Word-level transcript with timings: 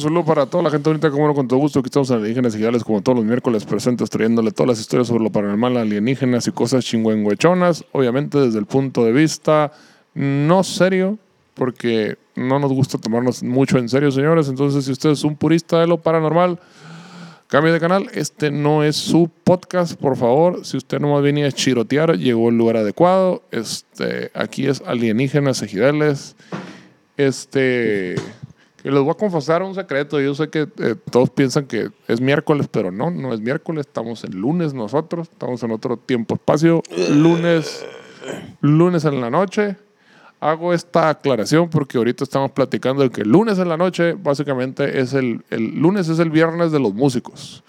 Saludo 0.00 0.24
para 0.24 0.46
toda 0.46 0.64
la 0.64 0.70
gente 0.70 0.88
bonita, 0.88 1.10
como 1.10 1.26
no, 1.26 1.34
con 1.34 1.46
todo 1.46 1.58
gusto. 1.58 1.78
Aquí 1.78 1.86
estamos 1.86 2.10
en 2.10 2.16
Alienígenas 2.16 2.54
Ejidales, 2.54 2.84
como 2.84 3.02
todos 3.02 3.16
los 3.16 3.24
miércoles 3.24 3.64
presentes, 3.64 4.10
trayéndole 4.10 4.50
todas 4.50 4.68
las 4.68 4.80
historias 4.80 5.08
sobre 5.08 5.24
lo 5.24 5.30
paranormal, 5.30 5.76
alienígenas 5.76 6.46
y 6.46 6.52
cosas 6.52 6.84
chingüengüechonas. 6.84 7.84
Obviamente, 7.92 8.38
desde 8.38 8.58
el 8.58 8.66
punto 8.66 9.04
de 9.04 9.12
vista 9.12 9.72
no 10.14 10.64
serio, 10.64 11.18
porque 11.54 12.16
no 12.34 12.58
nos 12.58 12.72
gusta 12.72 12.98
tomarnos 12.98 13.42
mucho 13.42 13.78
en 13.78 13.88
serio, 13.88 14.10
señores. 14.10 14.48
Entonces, 14.48 14.84
si 14.84 14.92
usted 14.92 15.10
es 15.10 15.24
un 15.24 15.36
purista 15.36 15.78
de 15.80 15.86
lo 15.86 15.98
paranormal, 15.98 16.58
cambie 17.48 17.72
de 17.72 17.80
canal. 17.80 18.08
Este 18.14 18.50
no 18.50 18.82
es 18.82 18.96
su 18.96 19.30
podcast, 19.44 19.94
por 20.00 20.16
favor. 20.16 20.64
Si 20.64 20.76
usted 20.76 21.00
no 21.00 21.20
venía 21.20 21.46
a 21.46 21.52
chirotear, 21.52 22.16
llegó 22.16 22.48
al 22.48 22.56
lugar 22.56 22.78
adecuado. 22.78 23.42
Este, 23.50 24.30
aquí 24.34 24.66
es 24.66 24.82
Alienígenas 24.86 25.62
Ejidales. 25.62 26.36
Este. 27.16 28.16
Que 28.82 28.90
les 28.90 29.00
voy 29.00 29.10
a 29.10 29.14
confesar 29.14 29.62
un 29.62 29.74
secreto. 29.74 30.20
Yo 30.20 30.34
sé 30.34 30.48
que 30.48 30.68
eh, 30.78 30.94
todos 31.10 31.30
piensan 31.30 31.66
que 31.66 31.90
es 32.08 32.20
miércoles, 32.20 32.68
pero 32.70 32.90
no, 32.90 33.10
no 33.10 33.34
es 33.34 33.40
miércoles. 33.40 33.86
Estamos 33.86 34.24
en 34.24 34.32
lunes 34.40 34.72
nosotros. 34.72 35.28
Estamos 35.30 35.62
en 35.62 35.70
otro 35.70 35.96
tiempo-espacio. 35.98 36.82
Lunes, 37.10 37.84
lunes 38.60 39.04
en 39.04 39.20
la 39.20 39.30
noche. 39.30 39.76
Hago 40.40 40.72
esta 40.72 41.10
aclaración 41.10 41.68
porque 41.68 41.98
ahorita 41.98 42.24
estamos 42.24 42.52
platicando 42.52 43.02
de 43.02 43.10
que 43.10 43.20
el 43.20 43.28
lunes 43.28 43.58
en 43.58 43.68
la 43.68 43.76
noche 43.76 44.14
básicamente 44.14 44.98
es 44.98 45.12
el, 45.12 45.44
el 45.50 45.78
lunes 45.78 46.08
es 46.08 46.18
el 46.18 46.30
viernes 46.30 46.72
de 46.72 46.80
los 46.80 46.94
músicos. 46.94 47.62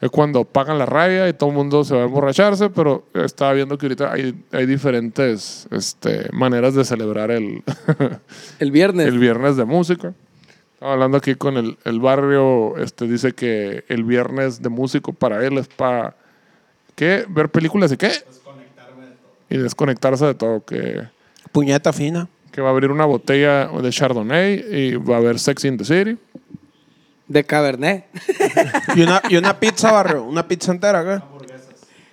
Es 0.00 0.10
cuando 0.10 0.44
pagan 0.44 0.80
la 0.80 0.86
rabia 0.86 1.28
y 1.28 1.32
todo 1.32 1.50
el 1.50 1.54
mundo 1.54 1.84
se 1.84 1.94
va 1.94 2.02
a 2.02 2.06
emborracharse, 2.06 2.70
pero 2.70 3.04
estaba 3.14 3.52
viendo 3.52 3.78
que 3.78 3.86
ahorita 3.86 4.12
hay, 4.12 4.34
hay 4.50 4.66
diferentes 4.66 5.68
este, 5.70 6.28
maneras 6.32 6.74
de 6.74 6.84
celebrar 6.84 7.30
el, 7.30 7.62
El 8.58 8.72
viernes. 8.72 9.06
el 9.06 9.20
viernes 9.20 9.56
de 9.56 9.64
música. 9.64 10.12
Hablando 10.82 11.18
aquí 11.18 11.36
con 11.36 11.56
el, 11.56 11.78
el 11.84 12.00
barrio, 12.00 12.76
este 12.76 13.06
dice 13.06 13.32
que 13.32 13.84
el 13.88 14.04
viernes 14.04 14.62
de 14.62 14.68
músico 14.68 15.12
para 15.12 15.46
él 15.46 15.58
es 15.58 15.68
para 15.68 16.16
¿qué? 16.96 17.24
ver 17.28 17.50
películas 17.50 17.92
y 17.92 17.96
qué? 17.96 18.12
Y 19.48 19.58
desconectarse 19.58 20.24
de 20.26 20.34
todo, 20.34 20.64
que, 20.64 21.02
Puñeta 21.52 21.92
fina. 21.92 22.28
que 22.50 22.60
va 22.62 22.68
a 22.68 22.72
abrir 22.72 22.90
una 22.90 23.04
botella 23.04 23.66
de 23.66 23.90
Chardonnay 23.90 24.64
y 24.70 24.96
va 24.96 25.16
a 25.16 25.18
haber 25.18 25.38
Sex 25.38 25.64
in 25.66 25.76
the 25.76 25.84
City. 25.84 26.18
De 27.28 27.44
Cabernet. 27.44 28.06
Y 28.96 29.02
una, 29.02 29.22
y 29.28 29.36
una 29.36 29.58
pizza, 29.58 29.92
barrio. 29.92 30.24
Una 30.24 30.46
pizza 30.46 30.72
entera, 30.72 31.04
¿qué? 31.04 31.22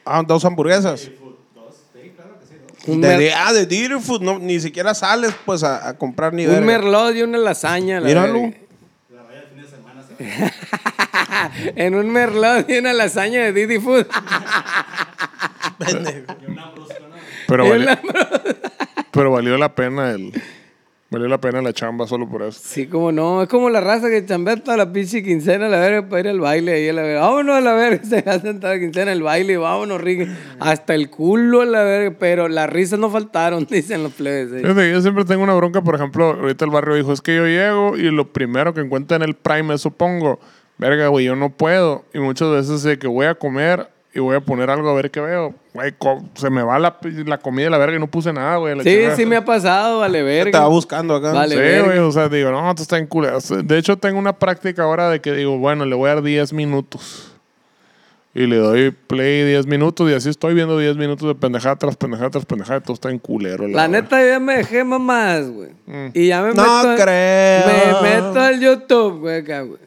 Ah, 0.06 0.24
dos 0.26 0.46
hamburguesas. 0.46 1.10
Un, 2.90 3.02
De, 3.02 3.18
de- 3.18 3.34
ah, 3.34 3.54
de 3.54 3.66
Dirty 3.66 4.00
Food. 4.02 4.22
No, 4.22 4.40
ni 4.40 4.60
siquiera 4.60 4.94
sales, 4.94 5.32
pues, 5.46 5.64
a, 5.64 5.88
a 5.90 5.98
comprar 5.98 6.34
ni 6.34 6.46
un 6.46 6.52
verga. 6.52 6.66
merlot 6.66 7.16
y 7.16 7.22
una 7.24 7.38
lasaña. 7.38 8.00
la 8.00 8.08
Míralo. 8.08 8.42
verga. 8.42 8.58
en 11.76 11.96
un 11.96 12.10
merlot 12.12 12.70
y 12.70 12.78
una 12.78 12.92
lasaña 12.94 13.42
de 13.44 13.54
Didi 13.54 13.80
Food. 13.80 14.06
Pero, 17.48 17.66
Y 17.66 17.70
vali- 17.70 17.84
una- 17.84 18.00
pero 19.12 19.32
valió 19.32 19.58
la 19.58 19.74
pena 19.74 20.12
el 20.12 20.32
valió 21.12 21.28
la 21.28 21.42
pena 21.42 21.62
la 21.62 21.74
chamba 21.74 22.06
solo 22.08 22.30
por 22.30 22.44
eso. 22.44 22.60
Sí, 22.64 22.88
como 22.88 23.12
no. 23.12 23.42
Es 23.42 23.50
como 23.50 23.70
la 23.70 23.82
raza 23.82 24.10
que 24.10 24.26
chambea 24.26 24.58
toda 24.58 24.78
la 24.78 24.92
pinche 24.92 25.24
quincena 25.24 25.66
a 25.66 25.70
la 25.70 25.80
verga 25.80 26.08
para 26.08 26.20
ir 26.22 26.28
al 26.28 26.40
baile 26.40 26.74
ahí 26.74 26.90
a 26.90 26.94
la 26.94 27.02
verga. 27.02 27.22
Vámonos 27.22 27.56
a 27.56 27.62
la 27.62 27.74
verga. 27.74 28.04
Se 28.04 28.18
hacen 28.18 28.60
toda 28.60 28.74
la 28.76 28.80
quincena 28.80 29.12
el 29.12 29.24
baile. 29.24 29.58
Vámonos, 29.58 30.00
Ricky. 30.02 30.30
Hasta 30.60 30.94
el 30.94 31.10
culo 31.10 31.62
a 31.62 31.66
la 31.66 31.84
verga. 31.84 32.16
Pero 32.20 32.48
las 32.48 32.70
risas 32.70 33.00
no 33.00 33.10
faltaron, 33.10 33.66
dicen 33.70 34.04
los 34.04 34.14
plebes. 34.14 34.54
ahí. 34.54 34.62
Fíjate, 34.62 34.92
yo 34.92 35.02
siempre 35.02 35.26
tengo 35.26 35.44
una 35.44 35.54
bronca, 35.56 35.82
por 35.82 35.96
ejemplo, 35.96 36.38
ahorita 36.40 36.66
el 36.66 36.72
barrio 36.72 36.96
dijo, 36.96 37.12
es 37.12 37.22
que 37.22 37.36
yo 37.36 37.46
llego 37.46 37.98
y 37.98 38.12
lo 38.12 38.32
primero 38.32 38.74
que 38.74 38.82
encuentro 38.82 39.18
en 39.18 39.24
el 39.24 39.36
Prime 39.36 39.78
supongo, 39.78 40.40
verga, 40.78 41.08
güey, 41.08 41.26
yo 41.26 41.36
no 41.36 41.50
puedo. 41.50 42.06
Y 42.14 42.20
muchas 42.20 42.50
veces 42.52 42.84
de 42.84 43.00
que 43.00 43.08
voy 43.08 43.26
a 43.26 43.36
comer 43.36 43.88
y 44.14 44.20
voy 44.20 44.36
a 44.36 44.40
poner 44.40 44.70
algo 44.70 44.90
a 44.90 44.94
ver 44.96 45.12
qué 45.12 45.20
veo, 45.22 45.54
güey, 45.74 45.94
se 46.34 46.50
me 46.50 46.64
va 46.64 46.80
la, 46.80 46.98
la 47.26 47.38
comida 47.38 47.68
y 47.68 47.70
la 47.70 47.78
verga 47.78 47.96
y 47.96 48.00
no 48.00 48.08
puse 48.08 48.34
nada, 48.34 48.58
güey. 48.58 48.76
Sí, 48.80 48.84
chingada. 48.90 49.16
sí 49.16 49.26
me 49.26 49.36
ha 49.36 49.46
pasado, 49.46 50.00
vale 50.00 50.24
verga. 50.24 50.50
Estaba 50.50 50.68
buscando 50.68 51.16
acá. 51.16 51.32
Vale. 51.32 51.56
Sí, 51.56 51.62
verga. 51.62 51.86
güey, 51.86 52.00
o 52.00 52.12
sea, 52.12 52.28
digo, 52.28 52.50
no, 52.52 52.74
tú 52.76 52.82
estás 52.82 53.00
en 53.00 53.08
culero. 53.08 53.38
De 53.64 53.78
hecho, 53.78 53.98
tengo 53.98 54.18
una 54.18 54.34
práctica 54.34 54.84
ahora 54.84 55.10
de 55.10 55.22
que 55.22 55.34
digo, 55.34 55.58
bueno, 55.60 55.86
le 55.86 55.96
voy 55.96 56.10
a 56.10 56.16
dar 56.16 56.24
10 56.24 56.54
minutos. 56.54 57.26
Y 58.34 58.46
le 58.46 58.58
doy 58.58 58.92
play 58.92 59.44
10 59.44 59.66
minutos 59.66 60.10
y 60.10 60.14
así 60.14 60.30
estoy 60.30 60.54
viendo 60.54 60.78
10 60.78 60.98
minutos 60.98 61.28
de 61.28 61.34
pendejada 61.36 61.76
tras 61.78 61.98
pendejada 61.98 62.30
tras 62.30 62.46
pendejada 62.46 62.78
y 62.80 62.82
todo 62.82 62.94
está 62.94 63.10
en 63.10 63.18
culero. 63.18 63.68
La 63.68 63.88
neta, 63.88 64.22
yo 64.22 64.28
ya 64.30 64.40
me 64.40 64.58
dejé 64.58 64.84
mamás, 64.84 65.50
güey. 65.50 65.70
Y 66.14 66.28
ya 66.28 66.42
me 66.44 66.54
No 66.54 66.64
meto. 66.84 67.04
creo. 67.04 67.68
Me 68.02 68.10
meto 68.10 68.40
al 68.40 68.60
YouTube, 68.60 69.20
güey, 69.22 69.40
acá, 69.40 69.62
güey. 69.62 69.80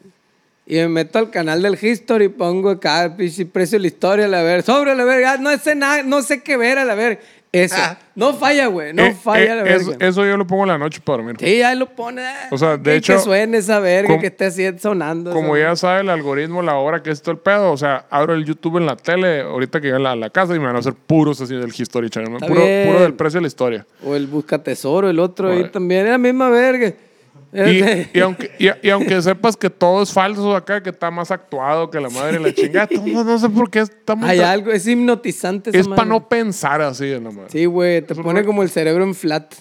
Y 0.65 0.75
me 0.75 0.87
meto 0.87 1.19
al 1.19 1.29
canal 1.29 1.61
del 1.61 1.77
History, 1.81 2.29
pongo 2.29 2.69
acá, 2.69 3.13
pinche 3.17 3.45
precio 3.45 3.77
de 3.77 3.81
la 3.81 3.87
historia, 3.87 4.25
a 4.25 4.29
la 4.29 4.43
ver. 4.43 4.63
Sobre 4.63 4.95
la 4.95 5.03
verga, 5.03 5.37
no 5.37 5.55
sé 5.57 5.75
nada, 5.75 6.03
no 6.03 6.21
sé 6.21 6.41
qué 6.41 6.55
ver, 6.55 6.77
a 6.79 6.85
la 6.85 6.95
ver. 6.95 7.19
Eso. 7.51 7.75
No 8.15 8.33
falla, 8.33 8.65
güey, 8.65 8.93
no 8.93 9.03
Eh, 9.03 9.13
falla 9.13 9.43
eh, 9.43 9.55
la 9.57 9.63
verga. 9.63 9.75
eso, 9.75 9.93
eso 9.99 10.25
yo 10.25 10.37
lo 10.37 10.47
pongo 10.47 10.63
en 10.63 10.69
la 10.69 10.77
noche 10.79 10.99
para 11.03 11.17
dormir. 11.17 11.35
Sí, 11.39 11.61
ahí 11.61 11.77
lo 11.77 11.85
pone. 11.87 12.23
O 12.49 12.57
sea, 12.57 12.77
de 12.77 12.83
que, 12.83 12.95
hecho, 12.95 13.13
Que 13.13 13.19
suene 13.19 13.57
esa 13.59 13.79
verga, 13.79 14.07
com- 14.07 14.19
que 14.21 14.27
esté 14.27 14.45
así 14.45 14.65
sonando. 14.79 15.31
Como 15.33 15.55
ya 15.55 15.75
sabe 15.75 16.01
el 16.01 16.09
algoritmo, 16.09 16.63
la 16.63 16.77
hora 16.77 17.03
que 17.03 17.11
es 17.11 17.21
todo 17.21 17.33
el 17.33 17.37
pedo, 17.39 17.71
o 17.71 17.77
sea, 17.77 18.07
abro 18.09 18.33
el 18.33 18.43
YouTube 18.45 18.77
en 18.77 18.87
la 18.87 18.95
tele, 18.95 19.41
ahorita 19.41 19.79
que 19.81 19.87
llegue 19.87 19.97
a 19.97 19.99
la, 19.99 20.15
la 20.15 20.29
casa 20.31 20.55
y 20.55 20.59
me 20.59 20.65
van 20.65 20.77
a 20.77 20.79
hacer 20.79 20.93
puros 20.95 21.41
así 21.41 21.53
del 21.55 21.71
History 21.77 22.09
Channel, 22.09 22.31
puro, 22.39 22.47
puro 22.85 23.01
del 23.01 23.13
precio 23.13 23.37
de 23.37 23.41
la 23.41 23.47
historia. 23.49 23.85
O 24.03 24.15
el 24.15 24.25
Busca 24.25 24.57
Tesoro, 24.63 25.07
el 25.09 25.19
otro 25.19 25.51
ahí 25.51 25.69
también. 25.69 26.05
Es 26.05 26.11
la 26.11 26.17
misma 26.17 26.49
verga. 26.49 26.91
Y, 27.53 28.17
y 28.17 28.19
aunque, 28.21 28.51
y, 28.57 28.67
y 28.87 28.89
aunque 28.89 29.21
sepas 29.21 29.55
que 29.55 29.69
todo 29.69 30.01
es 30.03 30.11
falso 30.11 30.55
acá, 30.55 30.81
que 30.81 30.89
está 30.89 31.11
más 31.11 31.29
actuado 31.31 31.89
que 31.89 31.99
la 31.99 32.09
madre 32.09 32.39
y 32.39 32.43
la 32.43 32.53
chingada, 32.53 32.87
no, 33.05 33.23
no 33.23 33.37
sé 33.37 33.49
por 33.49 33.69
qué 33.69 33.79
está 33.81 34.15
muy- 34.15 34.29
Hay 34.29 34.39
algo, 34.39 34.71
es 34.71 34.87
hipnotizante 34.87 35.69
esa 35.69 35.79
Es 35.79 35.87
para 35.87 35.97
madre. 35.97 36.09
no 36.09 36.27
pensar 36.29 36.81
así, 36.81 37.17
nomás. 37.21 37.51
Sí, 37.51 37.65
güey, 37.65 38.01
te 38.01 38.15
pone 38.15 38.43
como 38.43 38.63
el 38.63 38.69
cerebro 38.69 39.03
en 39.03 39.13
flat. 39.13 39.53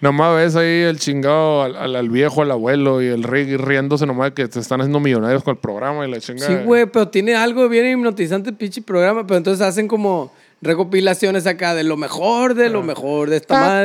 Nomás 0.00 0.34
ves 0.34 0.56
ahí 0.56 0.80
el 0.80 0.98
chingado 0.98 1.62
al, 1.62 1.76
al- 1.76 1.94
al 1.94 2.08
viejo, 2.08 2.40
al 2.40 2.50
abuelo 2.50 3.02
y 3.02 3.06
el 3.08 3.22
ri- 3.22 3.58
riéndose 3.58 4.06
nomás 4.06 4.30
que 4.32 4.48
te 4.48 4.58
están 4.58 4.80
haciendo 4.80 4.98
millonarios 4.98 5.42
con 5.44 5.52
el 5.52 5.58
programa 5.60 6.06
y 6.06 6.10
la 6.10 6.18
chingada. 6.20 6.48
Sí, 6.58 6.64
güey, 6.64 6.86
pero 6.86 7.08
tiene 7.08 7.34
algo 7.34 7.68
bien 7.68 7.86
hipnotizante 7.86 8.48
el 8.48 8.56
pinche 8.56 8.80
programa, 8.80 9.26
pero 9.26 9.36
entonces 9.36 9.60
hacen 9.60 9.86
como 9.86 10.32
recopilaciones 10.62 11.46
acá 11.46 11.74
de 11.74 11.84
lo 11.84 11.96
mejor, 11.96 12.54
de 12.54 12.68
lo 12.68 12.82
mejor 12.82 13.30
de 13.30 13.36
esta 13.36 13.54
Ta, 13.54 13.60
madre. 13.60 13.84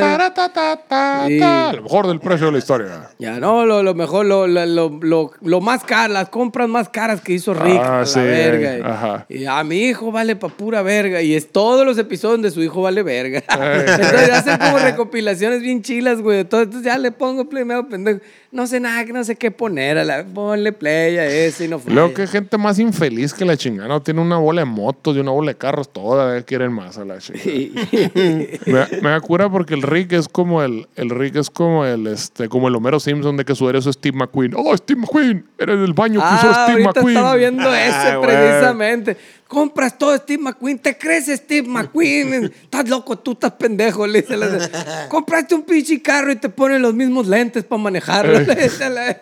Sí. 1.28 1.38
lo 1.76 1.82
mejor 1.82 2.06
del 2.06 2.20
precio 2.20 2.46
de 2.46 2.52
la 2.52 2.58
historia. 2.58 3.08
Ya, 3.18 3.40
no, 3.40 3.64
lo, 3.64 3.82
lo 3.82 3.94
mejor, 3.94 4.26
lo, 4.26 4.46
lo, 4.46 4.66
lo, 4.66 4.98
lo- 5.00 5.30
lo 5.40 5.60
más 5.60 5.84
caro, 5.84 6.12
las 6.12 6.28
compras 6.28 6.68
más 6.68 6.88
caras 6.88 7.20
que 7.20 7.32
hizo 7.32 7.54
Rick, 7.54 7.80
Ah, 7.80 7.96
a 7.96 8.00
la 8.00 8.06
sí, 8.06 8.20
verga. 8.20 8.78
Y- 8.78 8.80
ajá. 8.82 9.26
Y 9.28 9.44
a 9.46 9.64
mi 9.64 9.76
hijo 9.84 10.12
vale 10.12 10.36
pa' 10.36 10.48
pura 10.48 10.82
verga. 10.82 11.22
Y 11.22 11.34
es 11.34 11.50
todos 11.50 11.84
los 11.86 11.96
episodios 11.98 12.34
donde 12.38 12.50
su 12.50 12.62
hijo 12.62 12.82
vale 12.82 13.02
verga. 13.02 13.42
Entonces 13.48 14.30
hacen 14.30 14.58
como 14.58 14.78
recopilaciones 14.78 15.62
bien 15.62 15.82
chilas, 15.82 16.20
güey. 16.20 16.40
Entonces 16.40 16.82
ya 16.82 16.98
le 16.98 17.10
pongo 17.12 17.48
play, 17.48 17.64
me 17.64 17.74
hago 17.74 17.88
pendejo. 17.88 18.20
No 18.52 18.66
sé 18.66 18.80
nada, 18.80 19.04
no 19.04 19.22
sé 19.24 19.36
qué 19.36 19.50
poner. 19.50 19.98
A 19.98 20.04
la, 20.04 20.24
ponle 20.24 20.72
play 20.72 21.18
a 21.18 21.26
ese 21.26 21.66
y 21.66 21.68
no 21.68 21.78
falla. 21.78 21.94
Luego 21.94 22.14
que 22.14 22.26
gente 22.26 22.56
más 22.56 22.78
infeliz 22.78 23.34
que 23.34 23.44
la 23.44 23.56
chingada. 23.56 23.88
No 23.88 24.02
tiene 24.02 24.20
una 24.20 24.38
bola 24.38 24.62
de 24.62 24.66
motos 24.66 25.14
y 25.16 25.20
una 25.20 25.30
bola 25.32 25.50
de 25.52 25.58
carros. 25.58 25.92
Todas 25.92 26.44
quieren 26.66 26.72
más 26.72 26.98
a 26.98 27.04
la 27.04 27.18
chingada. 27.18 28.58
me, 28.66 28.72
da- 28.72 28.88
me 29.02 29.10
da 29.10 29.20
cura 29.20 29.48
porque 29.50 29.74
el 29.74 29.82
Rick 29.82 30.12
es 30.12 30.28
como 30.28 30.62
el, 30.62 30.86
el 30.96 31.10
Rick 31.10 31.36
es 31.36 31.50
como 31.50 31.84
el 31.84 32.06
este 32.06 32.48
como 32.48 32.68
el 32.68 32.74
Homero 32.74 33.00
Simpson 33.00 33.36
de 33.36 33.44
que 33.44 33.54
su 33.54 33.68
héroe 33.68 33.80
es 33.80 33.86
Steve 33.86 34.16
McQueen. 34.16 34.52
Oh, 34.56 34.76
Steve 34.76 35.00
McQueen, 35.00 35.46
eres 35.58 35.80
del 35.80 35.92
baño 35.92 36.20
que 36.20 36.26
usó 36.26 36.48
Ah, 36.50 36.64
Steve 36.68 36.82
ahorita 36.84 36.88
McQueen. 37.00 37.16
estaba 37.16 37.34
viendo 37.36 37.74
ese 37.74 37.90
Ah, 37.94 38.16
güey. 38.16 38.30
precisamente. 38.30 39.16
Compras 39.48 39.96
todo 39.96 40.16
Steve 40.16 40.42
McQueen, 40.42 40.78
te 40.80 40.98
crees 40.98 41.26
Steve 41.26 41.68
McQueen. 41.68 42.44
estás 42.44 42.88
loco, 42.88 43.16
tú 43.16 43.32
estás 43.32 43.52
pendejo. 43.52 44.04
Le 44.06 44.22
dice 44.22 44.36
la- 44.36 45.06
Compraste 45.08 45.54
un 45.54 45.62
pinche 45.62 46.02
carro 46.02 46.32
y 46.32 46.36
te 46.36 46.48
ponen 46.48 46.82
los 46.82 46.94
mismos 46.94 47.28
lentes 47.28 47.62
para 47.64 47.80
manejarlo. 47.80 48.40
la- 48.40 49.16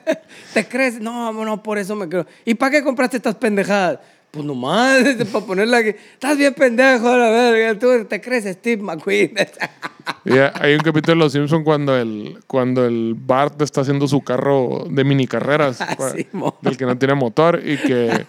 te 0.54 0.66
crees, 0.66 0.98
no, 1.00 1.32
no, 1.32 1.62
por 1.62 1.78
eso 1.78 1.94
me 1.94 2.08
creo. 2.08 2.26
¿Y 2.44 2.54
para 2.54 2.70
qué 2.70 2.82
compraste 2.82 3.18
estas 3.18 3.34
pendejadas? 3.34 3.98
Pues 4.34 4.44
nomás, 4.44 5.04
para 5.32 5.46
ponerla 5.46 5.84
que. 5.84 5.90
Estás 5.90 6.36
bien 6.36 6.52
pendejo, 6.54 7.08
a 7.08 7.16
la 7.16 7.30
verga. 7.30 7.78
Tú 7.78 8.04
te 8.04 8.20
crees 8.20 8.44
Steve 8.44 8.82
McQueen. 8.82 9.34
Hay 10.60 10.74
un 10.74 10.80
capítulo 10.80 11.14
de 11.14 11.16
Los 11.16 11.32
Simpsons 11.32 11.64
cuando 11.64 11.96
el, 11.96 12.38
cuando 12.46 12.84
el 12.84 13.14
Bart 13.16 13.62
está 13.62 13.80
haciendo 13.82 14.08
su 14.08 14.22
carro 14.22 14.84
de 14.90 15.04
mini 15.04 15.26
carreras, 15.26 15.80
Ah, 15.80 15.96
sí, 16.14 16.26
del 16.62 16.76
que 16.76 16.84
no 16.84 16.98
tiene 16.98 17.14
motor, 17.14 17.62
y 17.64 17.78
que 17.78 18.26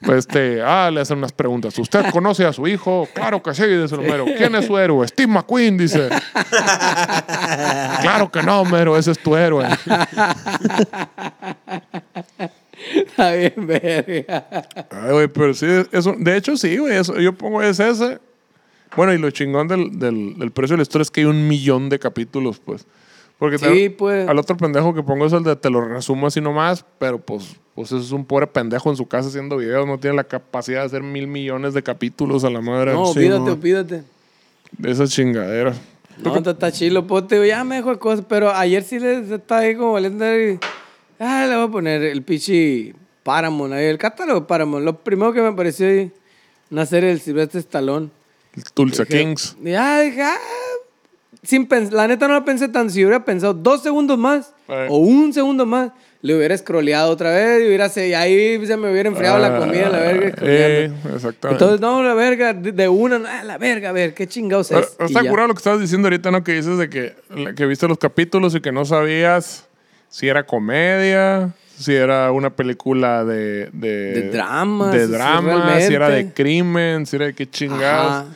pues 0.00 0.18
este, 0.18 0.60
ah, 0.62 0.90
le 0.92 1.00
hacen 1.00 1.16
unas 1.18 1.32
preguntas. 1.32 1.78
¿Usted 1.78 2.10
conoce 2.10 2.44
a 2.44 2.52
su 2.52 2.66
hijo? 2.66 3.08
Claro 3.14 3.42
que 3.42 3.54
sí, 3.54 3.64
dice 3.64 3.94
Homero. 3.94 4.26
¿Quién 4.36 4.54
es 4.56 4.66
su 4.66 4.76
héroe? 4.76 5.06
Steve 5.08 5.32
McQueen, 5.32 5.78
dice. 5.78 6.10
claro 8.02 8.30
que 8.30 8.42
no, 8.42 8.60
Homero, 8.62 8.98
ese 8.98 9.12
es 9.12 9.18
tu 9.18 9.36
héroe. 9.36 9.66
Está 12.94 13.32
bien, 13.32 13.54
verga. 13.66 14.44
Ay, 14.90 15.12
güey, 15.12 15.28
pero 15.28 15.54
sí, 15.54 15.66
eso, 15.92 16.14
de 16.18 16.36
hecho 16.36 16.56
sí, 16.56 16.76
güey, 16.76 16.96
eso, 16.96 17.18
yo 17.20 17.32
pongo 17.32 17.62
es 17.62 17.80
ese. 17.80 18.18
Bueno, 18.96 19.12
y 19.12 19.18
lo 19.18 19.30
chingón 19.30 19.68
del, 19.68 19.98
del, 19.98 20.38
del 20.38 20.50
precio 20.52 20.74
de 20.74 20.78
la 20.78 20.82
historia 20.82 21.02
es 21.02 21.10
que 21.10 21.20
hay 21.20 21.26
un 21.26 21.48
millón 21.48 21.88
de 21.88 21.98
capítulos, 21.98 22.60
pues. 22.64 22.86
Porque 23.38 23.58
te- 23.58 23.70
Sí, 23.74 23.88
pues. 23.90 24.26
al 24.28 24.38
otro 24.38 24.56
pendejo 24.56 24.94
que 24.94 25.02
pongo 25.02 25.26
es 25.26 25.32
el 25.32 25.42
de 25.42 25.56
te 25.56 25.68
lo 25.68 25.82
resumo 25.86 26.26
así 26.26 26.40
nomás, 26.40 26.84
pero 26.98 27.18
pues, 27.18 27.56
pues 27.74 27.88
eso 27.88 27.98
es 27.98 28.12
un 28.12 28.24
pobre 28.24 28.46
pendejo 28.46 28.88
en 28.88 28.96
su 28.96 29.06
casa 29.06 29.28
haciendo 29.28 29.58
videos, 29.58 29.86
no 29.86 29.98
tiene 29.98 30.16
la 30.16 30.24
capacidad 30.24 30.80
de 30.80 30.86
hacer 30.86 31.02
mil 31.02 31.26
millones 31.26 31.74
de 31.74 31.82
capítulos 31.82 32.44
a 32.44 32.50
la 32.50 32.62
madre 32.62 32.94
No, 32.94 33.06
Sí, 33.12 33.18
olvídate, 33.18 33.50
olvídate. 33.50 34.02
de 34.78 34.90
esas 34.90 35.10
chingaderas. 35.10 35.76
No, 36.24 36.34
está, 36.36 36.72
chilo, 36.72 37.06
pues, 37.06 37.26
te 37.28 37.34
digo, 37.34 37.44
ya 37.46 37.62
me 37.62 37.74
dejo 37.76 37.90
de 37.90 37.98
cosas, 37.98 38.24
pero 38.26 38.50
ayer 38.50 38.82
sí 38.82 38.98
le 38.98 39.18
está 39.34 39.58
ahí 39.58 39.74
como 39.74 39.92
valiendo 39.92 40.24
y... 40.34 40.58
Ah, 41.18 41.46
le 41.48 41.56
voy 41.56 41.66
a 41.66 41.68
poner 41.70 42.02
el 42.02 42.22
pichi 42.22 42.92
Paramount, 43.22 43.72
ahí, 43.74 43.86
el 43.86 43.98
catálogo 43.98 44.40
de 44.40 44.46
Paramount. 44.46 44.84
Lo 44.84 44.96
primero 44.98 45.32
que 45.32 45.40
me 45.40 45.48
apareció 45.48 45.86
ahí, 45.88 46.10
una 46.70 46.86
serie 46.86 47.08
del 47.10 47.20
Silvestre 47.20 47.60
Stallone. 47.60 48.08
El 48.54 48.64
Tulsa 48.72 49.04
Dije- 49.04 49.18
Kings. 49.18 49.56
Ya, 49.62 50.00
dije, 50.00 50.22
ah, 50.22 50.36
sin 51.42 51.68
la 51.90 52.08
neta 52.08 52.26
no 52.28 52.34
la 52.34 52.44
pensé 52.44 52.68
tan, 52.68 52.90
si 52.90 53.04
hubiera 53.04 53.24
pensado 53.24 53.54
dos 53.54 53.82
segundos 53.82 54.18
más 54.18 54.52
Eh. 54.68 54.86
o 54.90 54.98
un 54.98 55.32
segundo 55.32 55.64
más, 55.66 55.92
le 56.22 56.34
hubiera 56.36 56.56
scrolleado 56.58 57.10
otra 57.12 57.30
vez 57.30 57.62
y 57.62 57.66
hubiera 57.68 57.88
y 57.94 58.14
ahí 58.14 58.66
se 58.66 58.76
me 58.76 58.90
hubiera 58.90 59.08
enfriado 59.08 59.38
la 59.38 59.58
comida, 59.58 59.88
la 59.90 59.98
verga. 60.00 60.34
Eh, 60.42 60.90
exactamente. 61.14 61.48
Entonces, 61.64 61.80
no, 61.80 62.02
la 62.02 62.14
verga, 62.14 62.52
de, 62.52 62.88
una, 62.88 63.20
ah, 63.28 63.44
la 63.44 63.58
verga, 63.58 63.90
a 63.90 63.92
ver, 63.92 64.12
qué 64.12 64.26
chingados 64.26 64.72
es. 64.72 64.96
Está 64.98 65.20
curado 65.28 65.48
lo 65.48 65.54
que 65.54 65.58
estabas 65.58 65.80
diciendo 65.80 66.06
ahorita, 66.08 66.30
¿no? 66.32 66.42
Que 66.42 66.54
dices 66.54 66.78
de 66.78 66.88
que, 66.90 67.14
que 67.54 67.66
viste 67.66 67.86
los 67.86 67.98
capítulos 67.98 68.54
y 68.56 68.60
que 68.60 68.72
no 68.72 68.84
sabías 68.84 69.66
si 70.08 70.28
era 70.28 70.44
comedia, 70.44 71.54
si 71.76 71.94
era 71.94 72.32
una 72.32 72.50
película 72.50 73.24
de... 73.24 73.70
De, 73.72 74.12
De 74.12 74.30
drama, 74.30 74.90
De 74.90 75.06
si 75.06 75.12
drama, 75.12 75.80
si 75.80 75.94
era 75.94 76.08
de 76.08 76.32
crimen, 76.32 77.06
si 77.06 77.16
era 77.16 77.26
de 77.26 77.34
qué 77.34 77.48
chingados. 77.48 78.12
Ajá. 78.12 78.26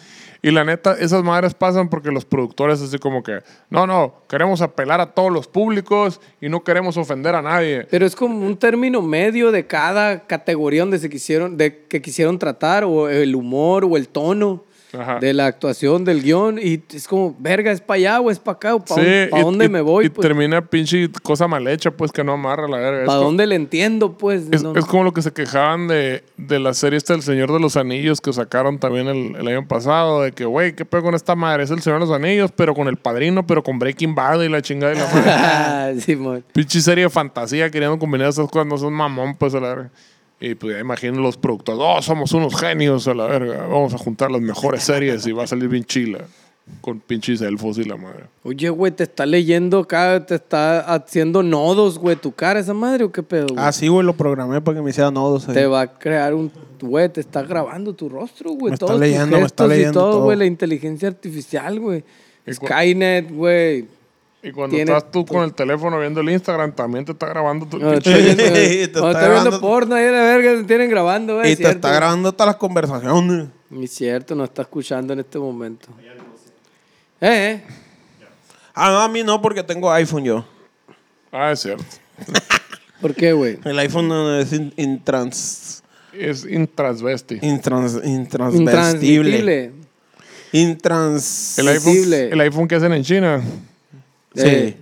Y 0.42 0.50
la 0.50 0.64
neta, 0.64 0.96
esas 0.98 1.22
madres 1.22 1.52
pasan 1.52 1.90
porque 1.90 2.10
los 2.10 2.24
productores 2.24 2.80
así 2.80 2.98
como 2.98 3.22
que, 3.22 3.40
no, 3.68 3.86
no, 3.86 4.22
queremos 4.26 4.62
apelar 4.62 5.00
a 5.00 5.12
todos 5.12 5.30
los 5.30 5.46
públicos 5.46 6.18
y 6.40 6.48
no 6.48 6.64
queremos 6.64 6.96
ofender 6.96 7.34
a 7.34 7.42
nadie. 7.42 7.86
Pero 7.90 8.06
es 8.06 8.16
como 8.16 8.46
un 8.46 8.56
término 8.56 9.02
medio 9.02 9.52
de 9.52 9.66
cada 9.66 10.26
categoría 10.26 10.80
donde 10.80 10.98
se 10.98 11.10
quisieron, 11.10 11.58
de 11.58 11.84
que 11.86 12.00
quisieron 12.00 12.38
tratar, 12.38 12.84
o 12.84 13.10
el 13.10 13.34
humor, 13.34 13.84
o 13.84 13.98
el 13.98 14.08
tono 14.08 14.64
Ajá. 14.98 15.18
de 15.20 15.32
la 15.34 15.46
actuación, 15.46 16.04
del 16.04 16.22
guion, 16.22 16.58
y 16.60 16.82
es 16.92 17.06
como, 17.06 17.36
verga, 17.38 17.70
¿es 17.72 17.80
para 17.80 17.96
allá 17.98 18.20
o 18.20 18.30
es 18.30 18.38
para 18.38 18.56
acá? 18.56 18.74
¿O 18.74 18.84
para 18.84 19.02
Sí, 19.02 19.08
y- 19.36 19.40
dónde 19.40 19.66
y- 19.66 19.68
me 19.68 19.80
voy? 19.80 20.06
Y 20.06 20.08
pues? 20.08 20.26
termina 20.26 20.64
pinche 20.64 21.08
cosa 21.22 21.46
mal 21.46 21.66
hecha, 21.68 21.90
pues 21.90 22.10
que 22.12 22.24
no 22.24 22.32
amarra 22.32 22.66
la 22.68 22.78
verga. 22.78 23.06
¿Para 23.06 23.18
dónde 23.18 23.46
le 23.46 23.54
entiendo? 23.54 24.12
Pues 24.18 24.44
Es, 24.50 24.62
no, 24.62 24.74
es 24.74 24.84
como 24.84 25.04
lo 25.04 25.12
que 25.12 25.22
se 25.22 25.32
quejaban 25.32 25.86
de, 25.88 26.24
de 26.36 26.58
la 26.58 26.74
serie 26.74 26.96
esta 26.96 27.14
El 27.14 27.22
Señor 27.22 27.52
de 27.52 27.60
los 27.60 27.76
Anillos 27.76 28.20
que 28.20 28.32
sacaron 28.32 28.78
también 28.78 29.06
el, 29.08 29.36
el 29.36 29.46
año 29.48 29.66
pasado. 29.68 30.22
De 30.22 30.32
que, 30.32 30.44
güey, 30.44 30.74
¿qué 30.74 30.84
pedo 30.84 31.02
con 31.02 31.14
esta 31.14 31.34
madre? 31.36 31.62
Es 31.64 31.70
El 31.70 31.80
Señor 31.82 32.00
de 32.00 32.06
los 32.06 32.14
Anillos, 32.14 32.50
pero 32.54 32.74
con 32.74 32.88
El 32.88 32.96
Padrino, 32.96 33.46
pero 33.46 33.62
con 33.62 33.78
Breaking 33.78 34.14
Bad 34.14 34.40
y 34.42 34.48
la 34.48 34.60
chingada 34.62 34.92
y 34.92 34.96
la 34.96 35.06
madre. 35.92 36.00
Simón. 36.00 36.44
Pinche 36.52 36.80
serie 36.80 37.04
de 37.04 37.10
fantasía 37.10 37.70
queriendo 37.70 37.98
combinar 37.98 38.28
esas 38.28 38.48
cosas. 38.48 38.66
No 38.66 38.76
son 38.78 38.92
mamón, 38.92 39.34
pues, 39.36 39.54
a 39.54 39.60
la 39.60 39.68
verga. 39.68 39.90
Y 40.40 40.54
pues 40.54 40.74
ya 40.74 40.80
imagino 40.80 41.20
los 41.20 41.36
productores. 41.36 41.80
Oh, 41.82 42.00
somos 42.00 42.32
unos 42.32 42.58
genios 42.58 43.06
a 43.06 43.14
la 43.14 43.26
verga. 43.26 43.66
Vamos 43.66 43.92
a 43.92 43.98
juntar 43.98 44.30
las 44.30 44.40
mejores 44.40 44.82
series 44.82 45.26
y 45.26 45.32
va 45.32 45.44
a 45.44 45.46
salir 45.46 45.68
bien 45.68 45.84
chila. 45.84 46.20
Con 46.80 47.00
pinches 47.00 47.40
elfos 47.40 47.78
y 47.78 47.84
la 47.84 47.96
madre. 47.96 48.26
Oye, 48.44 48.70
güey, 48.70 48.92
te 48.92 49.02
está 49.02 49.26
leyendo 49.26 49.80
acá, 49.80 50.24
te 50.24 50.36
está 50.36 50.80
haciendo 50.80 51.42
nodos, 51.42 51.98
güey, 51.98 52.14
tu 52.14 52.30
cara, 52.32 52.60
esa 52.60 52.72
madre, 52.74 53.02
¿o 53.04 53.10
qué 53.10 53.24
pedo? 53.24 53.48
güey? 53.48 53.58
Ah, 53.58 53.72
sí, 53.72 53.88
güey, 53.88 54.06
lo 54.06 54.12
programé 54.14 54.60
para 54.60 54.76
que 54.76 54.82
me 54.82 54.90
hiciera 54.90 55.10
nodos 55.10 55.48
ahí. 55.48 55.54
Te 55.54 55.66
va 55.66 55.80
a 55.80 55.98
crear 55.98 56.32
un. 56.32 56.50
Güey, 56.80 57.08
te 57.08 57.20
está 57.20 57.42
grabando 57.42 57.92
tu 57.92 58.08
rostro, 58.08 58.50
güey. 58.52 58.70
Me 58.70 58.74
está 58.74 58.86
todos 58.86 59.00
tus 59.00 59.00
leyendo, 59.00 59.36
me 59.38 59.44
está 59.44 59.64
gestos 59.64 59.66
y 59.66 59.68
leyendo 59.70 60.00
todo, 60.00 60.10
todo. 60.12 60.22
güey. 60.24 60.38
La 60.38 60.46
inteligencia 60.46 61.08
artificial, 61.08 61.80
güey. 61.80 62.04
Skynet, 62.50 63.32
güey. 63.32 63.88
Y 64.42 64.52
cuando 64.52 64.74
Tiene- 64.74 64.90
estás 64.96 65.10
tú 65.10 65.26
con 65.26 65.42
el 65.44 65.52
teléfono 65.52 65.98
viendo 66.00 66.20
el 66.20 66.30
Instagram, 66.30 66.72
también 66.72 67.04
te 67.04 67.12
está 67.12 67.26
grabando 67.26 67.66
tu 67.66 67.78
No, 67.78 67.92
pinche- 67.92 67.98
estoy 67.98 68.22
viendo, 68.22 68.42
Te 68.44 68.90
cuando 68.92 69.10
está 69.10 69.20
estoy 69.26 69.42
viendo 69.42 69.60
porno 69.60 69.94
ahí 69.94 70.04
la 70.06 70.22
verga, 70.22 70.52
te 70.56 70.64
tienen 70.64 70.88
grabando, 70.90 71.34
güey. 71.36 71.50
y 71.50 71.52
es 71.52 71.58
te 71.58 71.64
cierto. 71.64 71.86
está 71.88 71.92
grabando 71.94 72.32
todas 72.32 72.46
las 72.46 72.56
conversaciones. 72.56 73.48
Y 73.70 73.86
cierto, 73.86 74.34
no 74.34 74.44
está 74.44 74.62
escuchando 74.62 75.12
en 75.12 75.20
este 75.20 75.38
momento. 75.38 75.88
Eh, 77.20 77.28
eh. 77.60 77.64
Ah, 78.74 78.88
no, 78.90 79.00
a 79.00 79.08
mí 79.08 79.22
no, 79.22 79.42
porque 79.42 79.62
tengo 79.62 79.90
iPhone 79.92 80.24
yo. 80.24 80.44
Ah, 81.30 81.52
es 81.52 81.60
cierto. 81.60 81.84
¿Por 83.02 83.14
qué, 83.14 83.32
güey? 83.34 83.58
El 83.64 83.78
iPhone 83.78 84.08
no 84.08 84.34
es 84.38 84.52
in- 84.54 84.72
intrans, 84.76 85.82
Es 86.14 86.46
intransvesti. 86.46 87.38
intrans, 87.42 88.00
intransvestible. 88.04 88.62
Intransmitible. 88.62 89.72
Intrans... 90.52 91.58
El 91.58 91.68
iPhone, 91.68 92.12
el 92.32 92.40
iPhone 92.40 92.66
que 92.68 92.74
hacen 92.74 92.92
en 92.92 93.02
China. 93.04 93.42
Sí. 94.34 94.42
Eh. 94.44 94.76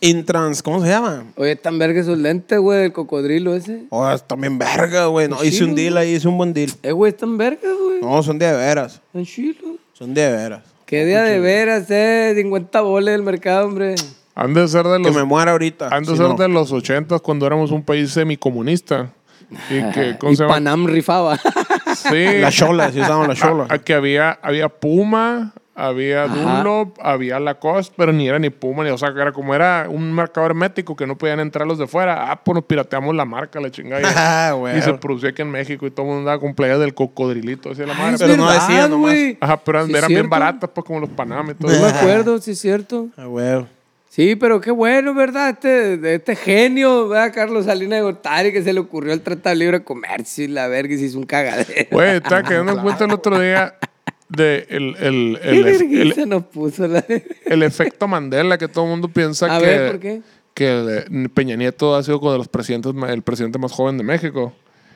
Intrans... 0.00 0.62
¿Cómo 0.62 0.82
se 0.82 0.88
llama? 0.88 1.24
Oye, 1.36 1.56
tan 1.56 1.78
verga 1.78 2.00
esos 2.00 2.18
lentes, 2.18 2.58
güey, 2.58 2.84
el 2.84 2.92
cocodrilo 2.92 3.54
ese. 3.54 3.84
Oh, 3.90 4.10
es 4.10 4.22
también 4.26 4.58
verga, 4.58 5.06
güey. 5.06 5.28
No, 5.28 5.42
hice 5.42 5.58
Sí, 5.58 5.64
un 5.64 5.74
deal 5.74 5.96
ahí, 5.96 6.14
hice 6.14 6.28
un 6.28 6.36
buen 6.36 6.52
deal. 6.52 6.70
Eh, 6.82 6.92
güey, 6.92 7.10
están 7.12 7.38
vergas, 7.38 7.72
güey. 7.82 8.00
No, 8.02 8.22
son 8.22 8.38
de 8.38 8.52
veras. 8.52 9.00
Están 9.06 9.24
chilos. 9.24 9.76
Son 9.94 10.12
de 10.12 10.30
veras. 10.30 10.62
Qué 10.84 11.06
día 11.06 11.22
de 11.22 11.40
veras, 11.40 11.86
eh. 11.90 12.34
50 12.36 12.80
boles 12.82 13.12
del 13.14 13.22
mercado, 13.22 13.66
hombre. 13.66 13.94
Han 14.34 14.52
de 14.52 14.68
ser 14.68 14.84
de 14.86 14.98
Que 14.98 15.04
los, 15.04 15.14
me 15.16 15.24
muera 15.24 15.52
ahorita. 15.52 15.88
han 15.88 16.02
de 16.04 16.10
si 16.10 16.16
ser 16.18 16.28
no. 16.28 16.34
de 16.34 16.48
los 16.48 16.70
80 16.72 17.20
cuando 17.20 17.46
éramos 17.46 17.70
un 17.70 17.82
país 17.82 18.10
semicomunista. 18.10 19.10
Y 19.70 19.80
que, 19.92 20.16
¿cómo 20.20 20.32
Y 20.32 20.36
se 20.36 20.42
llama? 20.42 20.54
Panam 20.56 20.86
rifaba. 20.86 21.38
Sí. 21.96 22.26
La 22.40 22.50
chola, 22.50 22.92
si 22.92 23.00
usaban 23.00 23.28
la 23.28 23.34
chola. 23.34 23.66
A- 23.70 23.74
a 23.74 23.78
que 23.78 23.94
había, 23.94 24.32
había 24.42 24.68
Puma, 24.68 25.54
había 25.74 26.28
Dunlop, 26.28 26.96
había 27.02 27.40
Lacoste, 27.40 27.92
pero 27.96 28.12
ni 28.12 28.28
era 28.28 28.38
ni 28.38 28.50
Puma, 28.50 28.84
ni, 28.84 28.90
o 28.90 28.98
sea, 28.98 29.12
que 29.12 29.20
era 29.20 29.32
como 29.32 29.54
era 29.54 29.86
un 29.88 30.12
mercado 30.12 30.46
hermético 30.46 30.94
que 30.94 31.06
no 31.06 31.16
podían 31.18 31.40
entrar 31.40 31.66
los 31.66 31.78
de 31.78 31.86
fuera. 31.86 32.30
Ah, 32.30 32.42
pues 32.44 32.54
nos 32.54 32.64
pirateamos 32.64 33.14
la 33.14 33.24
marca, 33.24 33.60
la 33.60 33.70
chingada. 33.70 34.02
Ah, 34.16 34.56
y, 34.76 34.82
se 34.82 34.94
producía 34.94 35.30
aquí 35.30 35.42
en 35.42 35.50
México 35.50 35.86
y 35.86 35.90
todo 35.90 36.02
el 36.02 36.08
mundo 36.08 36.20
andaba 36.20 36.40
con 36.40 36.54
playas 36.54 36.78
del 36.78 36.94
cocodrilito, 36.94 37.70
decía 37.70 37.86
la 37.86 37.94
Ah, 37.94 37.98
madre. 37.98 38.16
pero 38.18 38.36
no 38.36 38.46
verdad, 38.46 38.68
decía 38.68 38.88
nomás. 38.88 39.10
güey. 39.12 39.38
Ajá, 39.40 39.56
pero 39.64 39.86
Sí, 39.86 39.92
eran 39.94 40.08
bien 40.08 40.30
baratas, 40.30 40.70
pues 40.72 40.86
como 40.86 41.00
los 41.00 41.10
Panam 41.10 41.50
y 41.50 41.54
todo. 41.54 41.72
No 41.72 41.80
me 41.80 41.88
acuerdo, 41.88 42.38
sí 42.40 42.52
es 42.52 42.60
cierto. 42.60 43.08
Ah, 43.16 43.24
güey. 43.26 43.66
Sí, 44.08 44.36
pero 44.36 44.60
qué 44.60 44.70
bueno, 44.70 45.12
¿verdad? 45.12 45.50
Este, 45.50 46.14
este 46.14 46.36
genio, 46.36 47.08
¿verdad? 47.08 47.32
Carlos 47.34 47.64
Salinas 47.64 47.98
de 47.98 48.02
Gortari, 48.02 48.52
que 48.52 48.62
se 48.62 48.72
le 48.72 48.78
ocurrió 48.78 49.12
el 49.12 49.20
Tratado 49.22 49.50
de 49.54 49.56
Libre 49.58 49.82
Comercio 49.82 50.44
y 50.44 50.48
la 50.48 50.68
verga 50.68 50.94
y 50.94 50.98
se 50.98 51.06
hizo 51.06 51.18
un 51.18 51.26
cagadero. 51.26 51.88
Güey, 51.90 52.16
estaba 52.18 52.44
quedando 52.44 52.72
en 52.72 52.78
cuenta 52.82 53.04
el 53.06 53.12
otro 53.12 53.40
día 53.40 53.74
de 54.28 54.66
el, 54.70 54.96
el, 55.00 55.38
Qué 55.42 55.48
el, 55.50 55.56
el, 55.56 55.64
vergüenza 55.64 56.26
nos 56.26 56.44
puso 56.44 56.86
la... 56.88 57.04
el 57.46 57.62
efecto 57.62 58.08
Mandela 58.08 58.58
que 58.58 58.68
todo 58.68 58.84
el 58.84 58.90
mundo 58.90 59.08
piensa 59.08 59.54
A 59.54 59.58
que, 59.60 59.66
ver, 59.66 59.90
¿por 59.92 60.00
qué? 60.00 60.22
que 60.54 61.04
eh, 61.10 61.28
Peña 61.34 61.56
Nieto 61.56 61.94
ha 61.94 62.02
sido 62.02 62.18
uno 62.20 62.32
de 62.32 62.38
los 62.38 62.48
presidentes, 62.48 62.92
el 63.08 63.22
presidente 63.22 63.58
más 63.58 63.72
joven 63.72 63.98
de 63.98 64.04
México. 64.04 64.52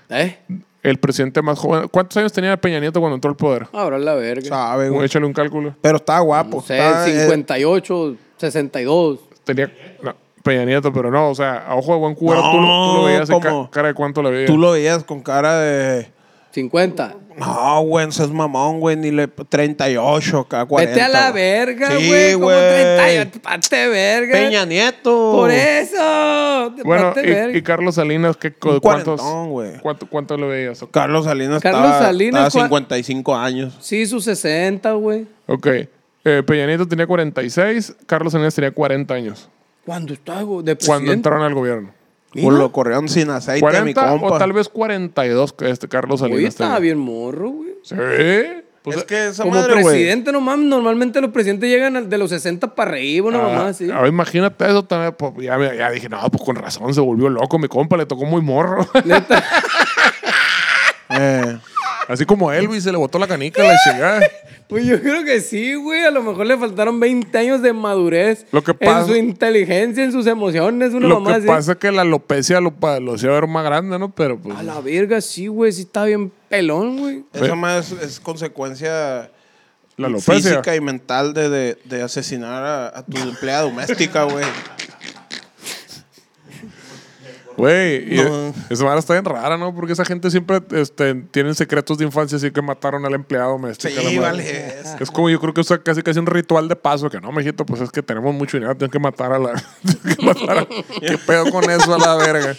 ¿Eh? 0.08 0.38
El 0.82 0.96
presidente 0.98 1.42
más 1.42 1.58
joven. 1.58 1.88
¿Cuántos 1.88 2.16
años 2.16 2.32
tenía 2.32 2.56
Peña 2.56 2.78
Nieto 2.80 3.00
cuando 3.00 3.16
entró 3.16 3.30
al 3.30 3.36
poder? 3.36 3.66
Ahora 3.72 3.98
la 3.98 4.14
verga. 4.14 4.48
Sabe, 4.48 4.88
güey. 4.88 5.04
Échale 5.06 5.26
un 5.26 5.32
cálculo. 5.32 5.74
Pero 5.82 5.96
está 5.96 6.18
guapo. 6.20 6.58
O 6.58 6.62
sea, 6.62 7.04
está, 7.04 7.08
eh, 7.08 7.24
58, 7.24 8.16
62. 8.38 9.18
Tenía. 9.44 9.72
no, 10.02 10.14
Peña 10.44 10.64
Nieto, 10.64 10.92
pero 10.92 11.10
no, 11.10 11.30
o 11.30 11.34
sea, 11.34 11.66
a 11.66 11.74
ojo 11.74 11.92
de 11.94 11.98
buen 11.98 12.14
cubero, 12.14 12.40
tú, 12.40 12.46
lo- 12.46 12.52
tú 12.52 12.58
lo 12.62 12.66
No, 13.00 13.04
veías 13.04 13.28
en 13.28 13.40
ca- 13.40 13.48
como- 13.50 13.70
cara 13.70 13.88
de 13.88 13.94
cuánto 13.94 14.22
le 14.22 14.30
veías. 14.30 14.46
tú 14.46 14.56
lo 14.56 14.70
veías 14.70 15.02
con 15.04 15.20
cara 15.20 15.58
de... 15.58 16.06
50. 16.52 17.14
No, 17.38 17.82
güey, 17.82 18.08
ese 18.08 18.24
es 18.24 18.30
mamón, 18.30 18.80
güey. 18.80 18.96
Ni 18.96 19.10
le... 19.10 19.28
38, 19.28 20.46
cada 20.48 20.66
40. 20.66 20.92
Vete 20.92 21.02
a 21.04 21.08
la 21.08 21.30
verga, 21.32 21.90
Sí, 21.96 22.08
güey. 22.08 22.32
como 22.34 22.46
güey. 22.46 22.58
38. 22.58 23.40
Pate 23.42 23.88
verga. 23.88 24.32
Peña 24.32 24.64
Nieto. 24.66 25.32
Por 25.34 25.50
eso. 25.50 26.74
Bueno, 26.84 27.12
y, 27.16 27.20
verga. 27.30 27.56
y 27.58 27.62
Carlos 27.62 27.94
Salinas, 27.94 28.36
¿qué, 28.36 28.52
cu- 28.52 28.80
¿cuántos, 28.80 29.20
cuánto, 29.82 30.06
cuánto 30.08 30.36
le 30.36 30.46
veías? 30.46 30.84
Carlos 30.90 31.24
Salinas 31.24 31.62
Carlos 31.62 31.82
estaba, 31.84 32.04
Salinas, 32.06 32.46
estaba 32.48 32.68
¿cuál- 32.68 32.82
55 32.82 33.36
años. 33.36 33.76
Sí, 33.80 34.06
sus 34.06 34.24
60, 34.24 34.92
güey. 34.92 35.26
Ok. 35.46 35.66
Eh, 36.24 36.42
Peña 36.46 36.66
Nieto 36.66 36.86
tenía 36.86 37.06
46, 37.06 37.94
Carlos 38.06 38.32
Salinas 38.32 38.54
tenía 38.54 38.70
40 38.72 39.14
años 39.14 39.48
¿Cuándo 39.86 40.12
güey? 40.42 40.62
De 40.64 40.74
cuando 40.76 40.76
presidente. 40.76 41.12
entraron 41.12 41.42
al 41.42 41.54
gobierno. 41.54 41.90
O 42.42 42.50
lo 42.50 42.70
corrieron 42.72 43.08
sin 43.08 43.30
aceite, 43.30 43.64
mi 43.64 43.94
40 43.94 44.08
compa. 44.08 44.26
o 44.26 44.38
tal 44.38 44.52
vez 44.52 44.68
42 44.68 45.52
que 45.54 45.70
este 45.70 45.88
Carlos 45.88 46.20
Salinas. 46.20 46.38
Oye, 46.38 46.48
estaba 46.48 46.74
tenía. 46.76 46.94
bien 46.94 46.98
morro, 46.98 47.50
güey. 47.50 47.70
Sí. 47.82 47.96
Pues, 48.82 48.98
es 48.98 49.04
que 49.04 49.28
esa 49.28 49.42
Como 49.42 49.56
madre, 49.56 49.74
presidente, 49.74 50.32
no 50.32 50.40
mames, 50.40 50.66
normalmente 50.66 51.20
los 51.20 51.30
presidentes 51.30 51.68
llegan 51.68 52.08
de 52.08 52.18
los 52.18 52.30
60 52.30 52.74
para 52.74 52.92
arriba, 52.92 53.28
una 53.28 53.38
ah, 53.38 53.42
mamá 53.42 53.68
así. 53.68 53.90
ahora 53.90 54.08
imagínate 54.08 54.64
eso 54.66 54.84
también. 54.84 55.14
pues, 55.18 55.32
ya, 55.38 55.58
ya 55.74 55.90
dije, 55.90 56.08
no, 56.08 56.20
pues 56.30 56.42
con 56.42 56.56
razón 56.56 56.94
se 56.94 57.00
volvió 57.00 57.28
loco. 57.28 57.58
Mi 57.58 57.68
compa 57.68 57.96
le 57.96 58.06
tocó 58.06 58.24
muy 58.24 58.42
morro. 58.42 58.86
Neta. 59.04 59.42
Eh, 61.10 61.58
Así 62.08 62.24
como 62.24 62.50
Elvis 62.50 62.84
se 62.84 62.90
le 62.90 62.96
botó 62.98 63.18
la 63.18 63.26
canica 63.28 63.62
a 63.62 63.66
la 63.66 63.76
chingada. 63.84 64.20
Pues 64.66 64.84
yo 64.86 65.00
creo 65.00 65.24
que 65.24 65.40
sí, 65.40 65.74
güey. 65.74 66.02
A 66.04 66.10
lo 66.10 66.22
mejor 66.22 66.46
le 66.46 66.56
faltaron 66.56 66.98
20 66.98 67.36
años 67.38 67.62
de 67.62 67.72
madurez. 67.72 68.46
Lo 68.50 68.62
que 68.64 68.72
En 68.72 68.78
pasa- 68.78 69.06
su 69.06 69.14
inteligencia, 69.16 70.02
en 70.04 70.12
sus 70.12 70.26
emociones, 70.26 70.92
una 70.94 71.06
Lo 71.08 71.20
mamá 71.20 71.30
que 71.32 71.36
así. 71.38 71.46
pasa 71.46 71.72
es 71.72 71.78
que 71.78 71.92
la 71.92 72.02
alopecia 72.02 72.60
lo, 72.60 72.70
pa- 72.72 72.98
lo 73.00 73.14
hacía 73.14 73.30
ver 73.30 73.46
más 73.46 73.64
grande, 73.64 73.98
¿no? 73.98 74.10
Pero 74.14 74.38
pues. 74.38 74.56
A 74.58 74.62
la 74.62 74.80
verga, 74.80 75.20
sí, 75.20 75.46
güey. 75.48 75.70
Sí 75.72 75.82
está 75.82 76.04
bien 76.06 76.32
pelón, 76.48 76.98
güey. 76.98 77.24
esa 77.34 77.54
madre 77.54 77.80
es, 77.80 77.92
es 77.92 78.20
consecuencia 78.20 79.30
La 79.96 80.06
alopecia. 80.06 80.34
física 80.34 80.74
y 80.76 80.80
mental 80.80 81.34
de, 81.34 81.48
de, 81.48 81.78
de 81.84 82.02
asesinar 82.02 82.64
a, 82.64 82.98
a 82.98 83.04
tu 83.04 83.18
empleada 83.18 83.62
doméstica, 83.62 84.24
güey. 84.24 84.44
Güey, 87.58 88.14
y 88.14 88.22
No. 88.22 88.54
esa 88.70 88.84
madre 88.84 89.00
está 89.00 89.12
bien 89.14 89.24
rara, 89.24 89.58
¿no? 89.58 89.74
Porque 89.74 89.92
esa 89.92 90.04
gente 90.04 90.30
siempre 90.30 90.60
este, 90.70 91.14
tienen 91.32 91.54
secretos 91.54 91.98
de 91.98 92.04
infancia, 92.04 92.36
así 92.36 92.50
que 92.52 92.62
mataron 92.62 93.04
al 93.04 93.12
empleado 93.14 93.50
doméstico. 93.52 94.00
Sí, 94.00 94.14
la 94.14 94.20
vale. 94.22 94.74
Es- 95.00 95.10
como 95.10 95.28
yo 95.28 95.40
creo 95.40 95.52
que 95.52 95.60
es 95.62 95.68
casi 95.84 96.02
casi 96.02 96.18
un 96.20 96.26
ritual 96.26 96.68
de 96.68 96.76
paso, 96.76 97.10
que 97.10 97.20
no, 97.20 97.32
mijito, 97.32 97.66
pues 97.66 97.80
es 97.82 97.90
que 97.90 98.02
tenemos 98.02 98.32
mucho 98.34 98.56
dinero, 98.56 98.76
tengo 98.76 98.90
que 98.92 98.98
matar 99.00 99.32
a 99.32 99.38
la. 99.38 99.52
que 100.16 100.24
matar 100.24 100.58
a- 100.58 100.66
¿Qué 100.66 101.18
pedo 101.26 101.50
con 101.50 101.68
eso 101.68 101.94
a 101.94 101.98
la 101.98 102.14
verga? 102.14 102.56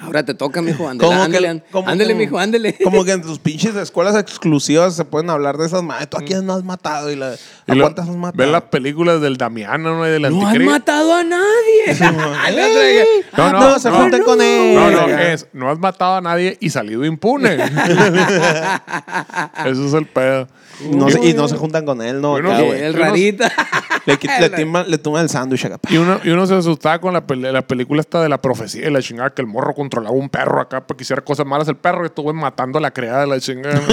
Ahora 0.00 0.24
te 0.24 0.34
toca, 0.34 0.62
mijo. 0.62 0.88
Ándele, 0.88 1.08
Como 1.08 1.22
ándele, 1.22 1.52
que, 1.74 1.90
ándele, 1.90 2.12
como- 2.12 2.18
mijo, 2.20 2.38
ándele. 2.38 2.78
Como 2.84 3.04
que 3.04 3.12
en 3.12 3.22
tus 3.22 3.38
pinches 3.38 3.74
escuelas 3.76 4.14
exclusivas 4.16 4.94
se 4.94 5.04
pueden 5.04 5.28
hablar 5.30 5.56
de 5.58 5.66
esas 5.66 5.82
madres. 5.82 6.08
Tú 6.08 6.18
a 6.18 6.20
quién 6.20 6.46
no 6.46 6.52
has 6.54 6.62
matado 6.64 7.10
y 7.10 7.16
la, 7.16 7.34
Y 7.66 7.72
¿a 7.72 7.74
lo- 7.74 7.82
cuántas 7.84 8.08
has 8.08 8.14
matado. 8.16 8.38
Ven 8.44 8.52
las 8.52 8.62
películas 8.62 9.20
del 9.20 9.36
Damiano 9.36 9.96
¿no? 9.96 10.06
y 10.06 10.10
del 10.10 10.22
No 10.22 10.46
han 10.46 10.64
matado 10.64 11.14
a 11.14 11.24
nadie. 11.24 11.98
No, 13.36 13.52
no, 13.60 13.70
no, 13.70 13.78
se 13.78 13.90
no. 13.90 13.96
junten 13.96 14.22
con 14.22 14.40
él. 14.42 14.74
No, 14.74 14.90
no, 14.90 15.08
es, 15.18 15.46
no 15.52 15.70
has 15.70 15.78
matado 15.78 16.16
a 16.16 16.20
nadie 16.20 16.56
y 16.60 16.70
salido 16.70 17.04
impune. 17.04 17.54
Eso 19.64 19.86
es 19.86 19.92
el 19.94 20.06
pedo. 20.06 20.48
No 20.90 21.08
se- 21.08 21.24
y 21.26 21.32
no 21.34 21.48
se 21.48 21.56
juntan 21.56 21.86
con 21.86 22.02
él, 22.02 22.20
no. 22.20 22.36
Acá. 22.36 22.58
El 22.60 22.94
rarita. 22.94 23.50
Le, 24.04 24.18
le, 24.86 24.98
tumban 24.98 25.22
el 25.22 25.28
sándwich 25.30 25.64
acá. 25.64 25.78
Y 25.88 25.96
uno, 25.96 26.20
y 26.22 26.28
uno 26.30 26.46
se 26.46 26.54
asustaba 26.54 27.00
con 27.00 27.12
la, 27.14 27.26
pele- 27.26 27.50
la 27.52 27.62
película 27.62 28.00
esta 28.00 28.20
de 28.22 28.28
la 28.28 28.40
profecía 28.40 28.86
y 28.86 28.90
la 28.90 29.00
chingada 29.00 29.30
que 29.30 29.42
el 29.42 29.48
morro 29.48 29.74
controlaba 29.74 30.14
un 30.14 30.28
perro 30.28 30.60
acá 30.60 30.86
para 30.86 30.96
que 30.96 31.02
hiciera 31.02 31.22
cosas 31.22 31.46
malas 31.46 31.66
el 31.68 31.76
perro 31.76 32.02
y 32.04 32.06
estuvo 32.06 32.32
matando 32.34 32.78
a 32.78 32.82
la 32.82 32.90
criada 32.92 33.20
de 33.22 33.26
la 33.26 33.40
chingada. 33.40 33.80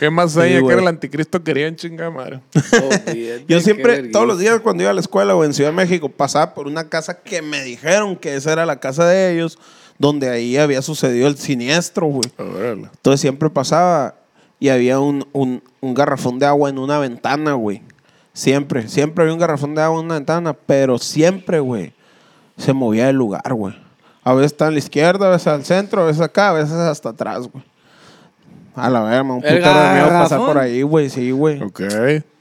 ¿Qué 0.00 0.10
más 0.10 0.34
ella 0.36 0.58
que 0.66 0.72
era 0.72 0.82
el 0.82 0.88
anticristo 0.88 1.42
querían 1.44 1.76
chingada 1.76 2.10
madre? 2.10 2.40
Yo 3.46 3.60
siempre, 3.60 3.96
todos 4.10 4.26
los 4.26 4.38
días 4.38 4.58
cuando 4.60 4.82
iba 4.82 4.90
a 4.90 4.94
la 4.94 5.00
escuela 5.00 5.34
o 5.36 5.44
en 5.44 5.52
Ciudad 5.54 5.70
de 5.70 5.76
México, 5.76 6.08
pasaba 6.08 6.54
por 6.54 6.66
una 6.66 6.88
casa 6.88 7.18
que 7.20 7.42
me 7.42 7.62
dijeron 7.62 8.16
que 8.16 8.34
esa 8.34 8.52
era 8.52 8.64
la 8.66 8.80
casa 8.80 9.06
de 9.06 9.32
ellos, 9.34 9.58
donde 9.98 10.28
ahí 10.30 10.56
había 10.56 10.80
sucedido 10.82 11.28
el 11.28 11.36
siniestro, 11.36 12.06
güey. 12.06 12.30
Entonces 12.92 13.20
siempre 13.20 13.50
pasaba 13.50 14.14
y 14.58 14.70
había 14.70 14.98
un, 14.98 15.26
un- 15.32 15.62
un 15.80 15.94
garrafón 15.94 16.38
de 16.38 16.46
agua 16.46 16.70
en 16.70 16.78
una 16.78 16.98
ventana, 16.98 17.52
güey. 17.52 17.82
Siempre, 18.32 18.88
siempre 18.88 19.22
había 19.24 19.34
un 19.34 19.40
garrafón 19.40 19.74
de 19.74 19.82
agua 19.82 19.98
en 20.00 20.06
una 20.06 20.14
ventana, 20.14 20.54
pero 20.54 20.98
siempre, 20.98 21.60
güey, 21.60 21.92
se 22.56 22.72
movía 22.72 23.06
del 23.06 23.16
lugar, 23.16 23.52
güey. 23.52 23.74
A 24.22 24.32
veces 24.34 24.52
está 24.52 24.68
a 24.68 24.70
la 24.70 24.78
izquierda, 24.78 25.26
a 25.26 25.30
veces 25.30 25.46
al 25.48 25.64
centro, 25.64 26.02
a 26.02 26.06
veces 26.06 26.20
acá, 26.22 26.50
a 26.50 26.52
veces 26.54 26.72
hasta 26.72 27.10
atrás, 27.10 27.48
güey. 27.52 27.64
A 28.74 28.88
la 28.90 29.02
verga, 29.02 29.22
un 29.22 29.44
¿El 29.44 29.58
putero 29.58 29.80
de 29.80 29.92
miedo 29.94 30.08
pasar 30.08 30.38
por 30.40 30.58
ahí, 30.58 30.82
güey, 30.82 31.10
sí, 31.10 31.30
güey. 31.30 31.62
Ok. 31.62 31.80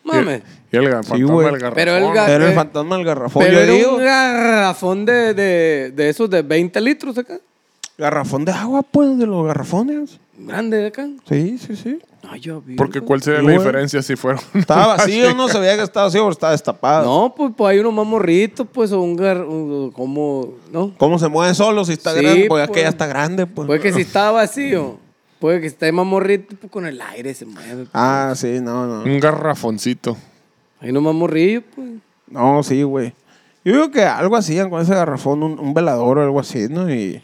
Mames. 0.04 0.42
Y, 0.72 0.76
y 0.76 0.80
el 0.80 0.92
fantasma 0.92 1.26
güey. 1.34 1.46
del 1.48 1.60
garrafón. 1.60 1.76
Pero 1.76 1.98
el 1.98 2.04
ga- 2.06 2.30
Era 2.30 2.46
el 2.46 2.52
eh, 2.52 2.56
fantasma 2.56 2.96
del 2.98 3.06
garrafón. 3.06 3.44
Pero 3.44 3.54
Yo 3.58 3.64
era 3.64 3.74
digo, 3.74 3.96
un 3.96 4.04
garrafón 4.04 5.06
de, 5.06 5.34
de, 5.34 5.92
de 5.96 6.10
esos 6.10 6.30
de 6.30 6.42
20 6.42 6.80
litros 6.82 7.18
acá. 7.18 7.38
garrafón 7.98 8.46
de 8.46 8.52
agua, 8.52 8.82
pues, 8.84 9.18
de 9.18 9.26
los 9.28 9.46
garrafones. 9.46 10.20
Grande 10.38 10.78
de 10.78 10.88
acá. 10.88 11.08
Sí, 11.28 11.58
sí, 11.58 11.76
sí. 11.76 12.00
Ay, 12.30 12.40
yo 12.42 12.62
vi, 12.62 12.76
Porque. 12.76 13.02
¿cuál 13.02 13.22
sería 13.22 13.40
Sí, 13.42 13.46
la 13.48 13.52
diferencia 13.54 14.02
si 14.02 14.16
fuera 14.16 14.40
un- 14.54 14.60
Estaba 14.62 14.88
vacío, 14.98 15.34
no 15.36 15.48
sabía 15.50 15.76
que 15.76 15.84
estaba 15.84 16.06
vacío, 16.06 16.22
pero 16.22 16.32
estaba 16.32 16.52
destapado. 16.54 17.06
No, 17.06 17.34
pues, 17.36 17.52
pues 17.56 17.72
hay 17.72 17.80
unos 17.80 17.94
más 17.94 18.06
morritos, 18.06 18.68
pues, 18.72 18.92
o 18.92 19.02
un 19.02 19.16
gar... 19.16 19.42
un- 19.42 19.92
como... 19.92 20.50
¿No? 20.72 20.94
¿Cómo 20.98 21.18
se 21.20 21.28
mueve 21.28 21.54
solo 21.56 21.84
si 21.86 21.94
está 21.94 22.14
Sí, 22.14 22.22
grande? 22.22 22.46
Porque 22.48 22.68
pues. 22.68 22.76
que 22.78 22.84
ya 22.84 22.90
está 22.90 23.06
grande, 23.08 23.46
pues. 23.48 23.66
Puede 23.68 23.80
que 23.80 23.92
si 23.94 24.02
está 24.02 24.32
vacío, 24.32 24.98
puede 25.40 25.62
que 25.62 25.68
esté 25.68 25.92
más 25.92 26.06
morrito, 26.06 26.56
pues 26.60 26.72
con 26.72 26.86
el 26.86 27.00
aire 27.02 27.34
se 27.34 27.46
mueve. 27.46 27.86
Ah, 27.94 28.34
sí, 28.36 28.60
no, 28.62 28.86
no. 28.88 29.04
un 29.04 29.20
garrafoncito? 29.20 30.18
Hay 30.82 30.90
unos 30.92 31.04
más 31.04 31.14
morrillos, 31.16 31.64
pues. 31.76 31.88
No, 32.28 32.62
sí, 32.64 32.84
güey. 32.84 33.14
Yo 33.66 33.74
digo 33.74 33.92
que 33.92 34.04
algo 34.04 34.36
hacían 34.38 34.70
con 34.70 34.82
ese 34.82 34.94
garrafón, 34.94 35.44
un, 35.44 35.60
un 35.60 35.74
velador 35.74 36.20
o 36.20 36.22
algo 36.24 36.40
así, 36.40 36.68
¿no? 36.70 36.90
Y 36.94 37.22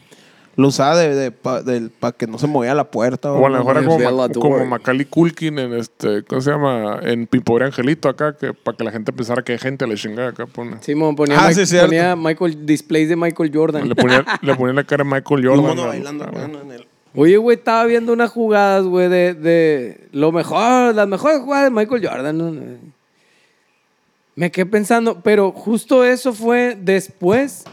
lo 0.56 0.68
usaba 0.68 0.96
de, 0.96 1.14
de, 1.14 1.90
para 2.00 2.12
que 2.16 2.26
no 2.26 2.38
se 2.38 2.46
movía 2.46 2.74
la 2.74 2.90
puerta. 2.90 3.32
O 3.32 3.46
a 3.46 3.50
lo 3.50 3.58
mejor 3.58 3.76
era 3.78 3.86
como, 4.34 4.64
Macaulay 4.66 5.04
Culkin 5.06 5.58
en 5.58 5.74
este, 5.74 6.22
¿cómo 6.24 6.40
se 6.40 6.50
llama? 6.50 6.98
En 7.02 7.26
Pipobre 7.26 7.64
Angelito 7.66 8.08
acá, 8.08 8.36
que 8.36 8.52
para 8.54 8.76
que 8.76 8.84
la 8.84 8.90
gente 8.92 9.12
pensara 9.12 9.42
que 9.42 9.52
hay 9.52 9.58
gente 9.58 9.86
le 9.86 9.96
chingada 9.96 10.30
acá. 10.30 10.46
Pone. 10.46 10.76
Simón 10.80 11.14
ponía, 11.16 11.38
Ah, 11.38 11.48
Mike- 11.48 11.54
sí, 11.60 11.66
cierto. 11.66 11.88
ponía 11.88 12.16
Michael, 12.16 12.64
displays 12.66 13.08
de 13.08 13.16
Michael 13.16 13.50
Jordan. 13.54 13.88
Le 13.88 13.94
ponía, 13.94 14.24
le 14.42 14.54
ponía 14.54 14.72
la 14.74 14.84
cara 14.84 15.02
a 15.02 15.06
Michael 15.06 15.46
Jordan. 15.46 15.62
mono 15.62 15.82
¿no? 15.82 15.88
bailando, 15.88 16.24
Ah, 16.24 16.30
bueno, 16.32 16.60
en 16.62 16.72
el- 16.72 16.85
Oye, 17.16 17.36
güey, 17.38 17.56
estaba 17.56 17.84
viendo 17.84 18.12
unas 18.12 18.30
jugadas, 18.30 18.84
güey, 18.84 19.08
de, 19.08 19.34
de 19.34 20.00
lo 20.12 20.32
mejor, 20.32 20.94
las 20.94 21.08
mejores 21.08 21.40
jugadas 21.40 21.64
de 21.64 21.70
Michael 21.70 22.06
Jordan. 22.06 22.78
Me 24.34 24.50
quedé 24.50 24.66
pensando, 24.66 25.20
pero 25.22 25.50
justo 25.52 26.04
eso 26.04 26.32
fue 26.34 26.76
después 26.78 27.64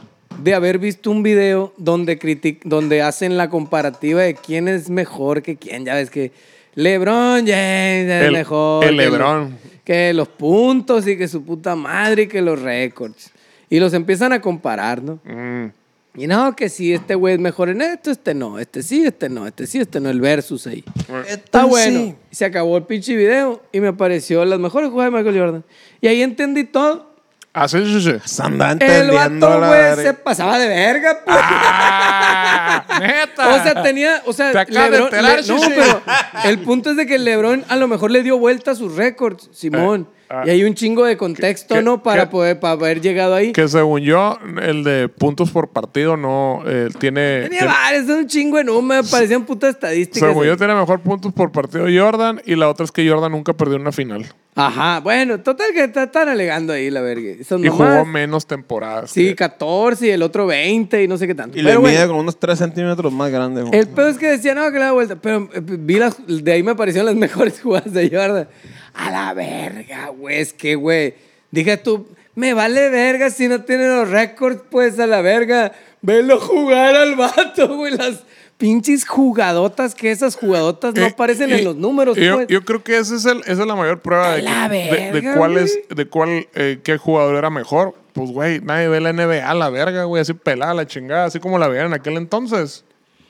de 0.42 0.54
haber 0.56 0.80
visto 0.80 1.12
un 1.12 1.22
video 1.24 1.74
donde, 1.78 2.18
critic 2.18 2.62
donde 2.64 3.02
hacen 3.02 3.38
la 3.38 3.50
comparativa 3.50 4.22
de 4.22 4.36
quién 4.36 4.68
es 4.68 4.90
mejor 4.90 5.42
que 5.42 5.58
quién. 5.58 5.84
Ya 5.86 5.96
ves 5.96 6.10
que 6.10 6.32
LeBron 6.76 7.40
James 7.46 8.10
es 8.10 8.24
El- 8.26 8.32
mejor. 8.32 8.84
el 8.86 8.90
que 8.92 8.96
LeBron. 8.96 9.50
lo- 9.52 9.74
que 9.84 10.14
los 10.14 10.30
puntos 10.30 11.06
y 11.08 11.18
que 11.18 11.28
su 11.28 11.44
puta 11.44 11.76
madre 11.76 12.24
y 12.24 12.28
que 12.28 12.42
los 12.42 12.62
récords. 12.62 13.32
Y 13.70 13.80
los 13.80 13.94
empiezan 13.94 14.32
a 14.32 14.40
comparar, 14.40 15.04
¿no? 15.04 15.20
Mm. 15.26 15.72
Y 16.16 16.28
no, 16.28 16.56
que 16.56 16.70
si 16.70 16.94
este 16.94 17.16
güey 17.16 17.34
es 17.36 17.40
mejor 17.40 17.70
en 17.70 17.82
esto, 17.82 18.12
este 18.12 18.36
no, 18.36 18.60
este 18.60 18.84
sí, 18.84 19.04
este 19.04 19.30
no, 19.30 19.48
este 19.48 19.66
sí, 19.66 19.80
este 19.80 20.00
no, 20.00 20.10
el 20.12 20.22
versus 20.22 20.68
ahí. 20.68 20.84
Está 21.28 21.66
bueno. 21.66 22.00
Sí. 22.00 22.16
Se 22.30 22.46
acabó 22.46 22.78
el 22.78 22.84
pinche 22.84 23.16
video 23.16 23.64
y 23.72 23.80
me 23.80 23.88
apareció 23.88 24.46
las 24.46 24.60
mejores 24.60 24.92
jugadas 24.92 25.12
de 25.12 25.18
Michael 25.18 25.40
Jordan. 25.40 25.64
Y 26.02 26.08
ahí 26.08 26.22
entendí 26.22 26.66
todo. 26.66 27.12
Ah, 27.56 27.68
sí, 27.68 27.84
sí, 27.86 28.02
sí. 28.02 28.14
Se 28.26 28.42
anda 28.44 28.72
El 28.74 29.12
vato, 29.12 29.60
güey, 29.60 29.96
se 30.06 30.14
pasaba 30.14 30.58
de 30.60 30.68
verga, 30.68 31.20
pues. 31.26 31.38
¡Ah! 31.42 33.00
¡Neta! 33.00 33.50
O 33.56 33.64
sea, 33.64 33.84
tenía, 33.84 34.22
o 34.26 34.34
sea, 34.34 34.52
Te 34.52 34.72
de 34.72 34.80
Lebron- 34.80 35.04
enterar, 35.06 35.40
Le- 35.42 35.48
no, 35.48 35.58
Shishi. 35.60 35.72
pero 35.76 36.02
el 36.46 36.60
punto 36.60 36.92
es 36.92 36.98
de 36.98 37.06
que 37.06 37.18
LeBron 37.20 37.64
a 37.70 37.76
lo 37.76 37.88
mejor 37.88 38.12
le 38.12 38.24
dio 38.24 38.38
vuelta 38.38 38.72
a 38.72 38.76
sus 38.76 38.96
récords, 38.96 39.50
Simón. 39.54 40.08
Eh, 40.12 40.23
ah. 40.34 40.44
y 40.46 40.50
hay 40.50 40.64
un 40.64 40.74
chingo 40.74 41.06
de 41.06 41.16
contexto, 41.18 41.76
¿Qué- 41.76 41.82
¿no? 41.82 42.02
Para 42.04 42.24
qué- 42.26 42.32
poder, 42.32 42.60
para 42.60 42.74
haber 42.74 43.02
llegado 43.02 43.36
ahí. 43.36 43.52
Que 43.54 43.68
según 43.68 44.02
yo, 44.02 44.38
el 44.62 44.84
de 44.84 45.08
puntos 45.10 45.52
por 45.52 45.70
partido 45.70 46.18
no 46.18 46.64
eh, 46.66 46.90
tiene. 47.00 47.44
Tenía 47.44 47.60
tiene- 47.60 47.68
varios, 47.74 48.10
un 48.10 48.28
chingo 48.28 48.58
de 48.58 48.64
números, 48.66 49.10
parecían 49.10 49.46
putas 49.46 49.72
estadísticas. 49.76 50.28
según 50.30 50.46
yo, 50.46 50.58
tiene 50.58 50.74
mejor 50.76 51.00
puntos 51.02 51.32
por 51.34 51.52
partido 51.52 51.86
Jordan. 51.94 52.42
Y 52.46 52.56
la 52.56 52.70
otra 52.70 52.86
es 52.86 52.92
que 52.92 53.08
Jordan 53.08 53.32
nunca 53.32 53.54
perdió 53.54 53.78
una 53.78 53.92
final. 53.92 54.26
Ajá, 54.56 55.00
bueno, 55.00 55.40
total 55.40 55.68
que 55.74 55.88
te 55.88 56.04
están 56.04 56.30
alegando 56.30 56.74
ahí 56.74 56.92
la 56.92 57.02
verga. 57.02 57.44
Son 57.44 57.64
Y 57.66 57.70
jugó 57.70 58.06
menos 58.06 58.46
temporadas. 58.46 59.10
Sí, 59.10 59.30
que- 59.30 59.36
14 59.36 60.06
y 60.08 60.10
el 60.12 60.22
otro 60.22 60.46
20 60.46 61.04
y 61.04 61.08
no 61.08 61.18
sé 61.18 61.26
qué 61.26 61.34
tanto. 61.34 61.58
Y 61.58 61.64
le 61.64 61.70
Pero 61.70 61.82
mide 61.82 61.94
bueno, 61.94 62.08
como 62.10 62.20
unos 62.20 62.40
3 62.40 62.60
centímetros 62.60 63.12
más 63.12 63.32
grande. 63.32 63.64
güey. 63.64 63.80
el 63.80 63.88
pedo 63.88 64.10
es 64.10 64.18
que 64.18 64.28
decía, 64.28 64.54
no, 64.54 64.66
que 64.72 64.78
le 64.78 64.86
da 64.86 64.92
vuelta. 64.92 65.16
Pero 65.16 65.50
eh, 65.54 65.60
vi 65.64 65.96
las, 65.98 66.18
de 66.28 66.52
ahí 66.52 66.62
me 66.62 66.72
aparecieron 66.72 67.08
las 67.08 67.16
mejores 67.20 67.60
jugadas 67.62 67.92
de 67.94 68.10
Jordan. 68.10 68.48
A 68.94 69.10
la 69.10 69.34
verga, 69.34 70.10
güey, 70.10 70.38
es 70.40 70.54
que, 70.54 70.76
güey. 70.76 71.16
Dije 71.50 71.78
tú, 71.78 72.08
me 72.36 72.54
vale 72.54 72.90
verga 72.90 73.32
si 73.32 73.48
no 73.48 73.62
tiene 73.64 73.88
los 73.88 74.10
récords, 74.10 74.62
pues 74.70 75.00
a 75.00 75.08
la 75.08 75.22
verga. 75.22 75.72
Velo 76.02 76.40
jugar 76.40 76.96
al 76.96 77.16
vato, 77.16 77.76
güey. 77.76 77.96
Las 77.98 78.24
pinches 78.58 79.06
jugadotas 79.08 79.96
que 79.96 80.12
esas 80.12 80.36
jugadotas 80.36 80.94
no 80.96 81.02
Eh, 81.02 81.08
aparecen 81.08 81.50
y- 81.50 81.54
en 81.54 81.64
los 81.66 81.76
números, 81.76 82.16
yo, 82.18 82.36
pues. 82.36 82.48
yo 82.48 82.64
creo 82.64 82.84
que 82.84 82.98
ese 82.98 83.16
es 83.16 83.26
el, 83.26 83.40
esa 83.42 83.52
es 83.62 83.68
la 83.68 83.76
mayor 83.76 84.02
prueba 84.02 84.36
de, 84.36 84.42
la 84.44 84.70
que- 84.70 84.76
de- 84.78 84.84
de 84.86 85.12
verga, 85.12 85.36
cuál 85.38 85.58
es, 85.58 85.80
de 85.90 86.06
cuál, 86.08 86.48
eh, 86.56 86.80
qué 86.84 86.98
jugador 86.98 87.36
era 87.36 87.50
mejor. 87.50 87.96
Pues, 88.14 88.30
güey, 88.32 88.60
nadie 88.62 88.88
ve 88.88 89.02
la 89.02 89.10
NBA 89.12 89.50
a 89.50 89.54
la 89.56 89.70
verga, 89.70 90.04
güey, 90.04 90.22
así 90.22 90.34
pelada 90.34 90.74
la 90.74 90.86
chingada, 90.86 91.26
así 91.26 91.40
como 91.40 91.58
la 91.58 91.68
veían 91.68 91.88
en 91.88 91.94
aquel 91.94 92.16
entonces. 92.18 92.86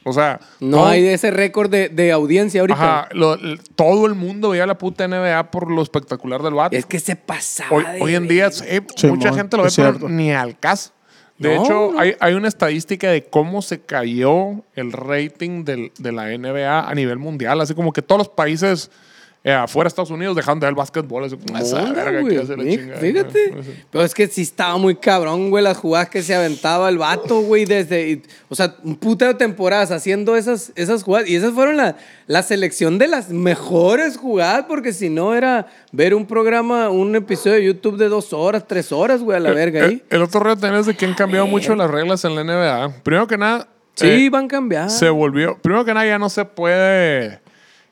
O 0.06 0.12
sea, 0.12 0.42
no 0.60 0.78
todo- 0.80 0.88
hay 0.88 1.08
ese 1.08 1.32
récord 1.32 1.70
de, 1.72 1.88
de 1.88 2.12
audiencia 2.12 2.60
ahorita. 2.60 2.78
Ajá, 3.00 3.10
lo- 3.14 3.38
todo 3.76 4.06
el 4.06 4.16
mundo 4.16 4.50
veía 4.50 4.66
la 4.66 4.78
puta 4.78 5.06
NBA 5.08 5.50
por 5.50 5.72
lo 5.72 5.82
espectacular 5.82 6.42
del 6.44 6.54
vato. 6.56 6.76
Es 6.76 6.86
que 6.86 7.00
se 7.00 7.16
pasaba. 7.16 7.70
hoy, 7.74 7.84
de 7.86 8.02
hoy 8.02 8.16
en 8.16 8.28
día, 8.28 8.52
sí, 8.52 8.66
Sí, 8.98 9.08
mucha 9.08 9.34
gente 9.34 9.56
lo 9.56 9.64
ve, 9.64 9.70
pero 9.74 10.10
ni 10.10 10.34
al 10.34 10.60
caso. 10.60 10.92
De 11.44 11.56
No, 11.56 11.64
hecho, 11.64 11.92
no. 11.94 12.00
Hay, 12.00 12.16
hay 12.20 12.34
una 12.34 12.48
estadística 12.48 13.10
de 13.12 13.24
cómo 13.24 13.62
se 13.62 13.82
cayó 13.82 14.64
el 14.76 14.92
rating 14.92 15.64
del- 15.66 15.92
de 16.00 16.12
la 16.12 16.30
NBA 16.32 16.90
a 16.90 16.96
nivel 16.96 17.20
mundial. 17.20 17.62
Así 17.62 17.74
como 17.76 17.92
que 17.94 18.02
todos 18.02 18.18
los 18.20 18.30
países 18.30 18.90
eh, 19.46 19.52
afuera 19.52 19.86
de 19.86 19.90
Estados 19.90 20.10
Unidos 20.10 20.36
dejaron 20.38 20.60
de 20.60 20.66
ver 20.68 20.72
el 20.72 20.76
básquetbol. 20.76 21.26
Así 21.26 21.36
como, 21.36 21.58
esa 21.60 21.84
Onda, 21.84 22.04
verga, 22.06 22.42
hace 22.42 22.56
la 22.56 22.64
chingada". 22.64 23.00
Fíjate. 23.00 23.52
No. 23.52 23.62
Pero 23.92 24.04
es 24.06 24.14
que 24.14 24.28
sí 24.28 24.42
estaba 24.44 24.78
muy 24.78 24.96
cabrón, 24.96 25.50
güey, 25.50 25.64
las 25.64 25.78
jugadas 25.78 26.10
que 26.10 26.24
se 26.24 26.34
aventaba 26.34 26.88
el 26.88 26.98
vato, 26.98 27.42
güey, 27.42 27.66
desde. 27.66 28.22
O 28.48 28.56
sea, 28.56 28.76
un 28.84 28.96
putero 28.96 29.34
de 29.34 29.38
temporadas 29.38 29.92
haciendo 29.92 30.38
esas, 30.38 30.72
esas 30.76 31.04
jugadas. 31.04 31.28
Y 31.30 31.36
esas 31.36 31.52
fueron 31.54 31.76
la, 31.76 31.98
la 32.28 32.42
selección 32.42 32.98
de 32.98 33.08
las 33.10 33.30
mejores 33.30 34.18
jugadas, 34.18 34.66
porque 34.68 34.94
si 34.94 35.10
no 35.10 35.36
era 35.36 35.68
ver 35.92 36.16
un 36.16 36.26
programa, 36.26 36.90
un 36.90 37.16
episodio 37.16 37.58
de 37.58 37.66
YouTube 37.66 37.98
de 37.98 38.08
dos 38.08 38.32
horas, 38.32 38.66
tres 38.68 38.92
horas, 38.94 39.22
güey, 39.22 39.36
a 39.38 39.40
la 39.42 39.52
verga 39.52 39.82
El, 39.82 39.90
ahí. 39.90 40.04
el 40.10 40.22
otro 40.22 40.40
reto 40.40 40.62
también 40.62 40.80
es 40.82 40.86
de 40.88 40.96
que 40.96 41.06
han 41.06 41.16
cambiado 41.16 41.48
mucho 41.48 41.76
las 41.76 41.92
reglas 41.92 42.24
en 42.24 42.36
la 42.36 42.44
NBA. 42.46 43.04
Primero 43.04 43.28
que 43.28 43.38
nada, 43.38 43.68
Sí, 43.96 44.08
eh, 44.08 44.30
van 44.32 44.46
a 44.46 44.48
cambiar. 44.48 44.90
se 44.90 45.10
volvió. 45.10 45.58
Primero 45.62 45.84
que 45.86 45.94
nada, 45.94 46.06
ya 46.06 46.18
no 46.18 46.30
se 46.30 46.46
puede. 46.46 47.42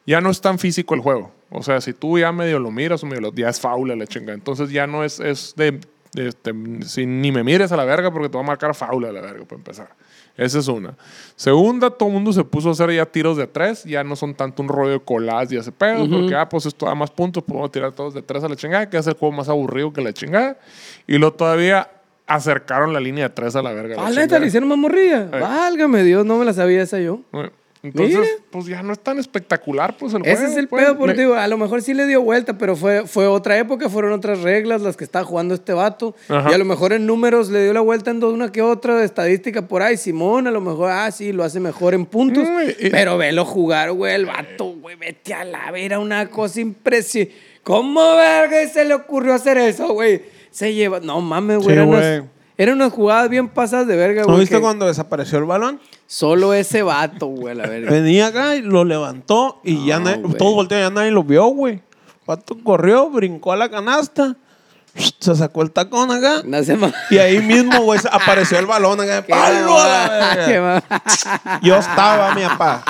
Ya 0.07 0.19
no 0.19 0.31
es 0.31 0.41
tan 0.41 0.57
físico 0.57 0.95
el 0.95 1.01
juego. 1.01 1.31
O 1.51 1.61
sea, 1.61 1.81
si 1.81 1.93
tú 1.93 2.17
ya 2.17 2.31
medio 2.31 2.59
lo 2.59 2.71
miras 2.71 3.03
o 3.03 3.05
medio 3.05 3.21
lo. 3.21 3.33
Ya 3.33 3.49
es 3.49 3.59
faula 3.59 3.95
la 3.95 4.07
chinga. 4.07 4.33
Entonces 4.33 4.69
ya 4.71 4.87
no 4.87 5.03
es, 5.03 5.19
es 5.19 5.53
de. 5.55 5.79
este, 6.15 6.53
si 6.85 7.05
ni 7.05 7.31
me 7.31 7.43
mires 7.43 7.71
a 7.71 7.77
la 7.77 7.83
verga 7.83 8.11
porque 8.11 8.29
te 8.29 8.37
va 8.37 8.43
a 8.43 8.47
marcar 8.47 8.73
faula 8.73 9.09
a 9.09 9.11
la 9.11 9.21
verga 9.21 9.43
para 9.43 9.57
empezar. 9.57 9.89
Esa 10.37 10.59
es 10.59 10.67
una. 10.69 10.95
Segunda, 11.35 11.89
todo 11.89 12.07
el 12.07 12.13
mundo 12.13 12.31
se 12.31 12.43
puso 12.45 12.69
a 12.69 12.71
hacer 12.71 12.91
ya 12.93 13.05
tiros 13.05 13.35
de 13.35 13.47
tres. 13.47 13.83
Ya 13.83 14.03
no 14.03 14.15
son 14.15 14.33
tanto 14.33 14.61
un 14.63 14.69
rollo 14.69 14.93
de 14.93 14.99
colas 15.01 15.51
y 15.51 15.57
ese 15.57 15.71
pedo. 15.73 16.09
Porque, 16.09 16.33
ah, 16.35 16.47
pues 16.47 16.65
esto 16.65 16.85
da 16.85 16.95
más 16.95 17.11
puntos. 17.11 17.43
Podemos 17.43 17.69
tirar 17.71 17.91
todos 17.91 18.13
de 18.13 18.21
tres 18.21 18.43
a 18.43 18.49
la 18.49 18.55
chingada. 18.55 18.89
Que 18.89 18.97
es 18.97 19.07
el 19.07 19.13
juego 19.13 19.35
más 19.35 19.49
aburrido 19.49 19.91
que 19.91 20.01
la 20.01 20.13
chingada. 20.13 20.57
Y 21.05 21.17
luego 21.17 21.35
todavía 21.35 21.89
acercaron 22.27 22.93
la 22.93 23.01
línea 23.01 23.27
de 23.27 23.35
tres 23.35 23.55
a 23.57 23.61
la 23.61 23.73
verga. 23.73 23.95
Ah, 23.99 24.09
neta, 24.09 24.21
chingada. 24.21 24.39
le 24.39 24.47
hicieron 24.47 24.69
más 24.69 24.77
morrilla. 24.77 25.23
Eh. 25.23 25.39
Válgame 25.39 26.03
Dios, 26.03 26.25
no 26.25 26.37
me 26.37 26.45
la 26.45 26.53
sabía 26.53 26.81
esa 26.81 26.99
yo. 26.99 27.19
Bueno, 27.31 27.51
Entonces, 27.83 28.19
Mira. 28.19 28.29
pues 28.51 28.65
ya 28.67 28.83
no 28.83 28.93
es 28.93 28.99
tan 28.99 29.17
espectacular, 29.17 29.97
pues 29.97 30.13
el 30.13 30.21
Ese 30.23 30.35
juego. 30.35 30.51
es 30.51 30.57
el 30.57 30.67
pues. 30.67 30.83
pedo, 30.85 30.97
porque 30.99 31.15
Me- 31.15 31.21
digo, 31.23 31.33
a 31.33 31.47
lo 31.47 31.57
mejor 31.57 31.81
sí 31.81 31.95
le 31.95 32.05
dio 32.05 32.21
vuelta, 32.21 32.55
pero 32.57 32.75
fue, 32.75 33.07
fue 33.07 33.25
otra 33.25 33.57
época, 33.57 33.89
fueron 33.89 34.11
otras 34.13 34.41
reglas 34.41 34.81
las 34.83 34.95
que 34.95 35.03
estaba 35.03 35.25
jugando 35.25 35.55
este 35.55 35.73
vato. 35.73 36.15
Ajá. 36.29 36.51
Y 36.51 36.53
a 36.53 36.57
lo 36.59 36.65
mejor 36.65 36.93
en 36.93 37.07
números 37.07 37.49
le 37.49 37.63
dio 37.63 37.73
la 37.73 37.79
vuelta 37.81 38.11
en 38.11 38.19
dos, 38.19 38.33
una 38.35 38.51
que 38.51 38.61
otra 38.61 39.03
estadística 39.03 39.67
por 39.67 39.81
ahí. 39.81 39.97
Simón, 39.97 40.45
a 40.45 40.51
lo 40.51 40.61
mejor, 40.61 40.91
ah, 40.91 41.09
sí, 41.09 41.31
lo 41.31 41.43
hace 41.43 41.59
mejor 41.59 41.95
en 41.95 42.05
puntos. 42.05 42.47
Y- 42.79 42.89
pero 42.91 43.17
velo 43.17 43.45
jugar, 43.45 43.91
güey, 43.93 44.13
el 44.13 44.27
vato, 44.27 44.75
güey, 44.79 44.95
vete 44.95 45.33
a 45.33 45.43
la 45.43 45.71
vera, 45.71 45.97
una 45.97 46.29
cosa 46.29 46.59
impresionante. 46.61 47.35
¿Cómo 47.63 48.15
verga 48.15 48.67
se 48.69 48.85
le 48.85 48.93
ocurrió 48.95 49.33
hacer 49.33 49.57
eso, 49.57 49.93
güey? 49.93 50.21
Se 50.51 50.73
lleva, 50.73 50.99
no 50.99 51.19
mames, 51.21 51.57
güey. 51.59 51.75
Sí, 51.77 52.21
eran, 52.57 52.75
unas, 52.75 52.91
jugadas 52.93 53.29
bien 53.29 53.49
pasadas 53.49 53.87
de 53.87 53.95
verga, 53.95 54.21
¿No 54.21 54.27
güey. 54.27 54.39
viste 54.41 54.55
que 54.55 54.61
cuando 54.61 54.85
desapareció 54.87 55.37
el 55.39 55.45
balón? 55.45 55.79
Solo 56.07 56.53
ese 56.53 56.83
vato, 56.83 57.27
güey, 57.27 57.55
la 57.55 57.67
verga. 57.67 57.91
Venía 57.91 58.27
acá 58.27 58.55
y 58.55 58.61
lo 58.61 58.83
levantó 58.83 59.61
y 59.63 59.85
ya 59.85 59.99
No, 59.99 60.05
na- 60.11 60.17
güey. 60.17 60.33
todos 60.37 60.53
voltearon, 60.53 60.89
ya 60.93 60.95
nadie 60.95 61.11
lo 61.11 61.23
vio, 61.23 61.45
güey. 61.47 61.75
El 61.75 61.81
Vato 62.27 62.57
corrió, 62.63 63.09
brincó 63.09 63.51
a 63.51 63.55
la 63.57 63.69
canasta, 63.69 64.35
se 65.19 65.35
sacó 65.35 65.63
el 65.63 65.71
tacón 65.71 66.11
acá. 66.11 66.41
No 66.45 66.63
se 66.63 66.77
Y 67.09 67.17
ahí 67.17 67.39
mismo, 67.41 67.81
güey, 67.81 67.99
apareció 68.11 68.59
el 68.59 68.65
balón 68.67 68.99
acá. 69.01 69.25
¡Palo. 69.27 69.77
Yo 71.61 71.77
estaba, 71.77 72.35
mi 72.35 72.41
papá. 72.43 72.83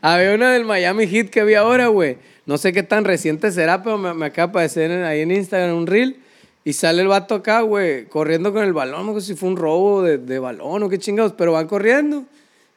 Había 0.00 0.34
una 0.34 0.50
del 0.50 0.64
Miami 0.64 1.06
Heat 1.06 1.28
que 1.30 1.44
vi 1.44 1.54
ahora, 1.54 1.86
güey. 1.88 2.18
No 2.44 2.58
sé 2.58 2.72
qué 2.72 2.82
tan 2.82 3.04
reciente 3.04 3.52
será, 3.52 3.82
pero 3.84 3.98
me, 3.98 4.12
me 4.14 4.26
acaba 4.26 4.46
de 4.46 4.50
aparecer 4.50 4.90
ahí 5.04 5.20
en 5.20 5.30
Instagram 5.30 5.76
un 5.76 5.86
reel. 5.86 6.21
Y 6.64 6.72
sale 6.74 7.02
el 7.02 7.08
vato 7.08 7.34
acá, 7.34 7.60
güey, 7.62 8.04
corriendo 8.06 8.52
con 8.52 8.62
el 8.64 8.72
balón. 8.72 9.06
No 9.06 9.18
sé 9.20 9.26
si 9.28 9.34
fue 9.34 9.48
un 9.48 9.56
robo 9.56 10.02
de, 10.02 10.18
de 10.18 10.38
balón 10.38 10.82
o 10.84 10.88
qué 10.88 10.98
chingados, 10.98 11.32
pero 11.36 11.52
van 11.52 11.66
corriendo. 11.66 12.24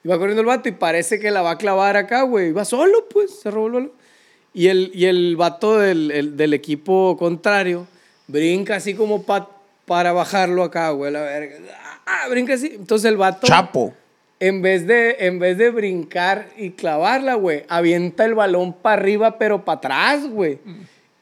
Y 0.03 0.07
va 0.07 0.17
corriendo 0.17 0.41
el 0.41 0.47
vato 0.47 0.69
y 0.69 0.71
parece 0.71 1.19
que 1.19 1.29
la 1.31 1.41
va 1.41 1.51
a 1.51 1.57
clavar 1.57 1.95
acá, 1.97 2.23
güey. 2.23 2.49
Y 2.49 2.51
va 2.51 2.65
solo, 2.65 3.07
pues, 3.09 3.31
se 3.39 3.51
robó 3.51 3.67
el 3.67 3.73
balón. 3.73 3.91
Y 4.53 4.67
el, 4.69 4.91
y 4.93 5.05
el 5.05 5.35
vato 5.35 5.77
del, 5.77 6.09
el- 6.11 6.37
del 6.37 6.53
equipo 6.53 7.15
contrario 7.17 7.85
brinca 8.27 8.77
así 8.77 8.93
como 8.95 9.23
pa- 9.23 9.49
para 9.85 10.13
bajarlo 10.13 10.63
acá, 10.63 10.89
güey, 10.91 11.11
la 11.11 11.21
verga. 11.21 11.55
Ah, 12.07 12.27
brinca 12.29 12.53
así. 12.55 12.71
Entonces 12.75 13.09
el 13.09 13.17
vato 13.17 13.45
Chapo. 13.45 13.93
en 14.39 14.61
vez 14.61 14.87
de, 14.87 15.17
en 15.19 15.37
vez 15.39 15.57
de 15.57 15.69
brincar 15.71 16.47
y 16.57 16.71
clavarla, 16.71 17.35
güey, 17.35 17.63
avienta 17.67 18.25
el 18.25 18.33
balón 18.33 18.73
para 18.73 18.99
arriba, 19.01 19.37
pero 19.37 19.63
para 19.65 19.77
atrás, 19.77 20.27
güey. 20.29 20.57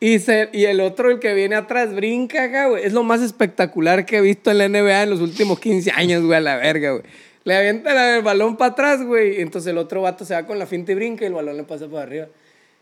Y, 0.03 0.19
se, 0.19 0.49
y 0.51 0.65
el 0.65 0.81
otro, 0.81 1.09
el 1.09 1.19
que 1.19 1.33
viene 1.33 1.55
atrás, 1.55 1.95
brinca 1.95 2.43
acá, 2.43 2.67
güey. 2.67 2.83
Es 2.83 2.91
lo 2.91 3.03
más 3.03 3.21
espectacular 3.21 4.05
que 4.05 4.17
he 4.17 4.21
visto 4.21 4.51
en 4.51 4.57
la 4.57 4.67
NBA 4.67 5.03
en 5.03 5.09
los 5.09 5.21
últimos 5.21 5.61
15 5.61 5.91
años, 5.91 6.25
güey, 6.25 6.35
a 6.35 6.41
la 6.41 6.57
verga, 6.57 6.91
güey. 6.91 7.03
Le 7.45 7.55
avienta 7.55 8.17
el 8.17 8.21
balón 8.21 8.57
para 8.57 8.73
atrás, 8.73 9.01
güey. 9.01 9.39
Entonces 9.39 9.71
el 9.71 9.77
otro 9.77 10.01
vato 10.01 10.25
se 10.25 10.33
va 10.33 10.45
con 10.45 10.59
la 10.59 10.65
finta 10.65 10.91
y 10.91 10.95
brinca 10.95 11.23
y 11.23 11.27
el 11.27 11.33
balón 11.33 11.55
le 11.55 11.63
pasa 11.63 11.87
por 11.87 12.01
arriba. 12.01 12.27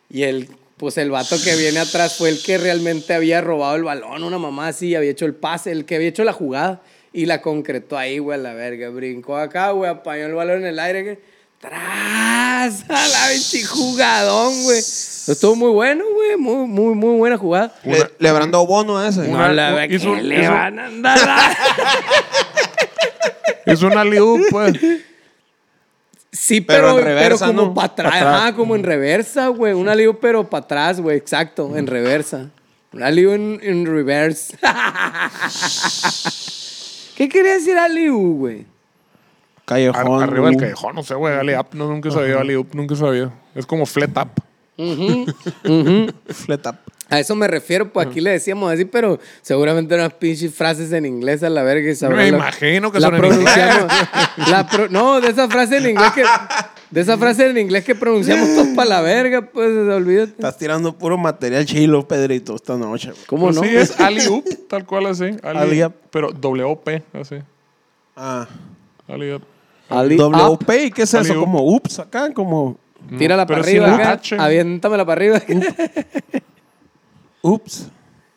Y 0.09 0.23
el, 0.23 0.49
pues 0.77 0.97
el 0.97 1.11
vato 1.11 1.35
que 1.43 1.55
viene 1.57 1.77
atrás 1.77 2.17
fue 2.17 2.29
el 2.29 2.41
que 2.41 2.57
realmente 2.57 3.13
había 3.13 3.39
robado 3.39 3.75
el 3.75 3.83
balón, 3.83 4.23
una 4.23 4.39
mamá 4.39 4.69
así, 4.69 4.95
había 4.95 5.11
hecho 5.11 5.27
el 5.27 5.35
pase, 5.35 5.71
el 5.71 5.85
que 5.85 5.97
había 5.97 6.07
hecho 6.07 6.23
la 6.23 6.33
jugada 6.33 6.81
y 7.13 7.27
la 7.27 7.43
concretó 7.43 7.99
ahí, 7.99 8.17
güey, 8.17 8.39
a 8.39 8.41
la 8.41 8.55
verga. 8.55 8.89
Brincó 8.89 9.37
acá, 9.37 9.69
güey, 9.69 9.91
apañó 9.91 10.25
el 10.25 10.33
balón 10.33 10.61
en 10.61 10.65
el 10.65 10.79
aire, 10.79 11.03
que 11.03 11.19
¡Tras! 11.61 12.83
A 12.89 13.07
la 13.07 13.29
jugadón, 13.69 14.63
güey. 14.63 14.79
Estuvo 14.79 15.55
muy 15.55 15.69
bueno, 15.71 16.03
güey, 16.13 16.35
muy, 16.37 16.67
muy, 16.67 16.95
muy 16.95 17.15
buena 17.17 17.37
jugada. 17.37 17.73
Le, 17.83 18.09
le 18.17 18.29
habrán 18.29 18.49
dado 18.51 18.65
bono 18.65 18.97
a 18.97 19.07
ese. 19.07 19.21
Una- 19.21 19.47
no 19.49 19.53
la 19.53 19.71
ve 19.73 19.87
hizo- 19.91 20.15
que 20.15 20.21
le 20.23 20.41
hizo- 20.41 20.51
van 20.51 20.79
a 20.79 20.85
andar. 20.87 21.19
a- 21.29 21.55
Es 23.65 23.81
una 23.83 24.03
liu, 24.03 24.41
pues. 24.49 24.73
Sí, 26.31 26.61
Pero 26.61 26.95
pero, 26.95 26.97
en 26.99 27.05
reversa, 27.05 27.45
pero 27.45 27.57
como 27.57 27.67
¿no? 27.69 27.73
para 27.75 27.87
atrás, 27.87 28.11
Pa' 28.11 28.17
atrás. 28.17 28.35
ajá, 28.41 28.55
como 28.55 28.75
en 28.75 28.83
reversa, 28.83 29.47
güey. 29.49 29.73
Una 29.73 29.93
lío, 29.93 30.19
pero 30.19 30.49
para 30.49 30.63
atrás, 30.63 30.99
güey, 30.99 31.17
exacto, 31.17 31.77
en 31.77 31.85
reversa. 31.87 32.49
Una 32.93 33.11
lío 33.11 33.33
en, 33.35 33.59
en 33.61 33.85
reverse. 33.85 34.57
¿Qué 37.15 37.29
quería 37.29 37.53
decir 37.53 37.77
Aliu, 37.77 38.37
güey? 38.37 38.65
Ar- 39.61 39.93
Callejón. 39.93 40.23
arriba 40.23 40.45
del 40.47 40.55
uh. 40.55 40.59
callejón, 40.59 40.95
no 40.95 41.03
sé, 41.03 41.13
güey. 41.15 41.33
Alley 41.35 41.55
up, 41.55 41.67
no, 41.73 41.87
nunca 41.87 42.11
sabía. 42.11 42.39
Alley 42.39 42.55
up, 42.55 42.67
nunca 42.73 42.95
sabía. 42.95 43.31
Es 43.55 43.65
como 43.65 43.85
flat 43.85 44.11
up. 44.17 44.29
Flat 46.27 46.67
up. 46.67 46.75
A 47.09 47.19
eso 47.19 47.35
me 47.35 47.45
refiero, 47.45 47.91
pues 47.91 48.07
aquí 48.07 48.21
le 48.21 48.29
decíamos 48.31 48.71
así, 48.71 48.85
pero 48.85 49.19
seguramente 49.41 49.93
unas 49.95 50.13
pinches 50.13 50.53
frases 50.55 50.93
en 50.93 51.05
inglés 51.05 51.43
a 51.43 51.49
la 51.49 51.61
verga 51.61 51.91
y 51.91 51.95
sabrá 51.95 52.15
Me 52.15 52.31
la- 52.31 52.37
imagino 52.37 52.89
que 52.89 53.01
la 53.01 53.07
son 53.09 53.15
en. 53.25 53.43
La 54.49 54.65
pro- 54.71 54.87
no, 54.89 55.19
de 55.19 55.27
esa 55.27 55.49
frase 55.49 55.77
en 55.79 55.89
inglés 55.89 56.11
que 56.13 56.23
de 56.89 57.01
esa 57.01 57.17
frase 57.17 57.49
en 57.49 57.57
inglés 57.57 57.83
que 57.83 57.95
pronunciamos 57.95 58.47
todos 58.55 58.67
para 58.69 58.87
la 58.89 59.01
verga, 59.01 59.41
pues 59.41 59.69
olvídate. 59.89 60.31
Estás 60.31 60.57
tirando 60.57 60.97
puro 60.97 61.17
material 61.17 61.65
chilo, 61.65 62.07
Pedrito, 62.07 62.55
esta 62.55 62.77
noche. 62.77 63.11
güey. 63.11 63.25
¿Cómo 63.27 63.45
Pues 63.47 63.57
no? 63.57 63.63
Sí, 63.63 63.75
es 63.75 63.99
alley 63.99 64.27
up, 64.29 64.45
tal 64.69 64.85
cual 64.85 65.07
así. 65.07 65.35
Alley 65.43 65.83
up. 65.83 65.93
Pero 66.11 66.31
W-P, 66.31 67.03
así. 67.13 67.35
Ah. 68.15 68.47
Alley 69.11 69.33
up. 69.33 69.43
Ali- 69.89 70.15
up. 70.19 70.31
WP, 70.31 70.85
¿y 70.85 70.91
qué 70.91 71.01
es 71.03 71.13
eso? 71.13 71.39
Como 71.39 71.63
ups 71.75 71.99
acá, 71.99 72.33
como 72.33 72.77
Tírala 73.17 73.45
pero 73.45 73.59
para 73.61 73.69
arriba, 73.69 73.87
la 73.87 73.95
acá. 73.95 74.11
H. 74.13 74.35
aviéntamela 74.39 75.05
para 75.05 75.19
arriba. 75.19 75.41
ups. 77.41 77.89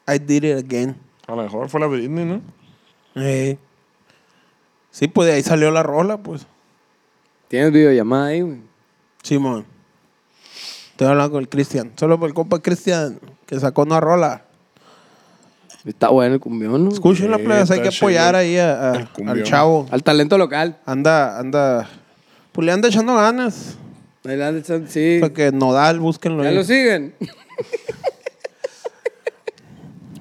I 0.07 0.19
did 0.19 0.45
it 0.45 0.59
again. 0.59 0.97
A 1.27 1.33
lo 1.35 1.43
mejor 1.43 1.69
fue 1.69 1.81
la 1.81 1.87
Britney, 1.87 2.25
¿no? 2.25 2.41
Eh. 3.15 3.57
Sí, 4.91 5.09
pues 5.09 5.29
de 5.29 5.35
ahí 5.35 5.43
salió 5.43 5.71
la 5.71 5.83
rola, 5.83 6.19
pues. 6.19 6.47
Tienes 7.49 7.73
videollamada 7.73 8.27
ahí, 8.27 8.41
güey. 8.41 8.59
Simón. 9.23 9.65
Estoy 10.91 11.09
hablando 11.09 11.33
con 11.33 11.41
el 11.41 11.49
Cristian. 11.49 11.93
Solo 11.97 12.19
por 12.19 12.29
el 12.29 12.35
compa 12.35 12.61
Cristian, 12.61 13.19
que 13.47 13.59
sacó 13.59 13.83
una 13.83 14.01
rola. 14.01 14.45
Está 15.85 16.09
bueno 16.09 16.35
el 16.35 16.41
cumbión, 16.41 16.83
¿no? 16.85 16.91
Escuchen 16.91 17.31
la 17.31 17.37
plebes, 17.39 17.71
hay 17.71 17.81
que 17.83 17.89
apoyar 17.89 18.29
chido. 18.35 18.39
ahí 18.39 18.57
a- 18.57 18.93
a- 18.93 18.97
El 18.97 19.09
cumbión. 19.09 19.39
al 19.39 19.45
chavo. 19.45 19.87
Al 19.91 20.03
talento 20.03 20.39
local. 20.39 20.79
Anda, 20.87 21.39
anda. 21.39 21.89
Pues 22.53 22.65
le 22.65 22.73
anda 22.73 22.89
echando 22.89 23.15
ganas. 23.15 23.77
Adelante, 24.25 24.83
sí. 24.89 25.19
Porque 25.21 25.53
Nodal, 25.53 26.01
búsquenlo 26.01 26.43
Ya 26.43 26.49
ahí. 26.51 26.55
lo 26.55 26.65
siguen. 26.65 27.15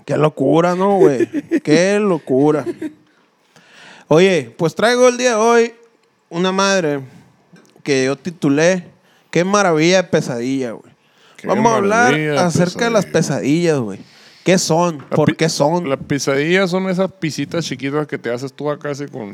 Qué 0.05 0.17
locura, 0.17 0.75
¿no, 0.75 0.97
güey? 0.97 1.27
Qué 1.61 1.97
locura. 1.99 2.65
Oye, 4.09 4.53
pues 4.57 4.75
traigo 4.75 5.07
el 5.07 5.17
día 5.17 5.29
de 5.31 5.35
hoy 5.35 5.73
una 6.29 6.51
madre 6.51 6.99
que 7.83 8.05
yo 8.05 8.15
titulé 8.17 8.87
Qué 9.31 9.43
maravilla 9.45 9.97
de 10.03 10.09
pesadilla, 10.09 10.71
güey. 10.73 10.91
Qué 11.37 11.47
Vamos 11.47 11.71
a 11.71 11.77
hablar 11.77 12.11
maravilla 12.11 12.31
de 12.33 12.39
acerca 12.39 12.85
de 12.85 12.91
las 12.91 13.05
pesadillas, 13.05 13.79
güey. 13.79 13.99
¿Qué 14.43 14.57
son? 14.57 14.97
La 15.09 15.15
¿Por 15.15 15.35
qué 15.35 15.47
son? 15.49 15.89
Las 15.89 15.99
pesadillas 15.99 16.69
son 16.69 16.89
esas 16.89 17.11
pisitas 17.13 17.65
chiquitas 17.65 18.07
que 18.07 18.17
te 18.17 18.31
haces 18.31 18.53
tú 18.53 18.69
acá 18.69 18.91
así 18.91 19.05
con... 19.07 19.31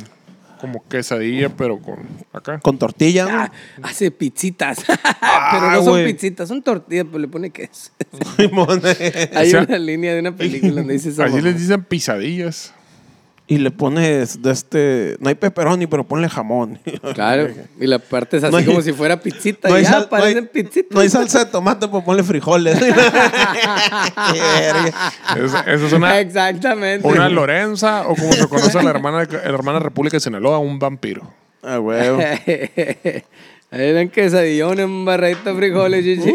Como 0.61 0.83
quesadilla, 0.89 1.47
pero 1.47 1.79
con... 1.79 1.99
Acá. 2.33 2.59
Con 2.59 2.77
tortilla, 2.77 3.25
¿no? 3.25 3.31
Ah, 3.39 3.51
hace 3.81 4.11
pizzitas. 4.11 4.79
pero 5.51 5.71
no 5.71 5.83
son 5.85 6.03
pizzitas, 6.03 6.49
son 6.49 6.61
tortillas, 6.61 7.05
pero 7.05 7.17
le 7.19 7.29
pone 7.29 7.49
queso. 7.49 7.91
Hay 8.37 9.47
O 9.47 9.51
sea- 9.51 9.61
una 9.63 9.79
línea 9.79 10.13
de 10.13 10.19
una 10.19 10.35
película 10.35 10.73
donde 10.73 10.93
dice 10.95 11.09
Allí 11.23 11.35
mamá. 11.35 11.41
les 11.47 11.59
dicen 11.59 11.81
pisadillas. 11.85 12.73
Y 13.51 13.57
le 13.57 13.71
pones 13.71 14.41
de 14.41 14.51
este. 14.51 15.17
No 15.19 15.27
hay 15.29 15.35
pepperoni, 15.35 15.87
pero 15.87 16.03
ponle 16.05 16.29
jamón. 16.29 16.79
Claro. 17.13 17.49
Y 17.79 17.87
la 17.87 17.97
parte 17.99 18.37
es 18.37 18.43
así 18.43 18.51
No 18.51 18.57
hay- 18.59 18.65
como 18.65 18.81
si 18.81 18.93
fuera 18.93 19.19
pizzita. 19.19 19.67
No 19.67 19.75
hay, 19.75 19.83
ya 19.83 19.89
sal- 19.89 20.07
no 20.09 20.15
hay- 20.17 20.21
parecen 20.21 20.47
pizzitas. 20.47 20.91
no 20.95 20.99
hay 21.01 21.09
salsa 21.09 21.39
de 21.39 21.45
tomate, 21.51 21.87
pues 21.87 22.03
ponle 22.03 22.23
frijoles. 22.23 22.77
Es- 25.35 25.53
Esa 25.53 25.85
es 25.87 25.93
una, 25.93 26.19
Exactamente. 26.19 27.07
una 27.07 27.27
Lorenza, 27.29 28.03
o 28.07 28.15
como 28.15 28.31
se 28.33 28.47
conoce 28.47 28.77
a 28.79 28.83
la 28.83 28.91
hermana, 28.91 29.25
de- 29.25 29.37
la 29.37 29.43
hermana 29.55 29.79
República 29.79 30.17
de 30.17 30.21
Sinaloa, 30.21 30.59
un 30.59 30.77
vampiro. 30.79 31.33
Ah, 31.63 31.79
huevo. 31.79 32.19
Ahí 32.19 33.81
eran 33.81 34.09
quesadillones, 34.09 34.85
un 34.85 35.05
barrito 35.05 35.49
de 35.53 35.55
frijoles, 35.55 36.03
chichi. 36.05 36.33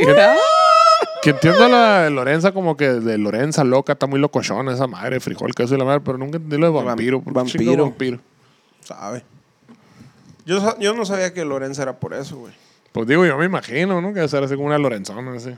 Que 1.25 1.31
entiendo 1.31 1.69
la 1.69 2.03
de 2.03 2.11
Lorenza 2.11 2.53
como 2.53 2.77
que 2.77 2.89
de 2.89 3.19
Lorenza 3.19 3.65
loca, 3.65 3.95
está 3.95 4.07
muy 4.07 4.21
locochona 4.21 4.73
esa 4.75 4.87
madre, 4.87 5.19
frijol, 5.21 5.55
queso 5.55 5.75
y 5.75 5.79
la 5.79 5.85
madre, 5.85 6.01
pero 6.05 6.19
nunca 6.19 6.37
entendí 6.37 6.59
lo 6.59 6.67
de 6.73 6.85
vampiro. 6.85 7.21
¿por 7.23 7.33
qué 7.33 7.39
vampiro. 7.39 7.85
vampiro. 7.85 8.21
¿Sabe? 8.81 9.25
Yo, 10.45 10.79
yo 10.79 10.93
no 10.95 11.07
sabía 11.07 11.33
que 11.33 11.45
Lorenza 11.45 11.83
era 11.83 11.95
por 11.99 12.13
eso, 12.15 12.37
güey. 12.37 12.53
Pues 12.93 13.09
digo, 13.09 13.25
yo 13.25 13.37
me 13.39 13.47
imagino, 13.47 14.01
¿no? 14.01 14.09
Que 14.09 14.17
debe 14.17 14.29
ser 14.29 14.45
así 14.45 14.55
como 14.55 14.67
una 14.67 14.79
Lorenzona, 14.79 15.33
así. 15.35 15.51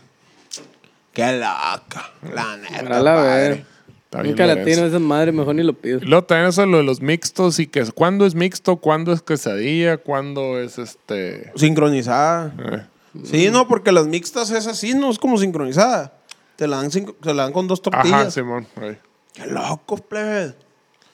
Qué 1.12 1.32
loca. 1.32 2.12
La 2.32 2.56
neta. 2.56 3.00
La 3.00 3.14
ver. 3.16 3.64
Nunca 4.12 4.46
Lorenza. 4.46 4.46
latino 4.70 4.86
esa 4.86 4.98
madre, 5.00 5.32
mejor 5.32 5.54
ni 5.56 5.62
lo 5.64 5.72
pido. 5.74 5.98
Luego 6.02 6.24
también 6.24 6.48
eso 6.48 6.60
de 6.62 6.68
lo 6.68 6.76
de 6.78 6.84
los 6.84 7.02
mixtos 7.02 7.58
y 7.58 7.66
que 7.66 7.80
es- 7.80 7.90
cuándo 7.92 8.24
es 8.24 8.34
mixto, 8.34 8.76
cuándo 8.76 9.12
es 9.12 9.20
quesadilla, 9.20 9.96
cuándo 9.98 10.58
es 10.60 10.78
este... 10.78 11.50
Sincronizada. 11.56 12.54
eh, 12.58 12.82
Sí, 13.24 13.48
no, 13.50 13.66
porque 13.68 13.92
las 13.92 14.06
mixtas 14.06 14.50
es 14.50 14.66
así, 14.66 14.94
no 14.94 15.10
es 15.10 15.18
como 15.18 15.38
sincronizada. 15.38 16.12
Te 16.56 16.66
la 16.66 16.78
dan, 16.78 16.90
te 16.90 17.34
la 17.34 17.44
dan 17.44 17.52
con 17.52 17.68
dos 17.68 17.80
Ajá, 17.80 18.02
tortillas. 18.02 18.34
Simón. 18.34 18.66
ahí. 18.80 18.96
Qué 19.34 19.46
loco, 19.46 19.96
plebe. 19.98 20.54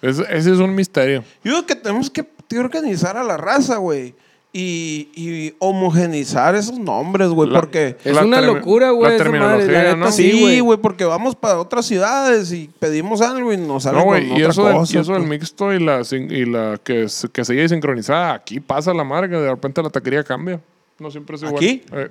Es- 0.01 0.19
ese 0.19 0.53
es 0.53 0.59
un 0.59 0.75
misterio. 0.75 1.25
Yo 1.45 1.53
digo 1.55 1.67
que 1.67 1.75
tenemos 1.77 2.11
que 2.11 2.25
organizar 2.59 3.17
a 3.17 3.25
la 3.25 3.37
raza, 3.37 3.77
güey. 3.79 4.15
Y, 4.55 5.09
y 5.15 5.55
homogenizar 5.61 6.55
esos 6.55 6.79
nombres, 6.79 7.29
güey. 7.31 7.51
Porque. 7.51 7.97
Es 8.05 8.17
una 8.19 8.43
locura, 8.43 8.91
güey. 8.91 9.11
la 9.13 9.17
terminología, 9.17 9.97
¿no? 9.97 10.13
Sí, 10.13 10.61
güey, 10.61 10.77
porque 10.79 11.07
vamos 11.07 11.35
para 11.35 11.59
otras 11.59 11.87
ciudades 11.87 12.53
y 12.53 12.69
pedimos 12.79 13.23
algo 13.23 13.51
y 13.53 13.57
nos 13.57 13.85
salen 13.85 14.01
No, 14.01 14.05
güey, 14.05 14.29
con 14.29 14.37
y 14.37 14.43
otra 14.43 14.51
eso, 14.53 14.65
del, 14.67 14.75
cosa, 14.77 14.95
y 14.97 15.01
eso 15.01 15.13
del 15.15 15.23
pues. 15.23 15.31
mixto 15.41 15.73
y 15.73 15.79
la, 15.83 16.03
y 16.13 16.45
la 16.45 16.79
que, 16.85 17.09
se- 17.09 17.31
que 17.31 17.47
seguía 17.47 17.67
sincronizada, 17.67 18.35
aquí 18.35 18.61
pasa 18.61 18.93
la 18.93 19.05
marca, 19.05 19.41
de 19.41 19.49
repente 19.51 19.83
la 19.83 19.89
taquería 19.89 20.23
cambia. 20.23 20.61
No 20.99 21.11
siempre 21.11 21.37
es 21.37 21.43
igual. 21.43 21.57
¿Aquí? 21.57 21.83
Eh, 21.93 22.09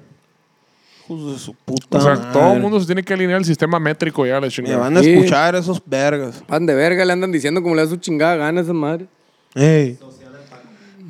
Hijos 1.05 1.33
de 1.33 1.39
su 1.39 1.53
puta 1.55 1.97
o 1.97 2.01
sea, 2.01 2.15
madre. 2.15 2.29
todo 2.33 2.53
el 2.53 2.59
mundo 2.61 2.79
se 2.79 2.85
tiene 2.85 3.03
que 3.03 3.13
alinear 3.13 3.37
al 3.37 3.45
sistema 3.45 3.79
métrico 3.79 4.25
ya, 4.25 4.35
la 4.35 4.41
Me 4.41 4.49
chingada. 4.49 4.77
van 4.77 4.97
a 4.97 5.03
Sí. 5.03 5.11
escuchar 5.11 5.55
esos 5.55 5.81
vergas. 5.85 6.43
Pan 6.47 6.65
de 6.65 6.73
verga 6.75 7.03
le 7.03 7.11
andan 7.13 7.31
diciendo 7.31 7.61
como 7.61 7.75
le 7.75 7.81
da 7.83 7.87
su 7.89 7.97
chingada 7.97 8.35
gana 8.35 8.61
a 8.61 8.63
esa 8.63 8.73
madre. 8.73 9.07
Ey. 9.55 9.97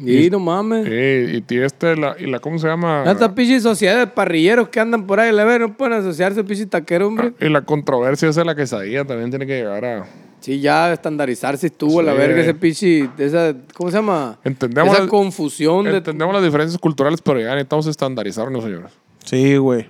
Y 0.03 0.31
no 0.31 0.39
mames. 0.39 0.87
Eh, 0.89 1.43
y, 1.47 1.53
y 1.53 1.57
este, 1.59 1.95
la, 1.95 2.15
y 2.17 2.25
la, 2.25 2.39
¿cómo 2.39 2.57
se 2.57 2.67
llama? 2.67 3.03
Tanta 3.05 3.35
pinche 3.35 3.59
sociedad 3.59 3.99
de 3.99 4.07
parrilleros 4.07 4.69
que 4.69 4.79
andan 4.79 5.05
por 5.05 5.19
ahí, 5.19 5.31
la 5.31 5.43
ver, 5.43 5.61
no 5.61 5.77
pueden 5.77 5.93
asociarse, 5.93 6.43
pinche 6.43 6.65
taquero, 6.65 7.07
hombre. 7.07 7.33
Y 7.39 7.49
la 7.49 7.61
controversia 7.61 8.27
esa 8.29 8.41
de 8.41 8.45
la 8.45 8.55
quesadilla 8.55 9.05
también 9.05 9.29
tiene 9.29 9.45
que 9.45 9.57
llegar 9.57 9.85
a... 9.85 10.05
Sí, 10.41 10.59
ya 10.59 10.91
estandarizarse 10.91 11.67
estuvo 11.67 11.99
a 11.99 12.03
la 12.03 12.13
verga 12.13 12.41
ese 12.41 12.53
pinche, 12.55 13.07
esa, 13.19 13.53
¿cómo 13.75 13.91
se 13.91 13.97
llama? 13.97 14.37
Entendemos 14.43 14.93
Esa 14.93 15.03
la- 15.03 15.09
confusión 15.09 15.85
de... 15.85 15.97
Entendemos 15.97 16.33
las 16.33 16.43
diferencias 16.43 16.79
culturales, 16.81 17.21
pero 17.21 17.39
ya 17.39 17.49
necesitamos 17.51 17.85
estandarizarnos, 17.87 18.63
señores. 18.63 18.91
Sí, 19.23 19.55
güey. 19.57 19.87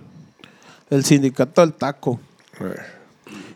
El 0.89 1.05
sindicato 1.05 1.61
del 1.61 1.71
taco. 1.73 2.19
Eh, 2.59 2.75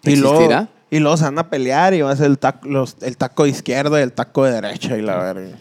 Y 0.04 0.16
luego, 0.16 0.68
y 0.90 1.00
luego 1.00 1.18
se 1.18 1.26
van 1.26 1.38
a 1.38 1.50
pelear 1.50 1.94
y 1.94 2.02
va 2.02 2.12
a 2.12 2.16
ser 2.16 2.28
el 2.28 2.40
taco, 2.40 2.66
los- 2.70 2.96
el 3.02 3.18
taco 3.18 3.44
de 3.44 3.50
izquierda 3.50 4.00
y 4.00 4.04
el 4.04 4.14
taco 4.14 4.46
de 4.46 4.54
derecha 4.54 4.98
y 4.98 5.02
la 5.02 5.18
verga. 5.18 5.58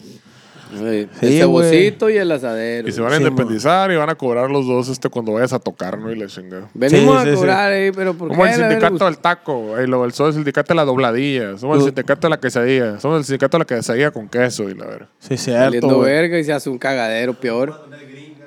Sí, 0.77 1.09
Sí, 1.19 1.25
el 1.35 1.39
cebocito 1.39 2.09
y 2.09 2.17
el 2.17 2.31
asadero. 2.31 2.87
Y 2.87 2.91
se 2.91 3.01
van 3.01 3.13
a 3.13 3.17
Sí, 3.17 3.23
independizar 3.23 3.91
y 3.91 3.95
van 3.95 4.09
a 4.09 4.15
cobrar 4.15 4.49
los 4.49 4.65
dos 4.67 4.89
este 4.89 5.09
cuando 5.09 5.33
vayas 5.33 5.53
a 5.53 5.59
tocar, 5.59 5.97
¿no? 5.97 6.11
Y 6.11 6.15
la 6.17 6.27
chingada. 6.27 6.67
Venimos 6.73 7.17
a 7.21 7.23
sí. 7.25 7.31
cobrar 7.35 7.71
ahí, 7.71 7.91
pero 7.91 8.13
¿por 8.13 8.29
Como 8.29 8.43
qué? 8.43 8.49
el 8.51 8.59
la 8.61 8.67
verga? 8.67 8.81
sindicato 8.87 9.05
del 9.05 9.17
taco, 9.19 9.77
el 9.77 9.93
el 9.93 10.33
sindicato 10.33 10.73
de 10.73 10.75
la 10.75 10.85
dobladilla, 10.85 11.57
somos 11.57 11.77
el 11.77 11.81
Uh. 11.83 11.85
sindicato 11.85 12.27
de 12.27 12.29
la 12.29 12.39
quesadilla, 12.39 12.99
somos 12.99 13.19
el 13.19 13.25
sindicato 13.25 13.57
de 13.57 13.59
la 13.59 13.65
quesadilla 13.65 14.11
con 14.11 14.27
queso 14.29 14.69
y 14.69 14.73
la 14.75 14.85
verdad. 14.85 15.07
Sí, 15.19 15.37
cierto. 15.37 15.63
Saliendo 15.65 15.99
verga 15.99 16.37
y 16.39 16.43
se 16.43 16.53
hace 16.53 16.69
un 16.69 16.77
cagadero 16.77 17.33
peor. 17.33 17.87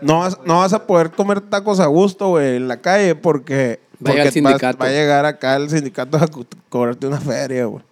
No 0.00 0.20
vas, 0.20 0.38
no 0.44 0.58
vas 0.58 0.72
a 0.72 0.86
poder 0.86 1.10
comer 1.10 1.40
tacos 1.40 1.80
a 1.80 1.86
gusto, 1.86 2.28
güey, 2.28 2.56
en 2.56 2.68
la 2.68 2.76
calle 2.76 3.14
porque, 3.16 3.80
Va 4.04 4.10
a 4.10 4.12
llegar 4.12 4.16
porque 4.16 4.22
el 4.22 4.32
sindicato. 4.32 4.78
Va, 4.78 4.84
va 4.84 4.90
a 4.90 4.94
llegar 4.94 5.24
acá 5.26 5.56
el 5.56 5.68
sindicato 5.70 6.16
a 6.18 6.28
co- 6.28 6.46
cobrarte 6.68 7.06
una 7.08 7.20
feria, 7.20 7.64
güey. 7.64 7.82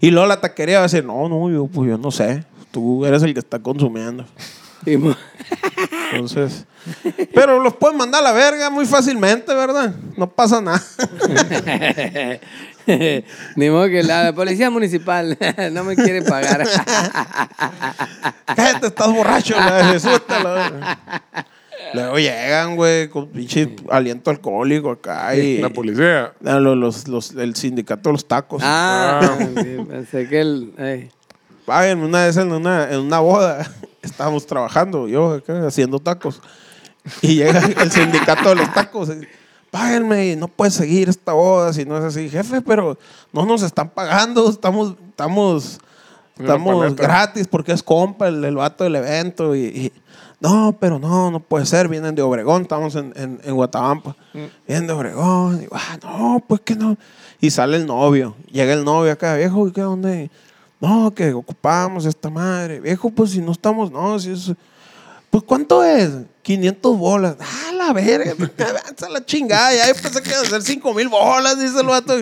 Y 0.00 0.10
luego 0.10 0.26
la 0.26 0.40
taquería 0.40 0.76
va 0.78 0.80
a 0.80 0.88
decir, 0.88 1.04
no, 1.04 1.28
no, 1.28 1.50
yo, 1.50 1.66
pues 1.66 1.88
yo 1.88 1.96
no 1.96 2.10
sé. 2.10 2.44
Tú 2.74 3.06
eres 3.06 3.22
el 3.22 3.32
que 3.32 3.38
está 3.38 3.60
consumiendo. 3.60 4.24
Entonces, 6.12 6.66
pero 7.32 7.60
los 7.60 7.74
pueden 7.76 7.96
mandar 7.96 8.20
a 8.20 8.24
la 8.24 8.32
verga 8.32 8.68
muy 8.68 8.84
fácilmente, 8.84 9.54
¿verdad? 9.54 9.94
No 10.16 10.28
pasa 10.28 10.60
nada. 10.60 10.82
Ni 13.56 13.70
modo 13.70 13.86
que 13.86 14.02
la, 14.02 14.32
policía 14.34 14.70
municipal 14.70 15.38
no 15.72 15.84
me 15.84 15.94
quiere 15.94 16.22
pagar. 16.22 16.66
Cállate, 18.56 18.88
estás 18.88 19.12
borracho. 19.12 19.54
Luego 21.94 22.18
llegan, 22.18 22.74
güey, 22.76 23.08
con 23.08 23.28
pinche 23.28 23.76
aliento 23.88 24.30
alcohólico 24.30 24.90
acá 24.90 25.36
y... 25.36 25.58
La 25.58 25.70
policía. 25.70 26.32
Ah, 26.44 26.58
los- 26.58 26.76
los- 26.76 27.06
los- 27.08 27.30
el 27.36 27.54
sindicato 27.54 28.08
de 28.08 28.14
los 28.14 28.26
tacos. 28.26 28.60
ah, 28.64 29.38
sí, 29.62 29.76
pensé 29.88 30.28
que 30.28 30.40
el... 30.40 31.10
Páguenme 31.64 32.04
una 32.06 32.24
vez 32.24 32.36
en 32.36 32.52
una, 32.52 32.90
en 32.92 33.00
una 33.00 33.20
boda. 33.20 33.66
Estábamos 34.02 34.46
trabajando, 34.46 35.08
yo 35.08 35.34
acá 35.34 35.66
haciendo 35.66 35.98
tacos. 35.98 36.40
Y 37.22 37.36
llega 37.36 37.60
el 37.60 37.90
sindicato 37.90 38.50
de 38.50 38.56
los 38.56 38.72
tacos. 38.72 39.08
y, 39.08 39.26
Páguenme, 39.70 40.28
y 40.28 40.36
no 40.36 40.46
puedes 40.46 40.74
seguir 40.74 41.08
esta 41.08 41.32
boda 41.32 41.72
si 41.72 41.84
no 41.84 41.98
es 41.98 42.04
así. 42.04 42.28
Jefe, 42.28 42.60
pero 42.60 42.96
no 43.32 43.44
nos 43.44 43.62
están 43.62 43.90
pagando. 43.90 44.48
Estamos, 44.48 44.94
estamos, 45.08 45.80
estamos 46.38 46.94
gratis 46.94 47.48
porque 47.48 47.72
es 47.72 47.82
compa 47.82 48.28
el, 48.28 48.44
el 48.44 48.54
vato 48.54 48.84
del 48.84 48.94
evento. 48.94 49.56
Y, 49.56 49.60
y, 49.60 49.92
no, 50.38 50.76
pero 50.78 50.98
no, 50.98 51.30
no 51.30 51.40
puede 51.40 51.66
ser. 51.66 51.88
Vienen 51.88 52.14
de 52.14 52.22
Obregón, 52.22 52.62
estamos 52.62 52.94
en, 52.94 53.12
en, 53.16 53.40
en 53.42 53.54
Guatabampa. 53.54 54.14
Vienen 54.68 54.86
de 54.86 54.92
Obregón. 54.92 55.62
Y, 55.62 55.66
ah, 55.72 55.98
no, 56.04 56.44
pues 56.46 56.60
que 56.60 56.76
no. 56.76 56.96
Y 57.40 57.50
sale 57.50 57.76
el 57.76 57.86
novio. 57.86 58.36
Llega 58.52 58.74
el 58.74 58.84
novio 58.84 59.10
acá, 59.10 59.34
viejo, 59.34 59.66
¿y 59.66 59.72
qué 59.72 59.80
dónde? 59.80 60.30
No, 60.84 61.14
que 61.14 61.32
ocupamos 61.32 62.04
esta 62.04 62.28
madre. 62.28 62.80
Viejo, 62.80 63.08
pues 63.10 63.30
si 63.30 63.40
no 63.40 63.52
estamos, 63.52 63.90
no, 63.90 64.18
si 64.18 64.32
es. 64.32 64.52
Pues 65.30 65.42
¿cuánto 65.44 65.82
es? 65.82 66.10
500 66.42 66.98
bolas. 66.98 67.36
Ah, 67.40 67.72
la 67.72 67.92
verga, 67.92 68.32
avanza 68.32 69.08
la 69.08 69.24
chingada. 69.24 69.74
Ya 69.74 69.88
yo 69.88 69.94
pensé 70.00 70.22
que 70.22 70.30
iba 70.30 70.40
a 70.40 70.44
ser 70.44 70.62
5 70.62 70.94
mil 70.94 71.08
bolas, 71.08 71.58
dice 71.58 71.80
el 71.80 71.86
vato. 71.86 72.14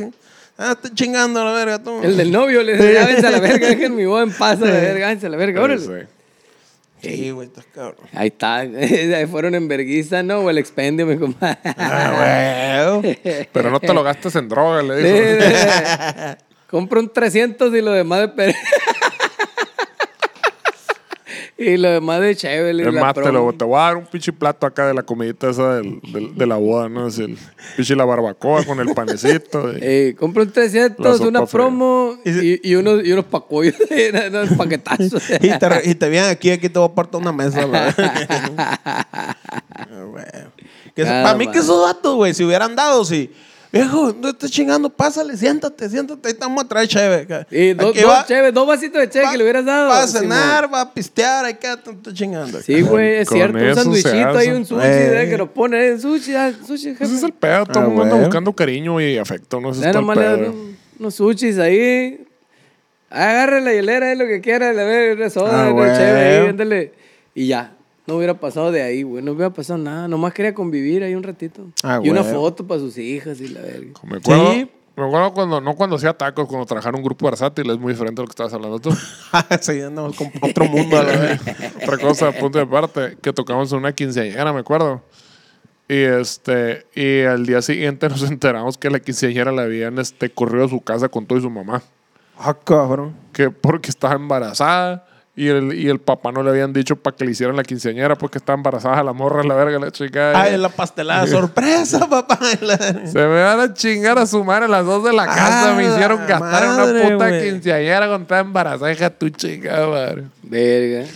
Ah, 0.57 0.73
estoy 0.73 0.95
chingando 0.95 1.41
a 1.41 1.45
la 1.45 1.53
verga. 1.53 1.83
tú. 1.83 2.01
El 2.03 2.17
del 2.17 2.31
novio 2.31 2.63
le 2.63 2.75
dice, 2.75 2.93
"Ya 2.95 3.05
a 3.05 3.31
la 3.31 3.41
verga, 3.41 3.69
dejen 3.69 3.97
mi 3.97 4.07
boda 4.07 4.23
en 4.23 4.33
paz 4.33 4.63
a 4.63 4.67
la 4.67 4.71
verga, 4.73 5.09
a 5.11 5.29
la 5.29 5.37
verga, 5.37 5.61
órale. 5.61 6.07
Sí. 7.01 7.09
Sí, 7.09 7.31
güey, 7.33 7.49
estás 7.49 7.65
cabrón. 7.75 7.97
Ahí 8.15 8.29
está, 8.29 8.59
ahí 8.61 9.27
fueron 9.29 9.57
en 9.57 9.67
verguiza, 9.67 10.23
¿no? 10.23 10.39
O 10.39 10.51
el 10.51 10.59
expendio, 10.59 11.05
mi 11.05 11.19
compadre. 11.19 11.59
Ah, 11.65 12.95
güey. 13.01 13.19
Pero 13.53 13.71
no 13.71 13.81
te 13.81 13.93
lo 13.93 14.05
gastes 14.05 14.37
en 14.37 14.49
droga, 14.49 14.83
le 14.83 14.97
dijo. 15.03 16.37
Compra 16.73 16.99
un 17.01 17.09
300 17.13 17.73
y 17.75 17.81
lo 17.83 17.93
demás 17.93 18.21
de 18.21 18.29
Pérez. 18.29 18.57
y 21.59 21.77
lo 21.77 21.91
demás 21.91 22.21
de 22.21 22.35
chévere. 22.35 22.89
Es 22.89 22.93
más, 22.95 23.13
te, 23.15 23.31
lo, 23.31 23.53
te 23.53 23.65
voy 23.65 23.77
a 23.79 23.83
dar 23.83 23.97
un 23.99 24.07
pinche 24.07 24.33
plato 24.33 24.67
acá 24.67 24.87
de 24.87 24.95
la 24.95 25.03
comidita 25.03 25.51
esa 25.51 25.77
del, 25.77 26.01
del- 26.13 26.35
de 26.35 26.47
la 26.47 26.57
boda, 26.57 26.89
¿no? 26.89 27.07
Es 27.07 27.19
el 27.19 27.37
pinche 27.77 27.95
la 27.95 28.05
barbacoa 28.07 28.65
con 28.65 28.81
el 28.81 28.93
panecito. 28.95 29.71
y- 29.75 29.79
Eh, 29.83 30.17
compra 30.19 30.43
un 30.45 30.49
La 30.49 30.55
300, 30.55 31.19
sopa 31.19 31.29
una 31.29 31.45
promo 31.47 32.17
y, 32.25 32.69
y 32.71 32.75
unos, 32.75 33.05
y 33.05 33.13
unos 33.13 33.27
pacoyos, 33.27 33.77
unos 34.33 34.49
paquetazos. 34.57 35.23
Y 35.43 35.51
te, 35.59 35.69
y 35.91 35.95
te 35.95 36.09
vienen 36.09 36.31
aquí, 36.31 36.51
aquí 36.51 36.69
te 36.71 36.79
voy 36.79 36.89
a 36.89 36.93
apartar 36.93 37.21
una 37.21 37.33
mesa. 37.33 37.61
Ah, 41.05 41.23
para 41.25 41.35
mí 41.37 41.47
que 41.47 41.59
esos 41.59 41.87
datos, 41.87 42.15
güey, 42.17 42.35
si 42.35 42.45
hubieran 42.45 42.75
dado, 42.77 43.05
si... 43.05 43.31
Viejo, 43.73 44.15
no 44.21 44.29
estés 44.29 44.51
chingando, 44.51 44.91
pásale, 44.91 45.35
siéntate, 45.35 45.89
siéntate, 45.89 46.29
ahí 46.29 46.33
estamos 46.35 46.63
a 46.63 46.69
traer 46.69 46.87
chévere. 46.89 47.47
Y 47.51 47.73
dos, 47.73 47.91
Aquí 47.93 48.01
dos, 48.03 48.11
va- 48.11 48.27
chévere, 48.27 48.53
dos 48.53 48.67
vasitos 48.67 49.01
de 49.01 49.09
chévere 49.09 49.27
va- 49.27 49.33
que 49.33 49.39
le 49.39 49.45
hubieras 49.45 49.65
dado. 49.65 49.89
Va 49.89 50.03
a 50.03 50.07
cenar, 50.07 50.73
va 50.75 50.81
a 50.83 50.93
pistear, 50.93 51.47
ahí 51.47 51.55
quédate, 51.55 51.91
no 51.91 51.97
estés 51.97 52.13
chingando. 52.15 52.61
Sí, 52.61 52.83
güey, 52.83 53.15
es 53.21 53.29
Con 53.29 53.39
cierto. 53.39 53.57
Un 53.57 53.63
ahí, 53.65 53.71
hace. 53.71 54.55
un 54.55 54.67
sushi, 54.67 54.83
Eh. 54.85 55.23
eh, 55.25 55.29
que 55.31 55.39
lo 55.39 55.53
pone 55.55 55.79
ahí, 55.79 55.99
sushi, 55.99 56.35
ah, 56.35 56.53
sushi, 56.67 56.91
jefe. 56.91 57.05
Ese 57.05 57.15
es 57.17 57.23
el 57.23 57.33
pedo, 57.33 57.65
todo 57.65 57.81
Ah, 57.81 57.83
el 57.85 57.89
mundo 57.89 58.03
anda 58.03 58.17
buscando 58.17 58.53
cariño 58.53 59.01
y 59.01 59.17
afecto, 59.17 59.59
¿no? 59.59 59.71
Es 59.71 59.81
el 59.81 59.91
pedo. 59.93 60.51
un- 60.51 60.77
unos 60.99 61.15
sushis 61.15 61.59
ahí. 61.59 62.27
Agarre 63.09 63.61
la 63.63 63.73
hielera, 63.73 64.11
ahí 64.11 64.17
lo 64.19 64.27
que 64.27 64.41
quiera, 64.43 64.73
le 64.75 64.85
ve 64.85 65.13
una 65.15 65.31
soda, 65.31 65.67
Ah, 65.67 65.73
una 65.73 65.97
chévere 65.97 66.21
ahí, 66.29 66.37
güey. 66.39 66.51
ándale. 66.51 66.93
Y 67.35 67.47
ya. 67.47 67.73
No 68.07 68.17
hubiera 68.17 68.35
pasado 68.35 68.73
de 68.73 68.83
ahí, 68.83 69.03
güey. 69.03 69.23
No 69.23 69.33
hubiera 69.33 69.53
pasado 69.53 69.79
nada. 69.79 70.09
Nomás 70.09 70.35
quería 70.35 70.55
convivir 70.55 71.03
ahí 71.05 71.15
un 71.15 71.23
ratito. 71.23 71.67
Ah, 71.85 72.01
y 72.03 72.11
una 72.11 72.25
foto 72.25 72.67
para 72.67 72.81
sus 72.81 72.99
hijas 72.99 73.41
y 73.41 73.49
la 73.49 73.61
verga. 73.61 73.93
Me 74.05 74.17
acuerdo, 74.17 74.53
Sí. 74.53 74.71
Me 74.95 75.07
acuerdo 75.07 75.33
cuando, 75.33 75.61
no 75.61 75.75
cuando 75.75 75.97
hacía 75.97 76.13
tacos, 76.13 76.47
cuando 76.47 76.67
trabajaba 76.67 76.91
en 76.91 76.97
un 76.97 77.05
grupo 77.05 77.25
versátil, 77.25 77.71
es 77.71 77.79
muy 77.79 77.95
diferente 77.95 78.21
a 78.21 78.25
lo 78.25 78.27
que 78.27 78.33
estabas 78.33 78.53
hablando 78.53 78.79
tú. 78.79 78.91
sí, 79.61 79.81
andamos 79.81 80.15
con 80.17 80.31
otro 80.43 80.67
mundo 80.67 80.99
a 80.99 81.03
la 81.03 81.17
vez. 81.17 81.41
Otra 81.83 81.97
cosa, 81.97 82.31
punto 82.33 82.59
de 82.59 82.67
parte, 82.67 83.17
que 83.23 83.33
tocamos 83.33 83.73
en 83.73 83.79
una 83.79 83.93
quinceañera, 83.95 84.53
me 84.53 84.61
acuerdo. 84.61 85.01
Y 85.89 85.95
este, 85.95 86.87
y 86.95 87.23
al 87.23 87.47
día 87.47 87.63
siguiente 87.63 88.09
nos 88.11 88.23
enteramos 88.31 88.77
que 88.77 88.91
la 88.91 89.01
quinceañera 89.01 89.51
le 89.51 89.63
habían 89.63 89.99
este, 89.99 90.29
corrido 90.29 90.67
a 90.67 90.69
su 90.69 90.81
casa 90.83 91.09
con 91.09 91.25
todo 91.25 91.39
y 91.39 91.43
su 91.43 91.51
mamá. 91.51 91.83
Ah, 92.39 92.55
cabrón. 92.63 93.15
Que 93.33 93.51
porque 93.51 93.89
estaba 93.89 94.15
embarazada 94.15 95.07
y 95.35 95.49
el, 95.49 95.73
y 95.73 95.89
el 95.89 95.99
papá 95.99 96.31
no 96.31 96.43
le 96.43 96.51
habían 96.51 96.73
dicho 96.75 96.95
para 96.97 97.17
que 97.17 97.25
le 97.25 97.31
hicieran 97.31 97.57
la 97.57 97.63
quinceañera 97.63 98.17
porque 98.17 98.37
estaba 98.39 98.55
embarazada 98.57 99.03
la 99.03 99.13
morra, 99.15 99.43
la 99.43 99.55
verga, 99.55 99.79
la 99.79 99.91
chica. 99.91 100.39
Ay, 100.39 100.59
la 100.59 100.69
pastelada, 100.69 101.27
sorpresa, 101.29 102.07
papá. 102.09 102.39
La- 102.61 102.77
Se 102.77 103.19
me 103.19 103.43
van 103.43 103.61
a 103.61 103.73
chingar 103.73 104.19
a 104.19 104.27
su 104.27 104.45
madre 104.45 104.67
a 104.67 104.69
las 104.69 104.85
dos 104.85 105.03
de 105.05 105.13
la 105.15 105.25
casa. 105.27 105.71
Ah, 105.73 105.75
me 105.75 105.85
hicieron 105.87 106.19
gastar 106.27 106.65
en 106.65 106.71
madre, 106.71 107.01
una 107.01 107.13
puta 107.15 107.29
güey. 107.29 107.51
quinceañera 107.51 108.09
con 108.09 108.27
toda 108.27 108.41
embarazada, 108.41 108.93
hija 108.93 109.09
tu 109.11 109.29
chica, 109.31 109.87
madre. 109.87 110.25
Verga. 110.43 111.09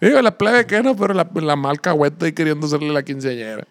Digo, 0.00 0.20
la 0.22 0.36
plebe 0.36 0.66
que 0.66 0.82
no, 0.82 0.94
pero 0.96 1.14
la, 1.14 1.26
la 1.34 1.56
mal 1.56 1.80
cagüeta 1.80 2.26
y 2.28 2.32
queriendo 2.32 2.66
hacerle 2.66 2.92
la 2.92 3.02
quinceañera. 3.02 3.64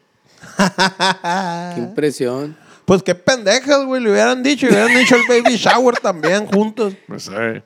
Qué 1.76 1.82
impresión. 1.82 2.56
Pues 2.86 3.02
qué 3.04 3.16
pendejas, 3.16 3.84
güey. 3.86 4.02
Le 4.02 4.12
hubieran 4.12 4.44
dicho. 4.44 4.68
Le 4.68 4.74
hubieran 4.74 4.96
dicho 5.00 5.16
el 5.16 5.24
baby 5.28 5.58
shower 5.58 5.98
también 5.98 6.46
juntos. 6.46 6.94
No 7.08 7.20
sé. 7.20 7.64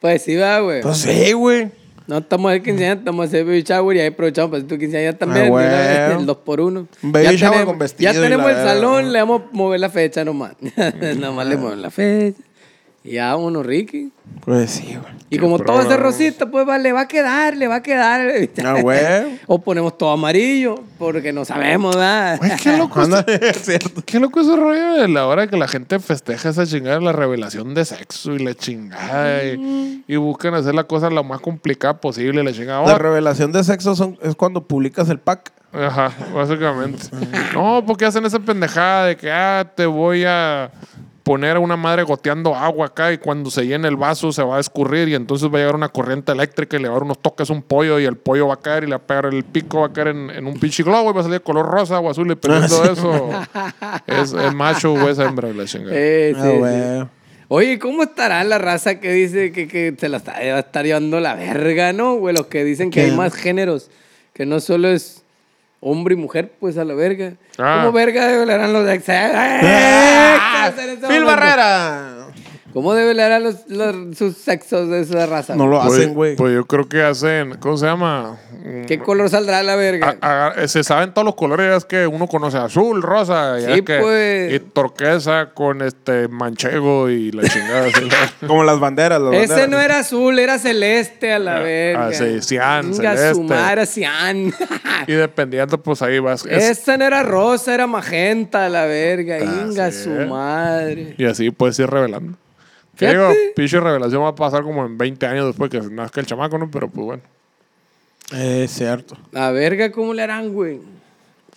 Pues 0.00 0.22
sí, 0.22 0.36
va, 0.36 0.60
güey. 0.60 0.80
Pues 0.82 0.98
sí, 0.98 1.32
güey. 1.32 1.70
No 2.06 2.18
estamos 2.18 2.50
de 2.50 2.60
quinceañera, 2.62 2.98
estamos 2.98 3.30
de 3.30 3.44
baby 3.44 3.62
shower 3.62 3.96
y 3.96 4.00
ahí 4.00 4.06
aprovechamos 4.08 4.50
para 4.50 4.58
hacer 4.58 4.68
tu 4.68 4.78
quinceañera 4.78 5.16
también. 5.16 5.46
Ah, 5.46 5.48
güey. 5.48 6.18
el 6.20 6.26
dos 6.26 6.38
por 6.38 6.60
uno. 6.60 6.88
Un 7.02 7.12
baby 7.12 7.24
Ya 7.26 7.32
shower 7.32 7.50
tenemos- 7.52 7.66
con 7.66 7.78
vestido 7.78 8.12
Ya 8.12 8.20
tenemos 8.20 8.50
el 8.50 8.56
salón, 8.56 9.12
le 9.12 9.18
vamos 9.20 9.42
a 9.42 9.44
mover 9.52 9.78
la 9.78 9.90
fecha 9.90 10.24
nomás. 10.24 10.54
nomás 11.18 11.46
le 11.46 11.56
movemos 11.56 11.78
la 11.78 11.90
fecha. 11.90 12.42
Ya 13.02 13.34
vámonos, 13.34 13.64
Ricky. 13.64 14.12
Pues 14.44 14.72
sí, 14.72 14.96
güey. 15.00 15.14
Y 15.30 15.38
como 15.38 15.58
todo 15.58 15.80
ese 15.80 15.96
rosita, 15.96 16.50
pues 16.50 16.68
va, 16.68 16.76
le 16.76 16.92
va 16.92 17.02
a 17.02 17.08
quedar, 17.08 17.56
le 17.56 17.66
va 17.66 17.76
a 17.76 17.82
quedar. 17.82 18.28
Ah, 18.64 18.80
güey. 18.82 19.40
o 19.46 19.60
ponemos 19.60 19.96
todo 19.96 20.10
amarillo, 20.10 20.74
porque 20.98 21.32
no 21.32 21.44
sabemos 21.44 21.96
nada. 21.96 22.36
Güey, 22.36 22.50
qué 22.62 22.76
loco. 22.76 23.00
Es 23.26 23.62
cierto. 23.62 24.02
Qué 24.04 24.20
loco 24.20 24.40
ese 24.40 24.54
rollo 24.54 24.94
de 24.94 25.08
la 25.08 25.26
hora 25.26 25.46
que 25.46 25.56
la 25.56 25.68
gente 25.68 25.98
festeja 25.98 26.50
esa 26.50 26.66
chingada 26.66 27.00
la 27.00 27.12
revelación 27.12 27.74
de 27.74 27.84
sexo 27.84 28.34
y 28.34 28.40
la 28.40 28.54
chingada 28.54 29.44
y, 29.44 30.04
y 30.06 30.16
buscan 30.16 30.54
hacer 30.54 30.74
la 30.74 30.84
cosa 30.84 31.08
lo 31.08 31.24
más 31.24 31.40
complicada 31.40 32.00
posible, 32.00 32.42
la 32.44 32.52
chingada. 32.52 32.84
La 32.86 32.96
Oh, 32.96 32.98
revelación 32.98 33.52
de 33.52 33.64
sexo 33.64 33.94
son, 33.94 34.18
es 34.20 34.34
cuando 34.34 34.62
publicas 34.66 35.08
el 35.08 35.20
pack. 35.20 35.52
Ajá, 35.72 36.12
básicamente. 36.34 37.04
no, 37.54 37.84
porque 37.86 38.04
hacen 38.04 38.26
esa 38.26 38.40
pendejada 38.40 39.06
de 39.06 39.16
que, 39.16 39.30
ah, 39.30 39.64
te 39.76 39.86
voy 39.86 40.24
a 40.26 40.70
poner 41.22 41.56
a 41.56 41.60
una 41.60 41.76
madre 41.76 42.02
goteando 42.02 42.54
agua 42.54 42.86
acá 42.86 43.12
y 43.12 43.18
cuando 43.18 43.50
se 43.50 43.66
llene 43.66 43.88
el 43.88 43.96
vaso 43.96 44.32
se 44.32 44.42
va 44.42 44.56
a 44.56 44.60
escurrir 44.60 45.08
y 45.08 45.14
entonces 45.14 45.48
va 45.48 45.58
a 45.58 45.60
llegar 45.60 45.74
una 45.74 45.88
corriente 45.90 46.32
eléctrica 46.32 46.76
y 46.76 46.80
le 46.80 46.88
va 46.88 46.94
a 46.94 46.96
dar 46.96 47.02
unos 47.04 47.18
toques 47.18 47.50
a 47.50 47.52
un 47.52 47.62
pollo 47.62 48.00
y 48.00 48.04
el 48.04 48.16
pollo 48.16 48.48
va 48.48 48.54
a 48.54 48.60
caer 48.60 48.84
y 48.84 48.86
le 48.86 48.92
va 48.92 48.96
a 49.02 49.06
pegar 49.06 49.26
el 49.26 49.44
pico, 49.44 49.80
va 49.80 49.86
a 49.86 49.92
caer 49.92 50.08
en, 50.08 50.30
en 50.30 50.46
un 50.46 50.58
pinche 50.58 50.82
globo 50.82 51.10
y 51.10 51.12
va 51.12 51.20
a 51.20 51.24
salir 51.24 51.38
de 51.38 51.44
color 51.44 51.66
rosa 51.66 52.00
o 52.00 52.10
azul 52.10 52.28
dependiendo 52.28 52.82
de 52.82 52.92
eso. 52.92 53.30
Es, 54.06 54.32
es 54.32 54.54
macho 54.54 54.92
o 54.94 55.08
es 55.08 55.18
hembra 55.18 55.52
la 55.52 55.64
chingada. 55.66 55.92
Eh, 55.94 56.34
sí, 56.34 56.40
Ah, 56.64 57.04
sí. 57.04 57.10
Oye, 57.52 57.78
¿cómo 57.80 58.04
estará 58.04 58.44
la 58.44 58.58
raza 58.58 59.00
que 59.00 59.12
dice 59.12 59.50
que, 59.50 59.66
que 59.66 59.94
se 59.98 60.08
la 60.08 60.18
está, 60.18 60.32
va 60.34 60.38
a 60.38 60.60
estar 60.60 60.84
llevando 60.84 61.18
la 61.18 61.34
verga, 61.34 61.92
no? 61.92 62.14
Güey, 62.14 62.34
los 62.36 62.46
que 62.46 62.62
dicen 62.62 62.90
que 62.90 63.00
hay 63.00 63.10
más 63.10 63.34
géneros, 63.34 63.90
que 64.32 64.46
no 64.46 64.60
solo 64.60 64.88
es 64.88 65.19
hombre 65.80 66.14
y 66.14 66.16
mujer, 66.16 66.52
pues 66.60 66.78
a 66.78 66.84
la 66.84 66.94
verga. 66.94 67.32
Ah. 67.58 67.80
¿Cómo 67.80 67.92
verga 67.92 68.26
develarán 68.26 68.72
los 68.72 68.88
ex? 68.88 69.04
¡Ah! 69.08 69.58
¿Qué 69.60 70.68
hacen 70.68 70.90
en 70.90 70.98
ese 70.98 71.06
¡Phil 71.08 71.22
momento? 71.22 71.26
Barrera! 71.26 72.19
¿Cómo 72.72 72.94
develarán 72.94 73.42
los, 73.42 73.56
los- 73.68 74.16
sus 74.16 74.36
sexos 74.36 74.88
de 74.88 75.00
esa 75.00 75.26
raza? 75.26 75.56
No 75.56 75.66
lo 75.66 75.80
Pues- 75.82 75.92
hacen, 75.98 76.14
güey. 76.14 76.36
Pues 76.36 76.54
yo 76.54 76.64
creo 76.66 76.88
que 76.88 77.02
hacen, 77.02 77.54
¿cómo 77.58 77.76
se 77.76 77.86
llama? 77.86 78.38
¿Qué 78.86 78.98
color 78.98 79.28
saldrá 79.28 79.62
la 79.62 79.74
verga? 79.74 80.16
A- 80.20 80.48
a- 80.48 80.68
se 80.68 80.84
saben 80.84 81.12
todos 81.12 81.24
los 81.24 81.34
colores, 81.34 81.66
ya 81.68 81.76
es 81.76 81.84
que 81.84 82.06
uno 82.06 82.26
conoce 82.28 82.58
azul, 82.58 83.02
rosa, 83.02 83.58
ya 83.58 83.66
Sí, 83.66 83.72
es 83.72 83.82
que, 83.82 83.98
pues. 83.98 84.52
y 84.54 84.58
turquesa 84.60 85.50
con 85.54 85.82
este 85.82 86.28
manchego 86.28 87.08
y 87.10 87.32
la 87.32 87.48
chingada. 87.48 87.86
así. 87.86 88.08
Como 88.46 88.62
las 88.62 88.78
banderas. 88.78 89.20
las 89.20 89.32
Ese 89.34 89.46
banderas. 89.48 89.68
no 89.70 89.80
era 89.80 89.98
azul, 89.98 90.38
era 90.38 90.58
celeste 90.58 91.32
a 91.32 91.38
la 91.38 91.58
verga. 91.60 92.06
ah, 92.06 92.12
sí, 92.12 92.40
cian, 92.42 92.90
Venga, 92.92 93.16
celeste. 93.16 93.34
su 93.34 93.42
madre 93.42 93.72
era 93.72 93.86
cian. 93.86 94.52
y 95.06 95.12
dependiendo, 95.12 95.82
pues 95.82 96.02
ahí 96.02 96.18
vas. 96.18 96.44
es- 96.46 96.78
Esa 96.80 96.96
no 96.96 97.04
era 97.04 97.22
rosa, 97.22 97.74
era 97.74 97.86
magenta 97.86 98.66
a 98.66 98.68
la 98.68 98.84
verga. 98.84 99.38
Venga, 99.38 99.86
Así 99.86 100.04
su 100.04 100.10
madre. 100.10 101.14
y 101.18 101.24
así 101.24 101.50
puedes 101.50 101.78
ir 101.78 101.88
revelando. 101.90 102.36
Que 103.00 103.06
Fíjate. 103.08 103.18
digo, 103.18 103.52
pinche 103.56 103.80
revelación 103.80 104.22
va 104.22 104.28
a 104.28 104.34
pasar 104.34 104.62
como 104.62 104.84
en 104.84 104.98
20 104.98 105.26
años 105.26 105.46
después 105.46 105.70
que 105.70 105.80
nazca 105.80 106.20
el 106.20 106.26
chamaco, 106.26 106.58
¿no? 106.58 106.70
Pero 106.70 106.88
pues 106.90 107.04
bueno. 107.06 107.22
Es 108.32 108.70
cierto. 108.72 109.16
La 109.32 109.50
verga, 109.52 109.90
¿cómo 109.90 110.12
le 110.12 110.20
harán, 110.22 110.52
güey? 110.52 110.80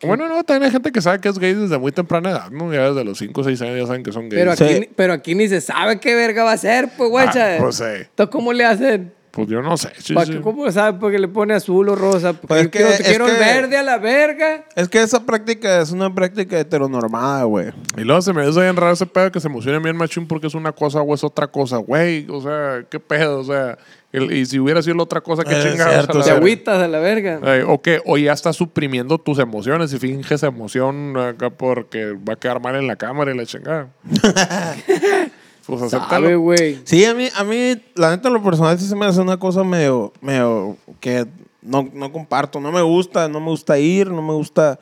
Bueno, 0.01 0.27
no, 0.29 0.43
también 0.43 0.63
hay 0.63 0.71
gente 0.71 0.91
que 0.91 1.01
sabe 1.01 1.19
que 1.19 1.27
es 1.29 1.37
gay 1.37 1.53
desde 1.53 1.77
muy 1.77 1.91
temprana 1.91 2.31
edad, 2.31 2.49
¿no? 2.49 2.73
Ya 2.73 2.89
desde 2.89 3.03
los 3.03 3.17
5 3.17 3.41
o 3.41 3.43
6 3.43 3.61
años 3.61 3.77
ya 3.77 3.85
saben 3.87 4.03
que 4.03 4.11
son 4.13 4.29
gays. 4.29 4.41
Pero 4.41 4.51
aquí, 4.53 4.67
Sí. 4.73 4.79
ni- 4.79 4.87
pero 4.87 5.13
aquí 5.13 5.35
ni 5.35 5.47
se 5.49 5.59
sabe 5.61 5.99
qué 5.99 6.15
verga 6.15 6.43
va 6.45 6.53
a 6.53 6.57
ser, 6.57 6.89
pues, 6.97 7.09
guacha. 7.09 7.55
Ah, 7.55 7.57
pues 7.59 7.75
sí. 7.75 7.83
Entonces, 7.85 8.31
¿cómo 8.31 8.53
le 8.53 8.63
hacen? 8.65 9.13
Pues 9.35 9.47
yo 9.47 9.63
no 9.63 9.75
sé. 9.77 9.89
sí, 9.97 10.13
¿Para 10.13 10.27
sí. 10.27 10.33
qué- 10.33 10.41
¿Cómo 10.41 10.71
sabe? 10.71 10.99
Porque 10.99 11.17
le 11.17 11.27
pone 11.27 11.55
azul 11.55 11.89
o 11.89 11.95
rosa. 11.95 12.33
Porque 12.33 12.47
Pues 12.47 12.59
es 12.59 12.65
yo 12.65 12.69
que- 12.71 12.77
quiero, 12.77 12.93
es 12.93 13.01
quiero 13.01 13.25
que- 13.25 13.31
verde 13.31 13.77
a 13.77 13.81
la 13.81 13.97
verga. 13.97 14.65
Es 14.75 14.87
que 14.87 15.01
esa 15.01 15.25
práctica 15.25 15.81
es 15.81 15.89
una 15.91 16.13
práctica 16.13 16.59
heteronormada, 16.59 17.43
güey. 17.45 17.71
Y 17.97 18.01
luego 18.01 18.21
se 18.21 18.31
me 18.31 18.43
hace 18.43 18.61
bien 18.61 18.75
raro 18.75 18.93
ese 18.93 19.07
pedo 19.07 19.31
que 19.31 19.39
se 19.39 19.47
emociona 19.47 19.79
bien 19.79 19.97
machín 19.97 20.27
porque 20.27 20.45
es 20.45 20.53
una 20.53 20.71
cosa 20.71 21.01
o 21.01 21.15
es 21.15 21.23
otra 21.23 21.47
cosa, 21.47 21.77
güey. 21.77 22.27
O 22.29 22.41
sea, 22.41 22.85
qué 22.87 22.99
pedo, 22.99 23.39
o 23.39 23.43
sea. 23.43 23.75
el- 24.11 24.31
y 24.31 24.45
si 24.45 24.59
hubiera 24.59 24.79
sido 24.83 24.95
la 24.97 25.01
otra 25.03 25.21
cosa, 25.21 25.43
qué 25.43 25.57
Es 25.57 25.71
chingados. 25.71 26.23
Te 26.23 26.29
agüitas 26.29 26.77
a 26.79 26.87
la 26.87 26.99
verga. 26.99 27.39
Ay, 27.41 27.61
o 27.65 27.81
que 27.81 27.99
o 28.05 28.15
ya 28.19 28.33
estás 28.33 28.55
suprimiendo 28.55 29.17
tus 29.17 29.39
emociones 29.39 29.91
y 29.93 29.97
finges 29.97 30.43
emoción 30.43 31.17
acá 31.17 31.49
porque 31.49 32.11
va 32.13 32.33
a 32.33 32.35
quedar 32.35 32.61
mal 32.61 32.75
en 32.75 32.85
la 32.85 32.95
cámara 32.97 33.33
y 33.33 33.35
la 33.37 33.47
chingada. 33.47 33.87
pues 35.65 35.79
Sabe, 35.79 35.95
acéptalo. 36.03 36.39
güey. 36.39 36.79
Sí, 36.83 37.05
a 37.05 37.13
mí, 37.13 37.29
a 37.35 37.43
mí, 37.43 37.81
la 37.95 38.11
neta, 38.11 38.27
en 38.27 38.33
lo 38.33 38.43
personal 38.43 38.77
sí 38.79 38.87
se 38.87 38.95
me 38.95 39.05
hace 39.05 39.21
una 39.21 39.37
cosa 39.37 39.63
medio, 39.63 40.13
medio 40.21 40.77
que 40.99 41.25
no, 41.61 41.89
no 41.93 42.11
comparto. 42.11 42.59
No 42.59 42.71
me 42.71 42.81
gusta, 42.81 43.27
no 43.27 43.39
me 43.39 43.47
gusta 43.47 43.77
ir, 43.79 44.09
no 44.09 44.21
me 44.21 44.33
gusta 44.33 44.79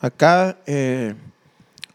acá. 0.00 0.56
eh, 0.66 1.14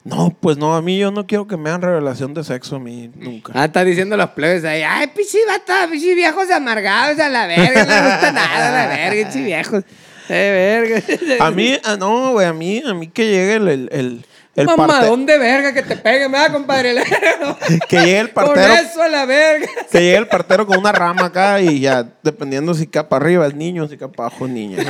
no, 0.04 0.34
pues 0.40 0.58
no, 0.58 0.74
a 0.74 0.82
mí 0.82 0.98
yo 0.98 1.12
no 1.12 1.28
quiero 1.28 1.48
que 1.48 1.58
me 1.58 1.70
hagan 1.70 1.82
revelación 1.82 2.34
de 2.34 2.42
sexo 2.42 2.78
a 2.78 2.80
mí 2.80 3.12
nunca. 3.16 3.52
Ah, 3.54 3.66
está 3.66 3.84
diciendo 3.84 4.16
los 4.16 4.30
plebes 4.30 4.64
ahí. 4.64 4.82
Ay, 4.82 5.08
pichi 5.08 5.38
vato, 5.46 5.74
pichi 5.92 6.16
viejos 6.16 6.50
amargados 6.50 7.20
a 7.20 7.28
la 7.28 7.46
verga. 7.46 7.84
No 7.84 7.92
les 7.94 8.12
gusta 8.14 8.32
nada 8.32 8.68
a 8.70 8.72
la 8.72 8.96
verga, 8.96 9.28
pichi 9.28 9.44
viejos. 9.44 9.84
Eh, 10.30 11.02
verga. 11.02 11.46
A 11.46 11.52
mí, 11.52 11.78
ah, 11.84 11.98
no, 11.98 12.32
güey, 12.32 12.48
a 12.48 12.54
mí, 12.54 12.82
a 12.86 12.94
mí 12.94 13.08
que 13.08 13.26
llegue 13.26 13.56
el, 13.56 13.68
el, 13.68 13.90
el, 13.92 14.26
el 14.62 14.66
parte- 14.66 14.82
Mamadón 14.82 15.26
de 15.26 15.38
verga 15.38 15.74
que 15.74 15.84
te 15.84 15.96
pegue, 15.96 16.28
me 16.28 16.38
va, 16.38 16.52
compadre. 16.52 16.96
que 17.90 17.98
llegue 18.00 18.20
el 18.20 18.34
Con 18.34 18.46
partero, 18.46 18.74
eso 18.74 19.02
a 19.02 19.08
la 19.08 19.26
verga. 19.26 19.68
que 19.92 20.00
llegue 20.00 20.18
el 20.18 20.28
partero 20.28 20.66
con 20.68 20.78
una 20.78 20.92
rama 20.92 21.26
acá 21.26 21.62
y 21.62 21.80
ya, 21.80 22.06
dependiendo 22.24 22.74
si 22.74 22.88
cae 22.88 23.04
para 23.06 23.24
arriba 23.26 23.48
es 23.48 23.56
niño, 23.56 23.88
si 23.88 23.98
cae 23.98 24.10
para 24.10 24.28
abajo 24.30 24.46
es 24.48 24.52
niña. 24.52 24.84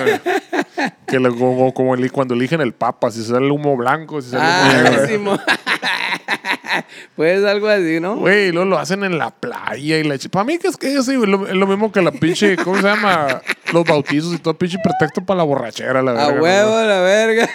Que 1.06 1.20
le- 1.20 1.30
como, 1.30 1.74
como 1.74 1.96
el- 1.96 2.12
cuando 2.12 2.34
eligen 2.34 2.62
el 2.62 2.74
papa, 2.74 3.12
si 3.12 3.24
sale 3.24 3.46
el 3.46 3.52
humo 3.52 3.76
blanco, 3.78 4.22
si 4.22 4.32
sale 4.32 4.44
el 4.44 4.88
Ah, 4.88 5.16
humo 5.16 5.32
negro. 5.32 5.44
Pues 7.16 7.44
algo 7.46 7.68
así, 7.68 8.00
¿no? 8.00 8.16
Güey, 8.18 8.50
y 8.50 8.52
luego 8.52 8.70
lo 8.70 8.78
hacen 8.78 9.04
en 9.04 9.18
la 9.18 9.32
playa 9.32 9.98
y 9.98 10.04
la 10.04 10.18
Para 10.32 10.44
mí 10.46 10.58
que 10.60 10.68
es 10.68 10.78
que 10.78 11.02
sí, 11.02 11.16
güey, 11.16 11.30
lo- 11.30 11.48
es 11.48 11.54
lo 11.56 11.68
mismo 11.68 11.92
que 11.92 12.02
la 12.02 12.12
pinche, 12.12 12.56
¿cómo 12.64 12.78
se 12.78 12.84
llama? 12.84 13.42
Los 13.74 13.84
bautizos 13.86 14.34
y 14.34 14.38
todo 14.38 14.54
pinche 14.58 14.78
pretexto 14.84 15.26
para 15.26 15.40
la 15.40 15.44
borrachera, 15.44 16.02
la 16.02 16.12
A 16.12 16.28
verga. 16.28 16.42
huevo, 16.42 16.70
¿no? 16.72 16.78
a 16.78 16.84
la 16.84 17.00
verga. 17.02 17.50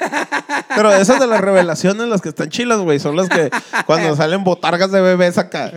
Pero 0.74 0.92
esas 0.92 1.20
de 1.20 1.26
las 1.26 1.40
revelaciones, 1.40 2.06
las 2.08 2.20
que 2.20 2.28
están 2.30 2.48
chilas, 2.50 2.78
güey, 2.78 2.98
son 2.98 3.16
las 3.16 3.28
que 3.28 3.50
cuando 3.86 4.14
salen 4.16 4.44
botargas 4.44 4.90
de 4.92 5.00
bebés 5.00 5.38
acá. 5.38 5.70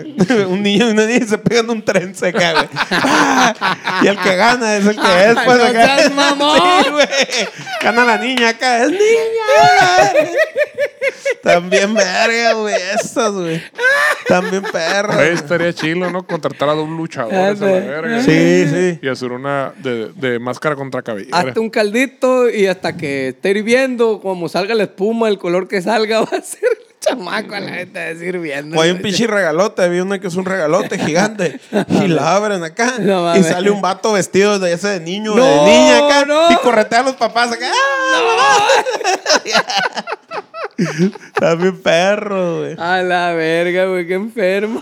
un 0.47 0.61
niño 0.63 0.87
y 0.89 0.91
una 0.91 1.05
niña 1.05 1.25
se 1.25 1.37
pegan 1.37 1.69
un 1.69 1.83
tren 1.83 2.15
seca, 2.15 2.53
güey. 2.53 2.67
¡Ah! 2.91 3.53
Y 4.03 4.07
el 4.07 4.17
que 4.19 4.35
gana 4.35 4.75
es 4.77 4.85
el 4.85 4.95
que 4.95 5.29
es, 5.29 5.35
pues 5.45 5.59
acá. 5.63 5.97
Sí, 5.99 6.89
güey. 6.91 7.07
Gana 7.81 8.03
la 8.05 8.17
niña 8.17 8.49
acá. 8.49 8.83
¡Es 8.83 8.89
niña! 8.91 10.29
También 11.43 11.93
verga, 11.93 12.53
güey. 12.53 12.75
Esas, 12.95 13.31
güey. 13.31 13.61
También 14.27 14.63
perra. 14.63 15.15
Güey, 15.15 15.33
estaría 15.33 15.73
chilo, 15.73 16.09
¿no? 16.09 16.25
Contratar 16.25 16.69
a 16.69 16.73
dos 16.73 16.89
luchadores 16.89 17.61
a 17.61 17.65
la 17.65 17.71
verga. 17.71 18.23
Sí, 18.23 18.65
sí. 18.67 18.99
Y 19.01 19.07
hacer 19.07 19.31
una 19.31 19.73
de, 19.77 20.11
de 20.15 20.39
máscara 20.39 20.75
contra 20.75 21.01
cabellera. 21.01 21.37
Hazte 21.37 21.59
un 21.59 21.69
caldito 21.69 22.49
y 22.49 22.67
hasta 22.67 22.97
que 22.97 23.29
esté 23.29 23.51
hirviendo, 23.51 24.19
como 24.21 24.49
salga 24.49 24.73
la 24.75 24.83
espuma, 24.83 25.27
el 25.29 25.37
color 25.37 25.67
que 25.67 25.81
salga 25.81 26.19
va 26.21 26.37
a 26.37 26.41
ser 26.41 26.69
chamaco 26.99 27.53
a 27.53 27.59
la 27.59 27.71
gente 27.71 27.99
de 27.99 28.17
sirviendo. 28.19 28.77
O 28.77 28.81
hay 28.81 28.91
un 28.91 29.01
pinche 29.01 29.27
regalote, 29.27 29.83
había 29.83 30.01
uno 30.01 30.19
que 30.19 30.27
es 30.27 30.35
un 30.35 30.45
regalote 30.45 30.97
gigante. 30.97 31.59
Y 31.89 32.07
la 32.07 32.35
abren 32.35 32.63
acá. 32.63 32.93
No 32.99 33.35
y 33.35 33.43
sale 33.43 33.69
un 33.69 33.81
vato 33.81 34.13
vestido 34.13 34.57
de 34.57 34.73
ese 34.73 34.87
de 34.87 34.99
niño, 34.99 35.35
No, 35.35 35.45
de 35.45 35.71
niña 35.71 35.97
acá. 36.07 36.25
no. 36.25 36.51
Y 36.51 36.55
corretea 36.57 37.01
a 37.01 37.03
los 37.03 37.15
papás 37.15 37.51
acá. 37.51 37.67
¡Ah! 37.71 38.67
Está 40.77 41.55
bien 41.55 41.77
perro, 41.81 42.59
güey. 42.59 42.75
A 42.77 43.01
la 43.01 43.33
verga, 43.33 43.85
güey, 43.85 44.07
qué 44.07 44.13
enfermo. 44.15 44.81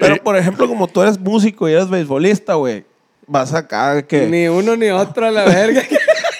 Pero, 0.00 0.16
por 0.22 0.36
ejemplo, 0.36 0.66
como 0.68 0.88
tú 0.88 1.02
eres 1.02 1.18
músico 1.18 1.68
y 1.68 1.72
eres 1.72 1.88
beisbolista, 1.88 2.54
güey, 2.54 2.84
vas 3.26 3.52
acá 3.54 4.02
que 4.02 4.26
Ni 4.26 4.48
uno 4.48 4.76
ni 4.76 4.88
otro 4.90 5.26
a 5.26 5.30
la 5.30 5.44
verga. 5.44 5.82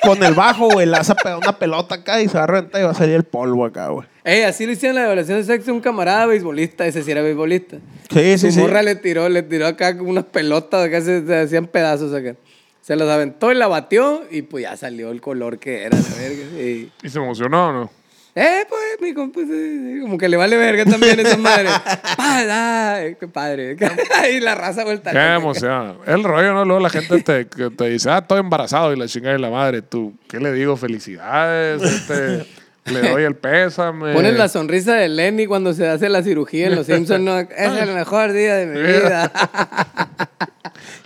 con 0.02 0.22
el 0.22 0.34
bajo, 0.34 0.68
güey, 0.68 0.86
le 0.86 0.92
vas 0.92 1.10
a 1.10 1.14
pegar 1.14 1.38
una 1.38 1.56
pelota 1.58 1.96
acá 1.96 2.20
y 2.20 2.28
se 2.28 2.36
va 2.36 2.44
a 2.44 2.46
reventar 2.46 2.80
y 2.80 2.84
va 2.84 2.90
a 2.90 2.94
salir 2.94 3.14
el 3.14 3.24
polvo 3.24 3.64
acá, 3.64 3.88
güey. 3.88 4.06
Ey, 4.24 4.42
así 4.42 4.66
lo 4.66 4.72
hicieron 4.72 4.96
en 4.96 5.02
la 5.02 5.06
evaluación 5.06 5.38
de 5.38 5.44
sexo 5.44 5.72
un 5.72 5.80
camarada 5.80 6.26
beisbolista, 6.26 6.86
ese 6.86 7.02
sí 7.02 7.10
era 7.10 7.22
beisbolista. 7.22 7.76
Sí, 8.12 8.38
sí, 8.38 8.50
Su 8.50 8.52
sí. 8.52 8.60
morra 8.60 8.82
le 8.82 8.94
tiró, 8.96 9.28
le 9.28 9.42
tiró 9.42 9.66
acá 9.66 9.96
como 9.96 10.10
unas 10.10 10.24
pelotas, 10.24 10.84
acá 10.86 11.00
se, 11.00 11.24
se 11.26 11.38
hacían 11.40 11.66
pedazos 11.66 12.12
acá. 12.14 12.34
Se 12.82 12.96
las 12.96 13.08
aventó 13.08 13.52
y 13.52 13.54
la 13.54 13.68
batió 13.68 14.24
y 14.28 14.42
pues 14.42 14.64
ya 14.64 14.76
salió 14.76 15.12
el 15.12 15.20
color 15.20 15.58
que 15.58 15.84
era, 15.84 15.96
la 15.96 16.16
verga. 16.18 16.60
Y, 16.60 16.90
¿Y 17.02 17.08
se 17.08 17.18
emocionó 17.18 17.68
o 17.68 17.72
no? 17.72 17.90
eh, 18.34 18.64
pues, 18.68 18.82
mi 19.00 19.14
compa, 19.14 19.40
sí, 19.40 19.46
sí, 19.46 20.00
como 20.00 20.18
que 20.18 20.28
le 20.28 20.36
vale 20.36 20.56
verga 20.56 20.84
también 20.84 21.20
esa 21.20 21.36
madre. 21.36 21.68
¡Pada! 22.16 23.14
Qué 23.14 23.28
padre. 23.28 23.76
y 24.32 24.40
la 24.40 24.56
raza 24.56 24.82
vuelta. 24.84 25.12
Qué 25.12 25.34
emoción. 25.34 25.98
El 26.06 26.24
rollo, 26.24 26.54
¿no? 26.54 26.64
Luego 26.64 26.80
la 26.80 26.90
gente 26.90 27.22
te, 27.22 27.44
te 27.44 27.88
dice, 27.88 28.10
ah, 28.10 28.18
estoy 28.18 28.40
embarazado 28.40 28.92
y 28.92 28.96
la 28.96 29.06
chingada 29.06 29.34
de 29.34 29.38
la 29.38 29.50
madre. 29.50 29.82
Tú, 29.82 30.14
¿qué 30.28 30.40
le 30.40 30.52
digo? 30.52 30.76
Felicidades. 30.76 31.82
Este, 31.82 32.46
le 32.86 33.10
doy 33.10 33.22
el 33.22 33.36
pésame. 33.36 34.12
Pones 34.12 34.36
la 34.36 34.48
sonrisa 34.48 34.94
de 34.94 35.08
Lenny 35.08 35.46
cuando 35.46 35.72
se 35.72 35.86
hace 35.86 36.08
la 36.08 36.24
cirugía 36.24 36.66
en 36.66 36.74
Los 36.74 36.86
Simpsons. 36.86 37.22
¿no? 37.22 37.38
Es 37.38 37.72
el 37.80 37.94
mejor 37.94 38.32
día 38.32 38.56
de 38.56 38.66
mi 38.66 38.80
vida. 38.80 39.30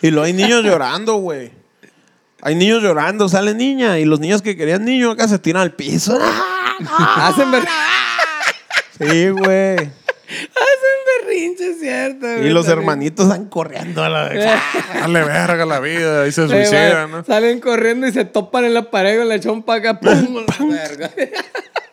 Y 0.03 0.11
luego 0.11 0.27
hay 0.27 0.33
niños 0.35 0.63
llorando, 0.63 1.17
güey. 1.17 1.51
Hay 2.47 2.55
niños 2.55 2.81
llorando, 2.81 3.29
sale 3.29 3.55
niña. 3.55 3.99
Y 3.99 4.05
los 4.05 4.21
niños 4.21 4.41
que 4.41 4.57
querían 4.57 4.85
niño 4.85 5.11
acá 5.11 5.27
se 5.27 5.41
tiran 5.41 5.63
al 5.63 5.73
piso. 5.75 6.17
Hacen, 7.17 7.51
ber- 7.51 7.67
Sí, 9.01 9.29
güey. 9.31 9.75
Hacen 9.75 10.97
berrinche, 11.27 11.75
¿cierto? 11.75 12.45
Y 12.45 12.51
los 12.51 12.69
hermanitos 12.69 13.27
están 13.27 13.47
corriendo 13.47 14.05
a 14.05 14.09
la 14.09 14.29
vez. 14.29 14.49
Dale 14.95 15.25
verga 15.25 15.67
la 15.67 15.81
vida. 15.81 16.25
Y 16.29 16.31
se 16.31 16.47
suicidan, 16.47 17.11
¿no? 17.11 17.25
Salen 17.25 17.59
corriendo 17.59 18.07
y 18.07 18.13
se 18.13 18.25
topan 18.25 18.65
en 18.65 18.75
la 18.75 18.93
pared 18.93 19.19
con 19.19 19.29
la 19.29 19.41
chompa 19.41 19.75
acá. 19.75 19.99
¡Pum! 19.99 20.45
La 20.47 20.67
verga. 20.67 21.11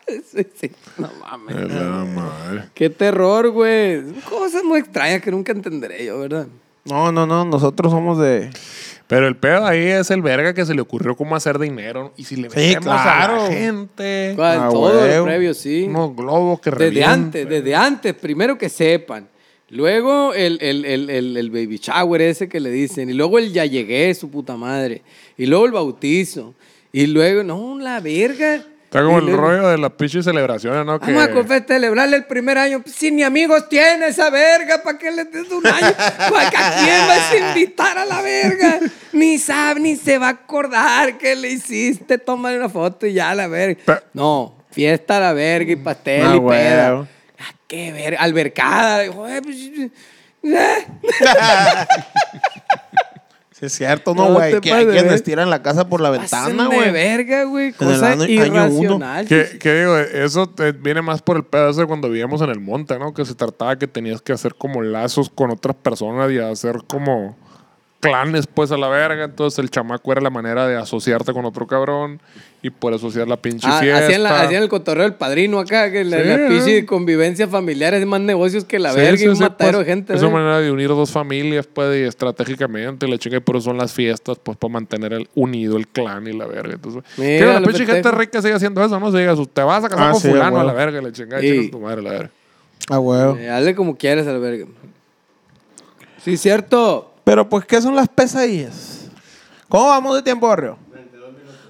sí, 0.08 0.48
sí. 0.62 0.72
No 1.00 1.10
mames. 1.20 1.56
Es 1.56 1.72
la 1.74 1.82
madre. 2.06 2.66
Qué 2.76 2.92
terror, 2.92 3.50
güey. 3.50 4.04
Cosas 4.30 4.63
muy 4.63 4.82
extrañas 4.82 5.20
que 5.24 5.32
nunca 5.32 5.52
entenderé 5.52 6.06
yo, 6.06 6.20
¿verdad? 6.20 6.46
No, 6.86 7.12
no, 7.12 7.26
no. 7.26 7.44
Nosotros 7.44 7.92
somos 7.92 8.20
de. 8.20 8.52
Pero 9.13 9.28
el 9.28 9.36
pedo 9.38 9.65
ahí 9.65 9.86
es 9.88 10.10
el 10.12 10.21
verga 10.21 10.54
que 10.54 10.65
se 10.65 10.73
le 10.73 10.82
ocurrió 10.82 11.15
cómo 11.15 11.36
hacer 11.36 11.60
dinero. 11.60 12.13
Y 12.17 12.23
si 12.23 12.36
le 12.36 12.49
Sí, 12.49 12.56
metemos 12.56 12.88
a 12.97 13.04
claro. 13.04 13.36
la 13.47 13.52
gente 13.56 14.34
¿Cuál? 14.36 14.60
Ah, 14.60 14.69
Todo 14.71 15.08
lo 15.08 15.23
previo, 15.26 15.54
sí. 15.54 15.86
unos 15.88 16.15
globos 16.15 16.60
que 16.60 16.71
Desde 16.71 17.04
antes, 17.04 17.47
desde 17.47 17.76
antes, 17.76 18.13
primero 18.15 18.58
que 18.58 18.69
sepan. 18.69 19.30
Luego 19.69 20.34
el, 20.34 20.58
el, 20.62 20.86
el, 20.86 21.10
el, 21.10 21.38
el 21.38 21.49
baby 21.52 21.78
shower 21.78 22.21
ese 22.21 22.47
que 22.49 22.60
le 22.60 22.69
dicen. 22.71 23.10
Y 23.10 23.13
luego 23.13 23.39
el 23.39 23.52
ya 23.54 23.65
llegué, 23.65 24.13
su 24.15 24.30
puta 24.32 24.56
madre. 24.58 25.02
Y 25.38 25.45
luego 25.45 25.65
el 25.65 25.71
bautizo. 25.71 26.54
Y 26.91 27.08
luego, 27.08 27.43
no, 27.43 27.80
la 27.80 27.99
verga. 27.99 28.63
Está 28.94 29.06
como 29.06 29.18
el 29.18 29.36
rollo 29.36 29.70
de 29.70 29.78
las 29.80 29.90
pinches 29.94 30.24
celebraciones, 30.24 30.86
¿no? 30.86 31.00
Que... 31.00 31.12
Vamos 31.14 31.30
a 31.30 31.34
confe- 31.34 31.66
celebrarle 31.68 32.16
el 32.18 32.26
primer 32.26 32.60
año. 32.60 32.84
Si 32.86 33.10
ni 33.10 33.24
amigos 33.24 33.68
tiene 33.68 34.06
esa 34.06 34.30
verga, 34.30 34.84
¿para 34.84 35.00
qué 35.00 35.10
le 35.12 35.26
des 35.26 35.50
un 35.50 35.66
año? 35.66 35.94
¿Para 35.98 36.50
que 36.52 36.58
a 36.58 36.76
quién 36.78 37.08
vas 37.08 37.32
a 37.32 37.38
invitar 37.50 37.98
a 37.98 38.06
la 38.06 38.22
verga? 38.22 38.80
Ni 39.12 39.40
sabe, 39.40 39.80
ni 39.80 39.96
se 39.96 40.20
va 40.20 40.28
a 40.28 40.32
acordar 40.32 41.18
que 41.18 41.36
le 41.36 41.50
hiciste. 41.50 42.20
Tómale 42.20 42.60
una 42.60 42.70
foto 42.70 43.08
y 43.08 43.14
ya 43.14 43.34
la 43.34 43.48
verga. 43.48 44.04
No, 44.14 44.54
fiesta 44.70 45.18
a 45.18 45.22
la 45.22 45.34
verga 45.34 45.72
y 45.72 45.76
pastel 45.76 46.26
Ah, 46.28 46.36
y 46.36 46.40
peda. 46.40 47.08
Ah, 47.40 47.54
qué 47.68 47.92
verga. 47.94 48.22
Albercada. 48.22 49.12
Joder, 49.12 49.42
pues, 49.42 49.58
eh. 49.58 49.90
Sí, 53.63 53.67
es 53.67 53.73
cierto, 53.73 54.13
¿no, 54.13 54.34
güey? 54.34 54.60
que 54.60 54.73
hay 54.73 54.86
quienes 54.86 55.23
tiran 55.23 55.49
la 55.49 55.62
casa 55.62 55.88
por 55.88 56.02
la 56.02 56.10
ventana, 56.10 56.67
de 56.67 56.76
güey. 56.76 56.91
verga, 56.91 57.43
güey. 57.45 57.71
Cosa 57.71 58.12
año- 58.12 58.26
irracional. 58.26 59.26
Que, 59.26 59.58
que 59.60 59.73
digo, 59.80 59.97
eso 59.97 60.47
te 60.49 60.71
viene 60.73 61.02
más 61.02 61.21
por 61.21 61.38
el 61.38 61.43
pedazo 61.45 61.82
de 61.82 61.88
cuando 61.88 62.10
vivíamos 62.10 62.41
en 62.41 62.49
el 62.49 62.60
monte, 62.60 62.99
¿no? 62.99 63.13
Que 63.13 63.23
se 63.26 63.36
trataba 63.36 63.78
que 63.78 63.88
tenías 63.88 64.21
que 64.21 64.34
hacer 64.34 64.56
como 64.56 64.82
lazos 64.82 65.30
con 65.30 65.49
otras 65.52 65.76
personas 65.76 66.32
y 66.32 66.39
hacer 66.39 66.78
como 66.88 67.38
clanes, 68.04 68.46
pues, 68.48 68.72
a 68.72 68.78
la 68.78 68.88
verga. 68.89 69.24
Entonces 69.24 69.58
el 69.60 69.70
chamaco 69.70 70.12
era 70.12 70.22
la 70.22 70.30
manera 70.30 70.68
de 70.68 70.76
asociarte 70.76 71.32
con 71.34 71.46
otro 71.46 71.66
cabrón 71.66 72.20
y 72.62 72.70
por 72.70 72.94
asociar 72.94 73.28
la 73.28 73.38
pinche 73.38 73.68
Ah, 73.70 73.80
fiesta. 73.80 74.06
hacían, 74.06 74.24
la- 74.24 74.42
hacían 74.42 74.63
el 74.63 74.70
cotorreo 74.70 75.04
del 75.04 75.16
padrino 75.16 75.60
acá, 75.60 75.92
que 75.92 76.04
la, 76.04 76.18
Sí, 76.22 76.24
la 76.28 76.48
pinche 76.48 76.86
convivencia 76.86 77.48
familiar 77.48 77.94
es 77.94 78.06
más 78.06 78.22
negocios 78.22 78.63
que 78.66 78.80
la 78.80 78.92
Sí, 78.92 78.98
verga 78.98 79.18
sí, 79.18 79.26
y 79.26 79.28
un 79.28 79.36
sí, 79.36 79.42
matadero 79.44 79.78
pues, 79.80 79.88
de 79.88 79.92
gente. 79.94 80.13
Es 80.13 80.22
una 80.22 80.32
manera 80.32 80.60
de 80.60 80.72
unir 80.72 80.88
dos 80.89 81.12
familias, 81.12 81.68
pues, 81.68 81.98
y 81.98 82.04
estratégicamente, 82.04 83.08
la 83.08 83.18
chica, 83.18 83.38
y 83.38 83.39
por 83.39 83.56
eso 83.58 83.66
son 83.66 83.78
las 83.78 83.92
fiestas, 83.94 84.38
pues, 84.42 84.58
para 84.58 84.72
mantener 84.74 85.13
el, 85.13 85.28
unido 85.36 85.78
el 85.78 85.88
clan 85.88 86.28
y 86.28 86.34
la 86.34 86.46
verga. 86.46 86.74
Entonces, 86.76 87.04
Mira, 87.18 87.38
que 87.56 87.60
la 87.60 87.62
pinche 87.68 87.86
gente 87.86 88.12
rica 88.12 88.42
sigue 88.42 88.54
haciendo 88.54 88.84
eso, 88.84 89.00
¿no? 89.00 89.12
Se 89.12 89.18
diga, 89.20 89.36
te 89.54 89.62
vas 89.63 89.84
a 89.84 89.89
casar 89.89 90.10
Ah, 90.10 90.12
con 90.12 90.22
fulano 90.22 90.60
a 90.60 90.63
la 90.63 90.74
verga, 90.74 91.02
la 91.02 91.12
chingada, 91.12 91.42
chingas 91.42 91.72
tu 91.72 91.80
madre, 91.80 92.02
la 92.02 92.12
verga. 92.12 92.30
Ah, 92.89 93.00
huevo. 93.00 93.38
Eh, 93.38 93.50
hazle 93.50 93.76
como 93.76 93.98
quieras 93.98 94.28
a 94.28 94.32
la 94.34 94.39
verga. 94.39 94.66
Sí, 96.24 96.38
cierto. 96.38 97.12
Pero, 97.24 97.48
pues, 97.48 97.66
¿qué 97.66 97.82
son 97.82 97.96
las 97.96 98.08
pesadillas? 98.08 99.10
¿Cómo 99.70 99.88
vamos 99.88 100.16
de 100.16 100.22
tiempo, 100.22 100.48
barrio? 100.48 100.78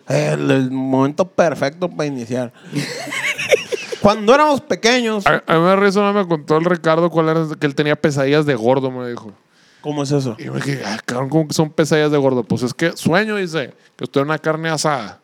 El, 0.08 0.52
el 0.52 0.72
momento 0.72 1.26
perfecto 1.26 1.90
para 1.90 2.06
iniciar. 2.06 2.52
Cuando 4.02 4.36
éramos 4.36 4.60
pequeños. 4.60 5.26
A, 5.26 5.42
a 5.48 5.58
mí 5.58 5.62
me 5.64 5.76
risa, 5.78 6.12
me 6.12 6.28
contó 6.28 6.58
el 6.58 6.66
Ricardo 6.66 7.10
cuál 7.10 7.30
era, 7.30 7.46
que 7.58 7.66
él 7.66 7.74
tenía 7.74 7.96
pesadillas 7.96 8.46
de 8.46 8.56
gordo, 8.56 8.92
me 8.92 9.08
dijo. 9.08 9.32
¿Cómo 9.80 10.04
es 10.04 10.12
eso? 10.12 10.36
Y 10.40 10.46
yo 10.46 10.54
me 10.54 10.60
dije, 10.60 10.82
ah, 10.86 10.98
cabrón, 11.06 11.30
¿cómo 11.30 11.48
que 11.48 11.54
son 11.54 11.70
pesadillas 11.70 12.12
de 12.12 12.18
gordo? 12.18 12.44
Pues 12.44 12.64
es 12.64 12.74
que 12.74 12.96
sueño, 12.98 13.36
dice, 13.36 13.74
que 13.96 14.06
estoy 14.06 14.22
en 14.22 14.30
una 14.30 14.40
carne 14.40 14.70
asada 14.70 15.20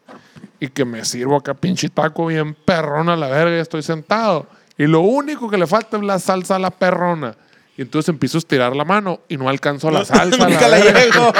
y 0.59 0.67
que 0.67 0.85
me 0.85 1.03
sirvo 1.05 1.35
acá 1.37 1.53
pinche 1.53 1.89
taco 1.89 2.25
bien 2.25 2.53
perrona 2.53 3.13
a 3.13 3.15
la 3.17 3.27
verga 3.27 3.57
y 3.57 3.59
estoy 3.59 3.83
sentado. 3.83 4.47
Y 4.77 4.85
lo 4.85 5.01
único 5.01 5.49
que 5.49 5.57
le 5.57 5.67
falta 5.67 5.97
es 5.97 6.03
la 6.03 6.19
salsa 6.19 6.55
a 6.55 6.59
la 6.59 6.71
perrona. 6.71 7.35
Y 7.79 7.83
entonces 7.83 8.09
empiezo 8.09 8.37
a 8.37 8.39
estirar 8.39 8.75
la 8.75 8.83
mano 8.83 9.21
y 9.29 9.37
no 9.37 9.47
alcanzo 9.47 9.89
la 9.89 10.03
salsa. 10.03 10.35
a 10.43 10.49
Nunca 10.49 10.67
le 10.67 10.81
verga. 10.81 10.99
llego. 10.99 11.31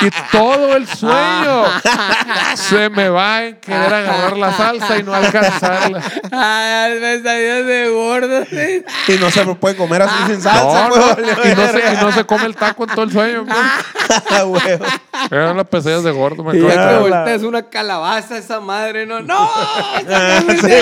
Y 0.00 0.10
todo 0.34 0.74
el 0.76 0.88
sueño 0.88 1.64
se 2.54 2.88
me 2.88 3.10
va 3.10 3.44
en 3.44 3.56
querer 3.56 3.92
agarrar 3.92 4.38
la 4.38 4.50
salsa 4.56 4.96
y 4.96 5.02
no 5.02 5.12
alcanzarla. 5.12 6.00
Ay, 6.32 6.98
pesadillas 6.98 7.66
de 7.66 7.88
gordo. 7.90 8.44
sí. 8.46 8.82
y 9.12 9.18
no 9.18 9.30
se 9.30 9.44
puede 9.56 9.76
comer 9.76 10.00
así 10.00 10.14
sin 10.32 10.40
salsa, 10.40 10.88
No, 10.88 10.96
no, 10.96 11.06
valió 11.16 11.32
y, 11.44 11.48
no 11.54 11.66
se, 11.66 11.72
verga. 11.72 11.92
y 11.92 11.96
no 12.02 12.12
se 12.12 12.24
come 12.24 12.46
el 12.46 12.56
taco 12.56 12.84
en 12.84 12.90
todo 12.90 13.02
el 13.02 13.12
sueño. 13.12 13.44
Ah. 14.30 14.44
Eran 15.30 15.56
las 15.56 15.66
pesadillas 15.68 16.02
de 16.04 16.10
gordo. 16.10 16.44
Me 16.44 16.58
Y 16.58 16.62
Ya 16.62 16.68
que 16.68 16.76
la- 16.76 16.98
volteas 16.98 17.42
una 17.42 17.62
calabaza 17.62 18.36
esa 18.36 18.60
madre, 18.60 19.06
no. 19.06 19.20
¡No! 19.20 19.48
Sí, 20.60 20.72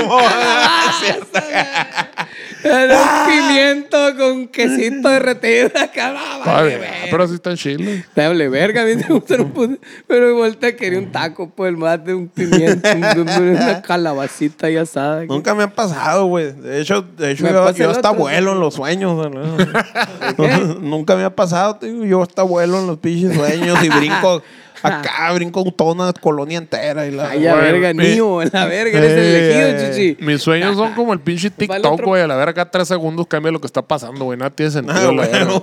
Era 2.64 3.00
un 3.00 3.28
pimiento 3.30 4.16
con 4.16 4.48
quesito 4.62 5.08
derretido 5.08 5.70
acá. 5.80 6.14
Vale, 6.44 6.80
pero 7.10 7.24
así 7.24 7.38
tan 7.38 7.56
chile. 7.56 8.04
Te 8.14 8.22
hable 8.22 8.48
verga, 8.48 8.82
a 8.82 8.84
mí 8.84 8.96
me 8.96 9.06
gustan 9.08 9.40
un 9.42 9.52
puto- 9.54 9.78
Pero 10.06 10.34
voltea 10.34 10.74
quería 10.76 10.98
un 10.98 11.10
taco, 11.12 11.50
pues, 11.50 11.72
más 11.76 12.02
de 12.04 12.14
un 12.14 12.28
pimiento, 12.28 12.88
un- 12.90 13.20
un- 13.28 13.48
una 13.56 13.82
calabacita 13.86 14.66
ahí 14.66 14.76
asada. 14.76 15.24
Nunca 15.24 15.54
me 15.54 15.62
ha 15.64 15.70
pasado, 15.74 16.26
güey. 16.26 16.52
De 16.52 16.80
hecho, 16.80 17.02
de 17.02 17.32
hecho 17.32 17.46
yo, 17.48 17.70
yo 17.72 17.84
el 17.84 17.90
hasta 17.90 18.10
vuelo 18.10 18.52
en 18.52 18.60
los 18.60 18.74
sueños. 18.74 19.30
¿no? 19.30 19.40
Nunca 20.80 21.16
me 21.16 21.24
ha 21.24 21.34
pasado, 21.34 21.78
digo, 21.80 22.04
yo 22.04 22.22
hasta 22.22 22.42
vuelo 22.42 22.80
en 22.80 22.86
los 22.86 22.98
pinches 22.98 23.34
sueños 23.36 23.82
y 23.82 23.88
brinco 23.88 24.42
acá, 24.82 25.32
brinco 25.34 25.64
toda 25.72 25.92
una 25.92 26.12
colonia 26.12 26.58
entera. 26.58 27.06
Y 27.06 27.10
la, 27.12 27.30
Ay, 27.30 27.46
a 27.46 27.54
Bueno, 27.54 27.72
verga, 27.72 27.94
mi- 27.94 28.08
niño, 28.08 28.42
la 28.44 28.66
verga, 28.66 28.98
eres 28.98 29.12
el 29.12 29.18
Eh, 29.18 29.72
elegido, 29.72 29.92
chichi. 29.94 30.24
Mis 30.24 30.42
sueños 30.42 30.76
son 30.76 30.92
como 30.94 31.12
el 31.12 31.20
pinche 31.20 31.50
TikTok, 31.50 31.92
otro- 31.92 32.06
güey. 32.06 32.22
A 32.22 32.26
la 32.26 32.36
verga, 32.36 32.54
cada 32.54 32.70
tres 32.70 32.88
segundos 32.88 33.26
cambia 33.26 33.52
lo 33.52 33.60
que 33.60 33.66
está 33.66 33.82
pasando, 33.82 34.24
güey. 34.24 34.38
Nada 34.38 34.50
tiene 34.50 34.70
sentido. 34.72 35.10
Ah, 35.10 35.12
la 35.12 35.22
verga. 35.26 35.60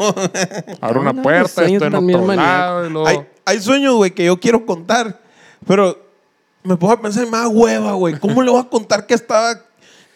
Abro 0.81 1.01
una 1.01 1.13
puerta, 1.13 1.63
estoy 1.65 1.75
en 1.75 1.95
otro 1.95 2.35
lado. 2.35 2.85
Y 2.85 2.89
luego... 2.89 3.07
hay, 3.07 3.19
hay 3.45 3.59
sueños, 3.61 3.95
güey, 3.95 4.11
que 4.11 4.25
yo 4.25 4.39
quiero 4.39 4.65
contar, 4.65 5.19
pero 5.65 6.05
me 6.63 6.75
pongo 6.75 6.93
a 6.93 7.01
pensar 7.01 7.29
da 7.29 7.47
hueva, 7.47 7.93
güey. 7.93 8.19
¿Cómo 8.19 8.41
le 8.43 8.51
voy 8.51 8.59
a 8.61 8.65
contar 8.69 9.05
que 9.05 9.13
estaba, 9.13 9.61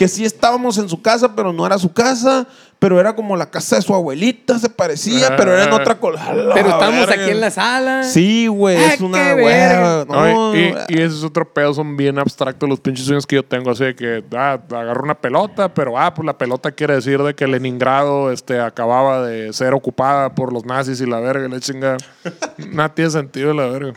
que 0.01 0.07
sí 0.07 0.25
estábamos 0.25 0.79
en 0.79 0.89
su 0.89 0.99
casa, 0.99 1.35
pero 1.35 1.53
no 1.53 1.63
era 1.63 1.77
su 1.77 1.93
casa, 1.93 2.47
pero 2.79 2.99
era 2.99 3.15
como 3.15 3.37
la 3.37 3.51
casa 3.51 3.75
de 3.75 3.83
su 3.83 3.93
abuelita, 3.93 4.57
se 4.57 4.67
parecía, 4.67 5.35
pero 5.37 5.53
era 5.53 5.65
en 5.65 5.73
otra 5.73 5.99
colada. 5.99 6.55
Pero 6.55 6.69
estamos 6.69 7.07
aquí 7.07 7.29
en 7.29 7.39
la 7.39 7.51
sala. 7.51 8.03
Sí, 8.03 8.47
güey, 8.47 8.77
Ah, 8.77 8.93
es 8.95 9.01
una 9.01 9.35
hueva. 9.35 9.43
verga. 9.43 10.05
No, 10.09 10.55
y, 10.55 10.73
y 10.89 10.93
ese 10.95 11.17
es 11.17 11.23
otro 11.23 11.53
pedo, 11.53 11.71
son 11.75 11.95
bien 11.95 12.17
abstractos 12.17 12.67
los 12.67 12.79
pinches 12.79 13.05
sueños 13.05 13.27
que 13.27 13.35
yo 13.35 13.45
tengo, 13.45 13.69
así 13.69 13.83
de 13.83 13.95
que 13.95 14.23
ah, 14.35 14.59
agarro 14.71 15.03
una 15.03 15.13
pelota, 15.21 15.71
pero 15.71 15.99
ah, 15.99 16.11
pues 16.15 16.25
la 16.25 16.35
pelota 16.35 16.71
quiere 16.71 16.95
decir 16.95 17.21
de 17.21 17.35
que 17.35 17.45
Leningrado 17.45 18.31
este, 18.31 18.59
acababa 18.59 19.21
de 19.27 19.53
ser 19.53 19.75
ocupada 19.75 20.33
por 20.33 20.51
los 20.51 20.65
nazis 20.65 20.99
y 20.99 21.05
la 21.05 21.19
verga, 21.19 21.45
y 21.45 21.51
la 21.51 21.59
chingada. 21.59 21.97
Nada 22.57 22.89
tiene 22.95 23.11
sentido 23.11 23.53
la 23.53 23.67
verga. 23.67 23.93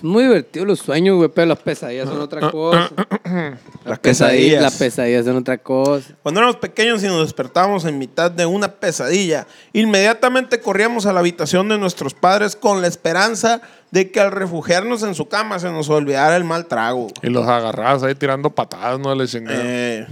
Son 0.00 0.10
muy 0.10 0.24
divertidos 0.24 0.68
los 0.68 0.78
sueños, 0.78 1.16
güey, 1.16 1.28
pero 1.28 1.46
las 1.46 1.58
pesadillas 1.58 2.08
son 2.08 2.20
otra 2.20 2.50
cosa. 2.50 2.90
Las 3.84 3.98
pesadillas. 3.98 4.62
Las 4.62 4.76
pesadillas 4.76 5.24
son 5.24 5.38
otra 5.38 5.58
cosa. 5.58 6.14
Cuando 6.22 6.40
éramos 6.40 6.56
pequeños 6.56 7.02
y 7.02 7.06
nos 7.06 7.22
despertábamos 7.22 7.84
en 7.84 7.98
mitad 7.98 8.30
de 8.30 8.46
una 8.46 8.68
pesadilla, 8.68 9.46
inmediatamente 9.72 10.60
corríamos 10.60 11.06
a 11.06 11.12
la 11.12 11.20
habitación 11.20 11.68
de 11.68 11.78
nuestros 11.78 12.14
padres 12.14 12.54
con 12.54 12.80
la 12.80 12.86
esperanza 12.86 13.60
de 13.90 14.10
que 14.10 14.20
al 14.20 14.30
refugiarnos 14.30 15.02
en 15.02 15.14
su 15.14 15.28
cama 15.28 15.58
se 15.58 15.70
nos 15.70 15.88
olvidara 15.88 16.36
el 16.36 16.44
mal 16.44 16.66
trago. 16.66 17.08
Y 17.22 17.30
los 17.30 17.46
agarrabas 17.48 18.02
ahí 18.02 18.14
tirando 18.14 18.50
patadas, 18.50 19.00
no 19.00 19.14
le 19.14 19.26
chingada. 19.26 19.60
Eh, 19.62 20.06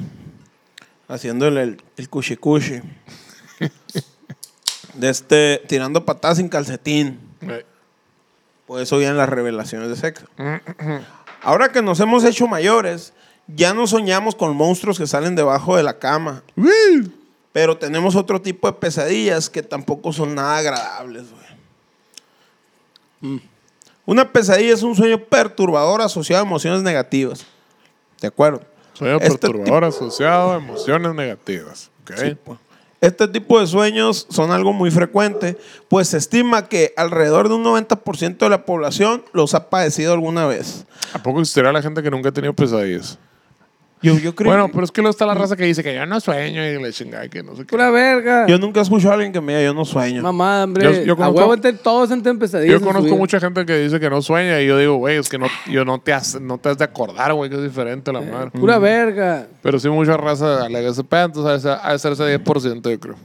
haciéndole 1.06 1.62
el, 1.62 1.82
el 1.96 2.10
cuchi-cuchi. 2.10 2.82
de 4.94 5.08
este, 5.08 5.62
tirando 5.68 6.04
patadas 6.04 6.38
sin 6.38 6.48
calcetín. 6.48 7.20
Eh, 7.42 7.64
Por 8.66 8.80
eso 8.80 8.98
vienen 8.98 9.16
las 9.16 9.28
revelaciones 9.28 9.88
de 9.88 9.96
sexo. 9.96 10.26
Ahora 11.42 11.70
que 11.70 11.82
nos 11.82 12.00
hemos 12.00 12.24
hecho 12.24 12.48
mayores, 12.48 13.12
ya 13.46 13.72
no 13.74 13.86
soñamos 13.86 14.34
con 14.34 14.56
monstruos 14.56 14.98
que 14.98 15.06
salen 15.06 15.36
debajo 15.36 15.76
de 15.76 15.84
la 15.84 15.98
cama. 15.98 16.42
Pero 17.52 17.78
tenemos 17.78 18.16
otro 18.16 18.42
tipo 18.42 18.66
de 18.66 18.74
pesadillas 18.74 19.48
que 19.48 19.62
tampoco 19.62 20.12
son 20.12 20.34
nada 20.34 20.58
agradables, 20.58 21.26
güey. 23.20 23.40
Una 24.04 24.30
pesadilla 24.30 24.74
es 24.74 24.82
un 24.82 24.94
sueño 24.94 25.18
perturbador 25.24 26.02
asociado 26.02 26.42
a 26.42 26.46
emociones 26.46 26.82
negativas. 26.82 27.46
¿De 28.20 28.28
acuerdo? 28.28 28.62
Sueño 28.92 29.16
Este 29.16 29.30
perturbador 29.30 29.84
asociado 29.84 30.52
a 30.52 30.56
emociones 30.56 31.14
negativas. 31.14 31.90
¿ok? 32.02 32.12
Sí, 32.16 32.36
pues. 32.44 32.58
Este 33.00 33.28
tipo 33.28 33.60
de 33.60 33.66
sueños 33.66 34.26
son 34.30 34.50
algo 34.50 34.72
muy 34.72 34.90
frecuente, 34.90 35.58
pues 35.88 36.08
se 36.08 36.16
estima 36.16 36.68
que 36.68 36.94
alrededor 36.96 37.48
de 37.48 37.54
un 37.54 37.64
90% 37.64 38.38
de 38.38 38.48
la 38.48 38.64
población 38.64 39.22
los 39.32 39.54
ha 39.54 39.68
padecido 39.68 40.14
alguna 40.14 40.46
vez. 40.46 40.86
¿A 41.12 41.22
poco 41.22 41.40
existirá 41.40 41.72
la 41.72 41.82
gente 41.82 42.02
que 42.02 42.10
nunca 42.10 42.30
ha 42.30 42.32
tenido 42.32 42.54
pesadillas? 42.54 43.18
Yo, 44.02 44.18
yo 44.18 44.34
creo 44.34 44.50
Bueno, 44.50 44.68
pero 44.70 44.84
es 44.84 44.92
que 44.92 45.00
luego 45.00 45.10
está 45.10 45.24
la 45.24 45.32
raza 45.34 45.56
que 45.56 45.64
dice 45.64 45.82
que 45.82 45.94
yo 45.94 46.04
no 46.04 46.20
sueño 46.20 46.62
y 46.64 46.80
le 46.82 46.92
chingada 46.92 47.26
que 47.28 47.42
no 47.42 47.52
sé 47.56 47.62
qué. 47.62 47.68
Pura 47.68 47.90
verga. 47.90 48.46
yo 48.46 48.58
nunca 48.58 48.80
he 48.80 48.82
escuchado 48.82 49.12
a 49.12 49.14
alguien 49.14 49.32
que 49.32 49.40
me 49.40 49.54
diga 49.56 49.64
yo 49.64 49.74
no 49.74 49.86
sueño. 49.86 50.22
Mamá, 50.22 50.64
hombre. 50.64 50.84
Yo- 50.84 51.02
yo 51.04 51.12
a 51.14 51.16
conozco- 51.16 51.38
huevo 51.38 51.54
ente- 51.54 51.72
todos 51.72 52.10
han 52.10 52.22
pesadillas. 52.38 52.68
Yo 52.70 52.74
en 52.76 52.80
su 52.80 52.86
conozco 52.86 53.06
vida. 53.06 53.16
mucha 53.16 53.40
gente 53.40 53.64
que 53.64 53.78
dice 53.78 53.98
que 53.98 54.10
no 54.10 54.20
sueña 54.20 54.60
y 54.60 54.66
yo 54.66 54.76
digo, 54.78 54.96
güey, 54.96 55.16
es 55.16 55.28
que 55.30 55.38
no, 55.38 55.46
yo 55.70 55.84
no 55.86 55.98
te, 55.98 56.12
has, 56.12 56.38
no 56.40 56.58
te 56.58 56.68
has 56.68 56.78
de 56.78 56.84
acordar, 56.84 57.32
güey, 57.32 57.48
que 57.48 57.56
es 57.56 57.62
diferente 57.62 58.12
la 58.12 58.20
madre. 58.20 58.50
Pura 58.50 58.78
verga. 58.78 59.46
Pero 59.62 59.78
sí 59.80 59.88
mucha 59.88 60.16
raza 60.18 60.64
alega 60.66 60.90
ese 60.90 61.02
pedo, 61.02 61.24
entonces 61.24 61.48
ha 61.50 61.52
de 61.54 61.60
ser- 61.60 61.78
ha 61.82 61.92
de 61.92 61.98
ser 61.98 62.12
ese 62.12 62.24
10%, 62.44 62.90
yo 62.90 63.00
creo. 63.00 63.16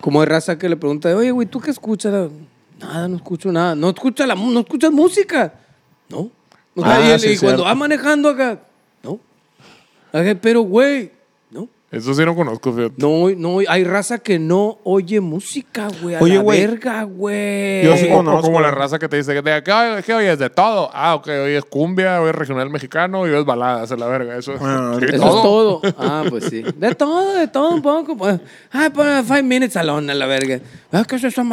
Como 0.00 0.20
hay 0.20 0.26
raza 0.26 0.56
que 0.58 0.68
le 0.68 0.76
pregunta, 0.76 1.14
oye, 1.14 1.30
güey, 1.30 1.46
¿tú 1.46 1.60
qué 1.60 1.70
escuchas? 1.70 2.30
Nada, 2.80 3.08
no 3.08 3.16
escucho 3.16 3.52
nada. 3.52 3.74
No 3.74 3.90
escuchas, 3.90 4.26
la, 4.26 4.34
mu- 4.34 4.50
no 4.52 4.60
escuchas 4.60 4.90
música. 4.90 5.52
No. 6.08 6.30
O 6.74 6.82
sea, 6.82 6.96
Ah, 6.96 7.14
y, 7.14 7.18
sí, 7.18 7.26
y 7.28 7.36
cuando 7.38 7.58
cierto. 7.58 7.64
va 7.64 7.74
manejando 7.74 8.28
acá, 8.30 8.60
Pero, 10.40 10.60
güey, 10.62 11.10
no. 11.50 11.68
Eso 11.90 12.12
sí 12.14 12.24
no 12.24 12.34
conozco, 12.34 12.72
fíjate. 12.72 12.94
No, 12.98 13.30
no, 13.30 13.58
hay 13.68 13.84
raza 13.84 14.18
que 14.18 14.40
no 14.40 14.78
oye 14.82 15.20
música, 15.20 15.88
güey. 16.02 16.16
A 16.16 16.20
Oye, 16.20 16.34
la 16.34 16.42
güey. 16.42 16.60
verga, 16.66 17.04
güey. 17.04 17.84
Yo 17.84 17.96
sí 17.96 18.08
O- 18.10 18.14
o 18.14 18.16
conozco, 18.16 18.42
como 18.42 18.60
la 18.60 18.72
raza 18.72 18.98
que 18.98 19.08
te 19.08 19.16
dice, 19.16 19.32
¿de 19.40 19.62
qué, 19.62 20.02
qué 20.04 20.12
oyes? 20.14 20.36
De 20.38 20.50
todo. 20.50 20.90
Ah, 20.92 21.14
ok, 21.14 21.28
oyes 21.28 21.64
cumbia, 21.64 22.20
oyes 22.20 22.34
regional 22.34 22.68
mexicano 22.70 23.24
y 23.26 23.30
oyes 23.30 23.44
baladas, 23.44 23.88
es 23.90 23.98
la 23.98 24.08
verga. 24.08 24.36
Eso, 24.36 24.54
Ah, 24.60 24.96
sí, 24.98 25.04
Eso 25.06 25.14
es 25.14 25.20
todo. 25.42 25.80
Ah, 25.96 26.24
pues 26.28 26.44
sí. 26.44 26.64
De 26.76 26.94
todo, 26.96 27.34
de 27.34 27.46
todo 27.46 27.70
un 27.70 27.82
poco. 27.82 28.16
Pues. 28.16 28.40
Ah, 28.72 28.90
pues 28.92 29.24
five 29.24 29.44
minutes 29.44 29.76
alone 29.76 30.10
a 30.10 30.14
la 30.16 30.26
verga. 30.26 30.58
Ah, 30.90 31.04
¿qué 31.08 31.16
es 31.16 31.24
esa 31.24 31.44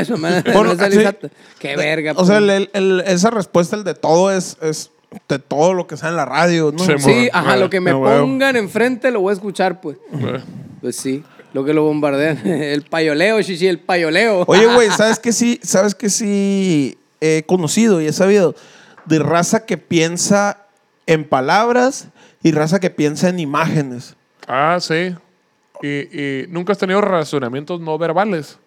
eso? 0.00 0.16
Bueno, 0.16 0.38
Esa 0.72 0.90
sí. 0.90 0.96
lisa- 0.98 1.14
Qué 1.58 1.76
verga. 1.76 2.12
O 2.16 2.24
sea, 2.24 2.38
pues. 2.38 2.50
el- 2.50 2.50
el- 2.50 2.70
el- 2.72 3.00
esa 3.06 3.30
respuesta, 3.30 3.76
el 3.76 3.84
de 3.84 3.94
todo, 3.94 4.32
es, 4.32 4.56
es 4.62 4.90
de 5.28 5.38
todo 5.38 5.74
lo 5.74 5.86
que 5.86 5.96
sale 5.96 6.10
en 6.12 6.16
la 6.16 6.24
radio, 6.24 6.72
¿no? 6.72 6.84
Sí, 6.84 6.92
Sí, 6.98 7.28
ajá, 7.32 7.56
lo 7.56 7.70
que 7.70 7.80
me 7.80 7.94
huevo. 7.94 8.20
pongan 8.26 8.56
enfrente 8.56 9.10
lo 9.10 9.20
voy 9.20 9.30
a 9.30 9.34
escuchar, 9.34 9.80
pues. 9.80 9.96
Eh. 10.12 10.40
Pues 10.80 10.96
sí, 10.96 11.22
lo 11.52 11.64
que 11.64 11.72
lo 11.72 11.82
bombardean. 11.84 12.38
El 12.46 12.82
payoleo, 12.82 13.40
chichi, 13.42 13.66
el 13.66 13.78
payoleo. 13.78 14.44
Oye, 14.46 14.66
güey, 14.66 14.90
¿sabes 14.96 15.18
qué 15.18 15.32
sí? 15.32 15.60
¿Sabes 15.62 15.94
qué 15.94 16.10
sí 16.10 16.98
he 17.20 17.42
conocido 17.46 18.00
y 18.00 18.06
he 18.06 18.12
sabido? 18.12 18.54
De 19.06 19.18
raza 19.18 19.66
que 19.66 19.76
piensa 19.78 20.66
en 21.06 21.24
palabras 21.24 22.08
y 22.42 22.52
raza 22.52 22.80
que 22.80 22.90
piensa 22.90 23.28
en 23.28 23.38
imágenes. 23.40 24.16
Ah, 24.46 24.78
sí. 24.80 25.14
Y, 25.82 25.88
y 26.18 26.46
nunca 26.48 26.72
has 26.72 26.78
tenido 26.78 27.00
razonamientos 27.00 27.80
no 27.80 27.98
verbales. 27.98 28.58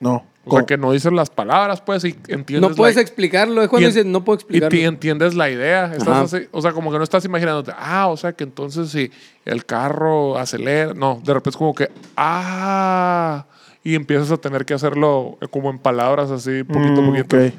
No. 0.00 0.24
O 0.48 0.56
sea, 0.56 0.64
que 0.64 0.76
no 0.78 0.92
dices 0.92 1.12
las 1.12 1.28
palabras, 1.28 1.80
pues, 1.80 2.04
y 2.04 2.14
entiendes. 2.28 2.60
no 2.70 2.76
puedes 2.76 2.94
la- 2.94 3.02
explicarlo. 3.02 3.62
Es 3.62 3.68
cuando 3.68 3.82
y 3.88 3.90
en- 3.90 3.94
dices, 3.94 4.06
no 4.06 4.22
puedo 4.24 4.36
Y 4.36 4.38
explicarlo. 4.38 4.68
te 4.78 4.84
entiendes 4.84 5.34
la 5.34 5.50
idea. 5.50 5.92
Estás 5.92 6.32
así- 6.32 6.46
o 6.52 6.62
sea, 6.62 6.70
como 6.72 6.92
que 6.92 6.98
no 6.98 7.02
estás 7.04 7.24
imaginándote, 7.24 7.72
ah, 7.76 8.06
o 8.06 8.16
sea, 8.16 8.32
que 8.32 8.44
entonces 8.44 8.88
si 8.90 9.10
el 9.44 9.64
carro 9.66 10.38
acelera. 10.38 10.94
No, 10.94 11.20
de 11.24 11.34
repente 11.34 11.50
es 11.50 11.56
como 11.56 11.74
que, 11.74 11.90
ah. 12.16 13.46
Y 13.82 13.94
empiezas 13.94 14.30
a 14.32 14.36
tener 14.36 14.64
que 14.64 14.74
hacerlo 14.74 15.38
eh, 15.40 15.46
como 15.50 15.70
en 15.70 15.78
palabras 15.78 16.30
así, 16.30 16.62
poquito 16.64 17.00
a 17.00 17.02
Mm, 17.02 17.06
poquito. 17.06 17.36
ok. 17.36 17.52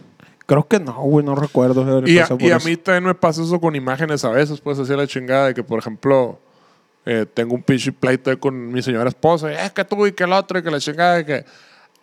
Creo 0.45 0.67
que 0.67 0.79
no, 0.79 0.93
güey, 1.01 1.25
no 1.25 1.35
recuerdo. 1.35 1.81
haber 1.81 2.07
Y, 2.07 2.19
a, 2.19 2.27
y 2.39 2.65
mí 2.65 2.77
también 2.77 3.03
me 3.03 3.15
pasa 3.15 3.41
eso 3.43 3.59
con 3.59 3.75
imágenes 3.75 4.23
a 4.23 4.29
veces, 4.29 4.61
pues 4.61 4.79
así 4.79 4.93
a 4.93 4.97
la 4.97 5.07
chingada 5.07 5.47
de 5.47 5.53
que, 5.53 5.63
por 5.63 5.77
ejemplo, 5.79 6.39
eh, 7.05 7.25
tengo 7.33 7.53
un 7.55 7.63
pinche 7.63 7.91
pleito 7.91 8.38
con 8.39 8.71
mi 8.71 8.81
señora 8.81 9.09
esposa, 9.09 9.51
y 9.51 9.55
es 9.55 9.71
que 9.73 9.83
tú 9.83 10.07
y 10.07 10.13
que 10.13 10.23
el 10.23 10.31
otro 10.33 10.57
y 10.59 10.63
que 10.63 10.71
la 10.71 10.79
chingada 10.79 11.15
de 11.15 11.25
que, 11.25 11.45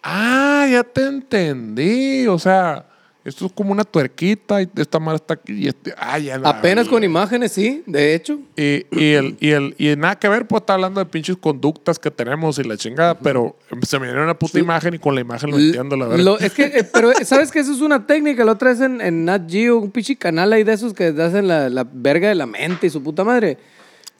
ah, 0.04 0.66
ya 0.70 0.84
te 0.84 1.06
entendí, 1.06 2.26
o 2.28 2.38
sea, 2.38 2.86
esto 3.24 3.46
es 3.46 3.52
como 3.52 3.72
una 3.72 3.84
tuerquita 3.84 4.60
y 4.60 4.68
esta 4.76 4.98
madre 5.00 5.16
está 5.16 5.32
aquí 5.32 5.52
y 5.54 5.68
este, 5.68 5.94
ah, 5.96 6.18
ya 6.18 6.36
la 6.38 6.50
Apenas 6.50 6.84
vi". 6.84 6.90
con 6.90 7.02
imágenes, 7.04 7.52
sí, 7.52 7.82
de 7.86 8.14
hecho. 8.14 8.38
Y, 8.54 8.84
y, 8.90 9.12
el, 9.14 9.36
y, 9.40 9.50
el, 9.52 9.74
y 9.78 9.96
nada 9.96 10.18
que 10.18 10.28
ver, 10.28 10.46
pues 10.46 10.60
está 10.60 10.74
hablando 10.74 11.00
de 11.00 11.06
pinches 11.06 11.38
conductas 11.38 11.98
que 11.98 12.10
tenemos 12.10 12.58
y 12.58 12.64
la 12.64 12.76
chingada, 12.76 13.18
pero 13.18 13.56
se 13.86 13.98
me 13.98 14.06
viene 14.08 14.22
una 14.22 14.38
puta 14.38 14.58
imagen 14.58 14.92
y 14.92 14.98
con 14.98 15.14
la 15.14 15.22
imagen 15.22 15.50
lo 15.50 15.58
entiendo, 15.58 15.96
la 15.96 16.06
verdad. 16.06 16.22
Lo- 16.24 16.38
es 16.38 16.52
que, 16.52 16.64
eh, 16.64 16.84
pero 16.84 17.12
eh, 17.12 17.24
sabes 17.24 17.50
que 17.50 17.60
eso 17.60 17.72
es 17.72 17.80
una 17.80 18.06
técnica. 18.06 18.44
La 18.44 18.52
otra 18.52 18.72
es 18.72 18.80
en, 18.82 19.00
en 19.00 19.24
Nat 19.24 19.50
Geo, 19.50 19.78
un 19.78 19.90
pinche 19.90 20.16
canal 20.16 20.52
ahí 20.52 20.62
de 20.62 20.74
esos 20.74 20.92
que 20.92 21.06
hacen 21.06 21.48
la, 21.48 21.70
la 21.70 21.86
verga 21.90 22.28
de 22.28 22.34
la 22.34 22.44
mente 22.46 22.86
y 22.88 22.90
su 22.90 23.02
puta 23.02 23.24
madre. 23.24 23.56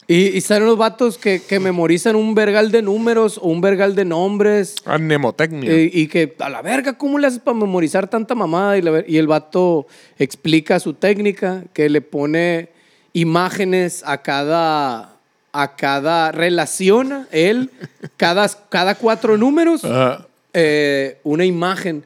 Y, 0.07 0.37
y 0.37 0.41
salen 0.43 0.67
los 0.67 0.77
vatos 0.77 1.17
que, 1.17 1.41
que 1.41 1.59
memorizan 1.59 2.15
un 2.15 2.35
vergal 2.35 2.71
de 2.71 2.83
números 2.83 3.39
o 3.39 3.49
un 3.49 3.61
vergal 3.63 3.95
de 3.95 4.05
nombres. 4.05 4.77
Ah, 4.85 4.99
mnemotecnia. 4.99 5.71
eh, 5.71 5.91
y 5.93 6.09
que 6.09 6.35
a 6.41 6.51
la 6.51 6.61
verga, 6.61 6.99
¿cómo 6.99 7.19
le 7.19 7.27
haces 7.27 7.39
para 7.41 7.57
memorizar 7.57 8.09
tanta 8.09 8.35
mamada? 8.35 8.77
Y, 8.77 8.83
la 8.83 9.03
y 9.07 9.17
el 9.17 9.27
vato 9.27 9.87
explica 10.19 10.79
su 10.79 10.93
técnica, 10.93 11.65
que 11.73 11.89
le 11.89 12.03
pone 12.03 12.69
imágenes 13.15 14.03
a 14.05 14.21
cada, 14.21 15.17
a 15.53 15.77
cada, 15.77 16.33
relaciona 16.33 17.27
él, 17.31 17.71
cada, 18.19 18.49
cada 18.69 18.97
cuatro 18.97 19.39
números 19.39 19.85
Ajá. 19.85 20.27
eh, 20.53 21.19
una 21.23 21.45
imagen. 21.47 22.05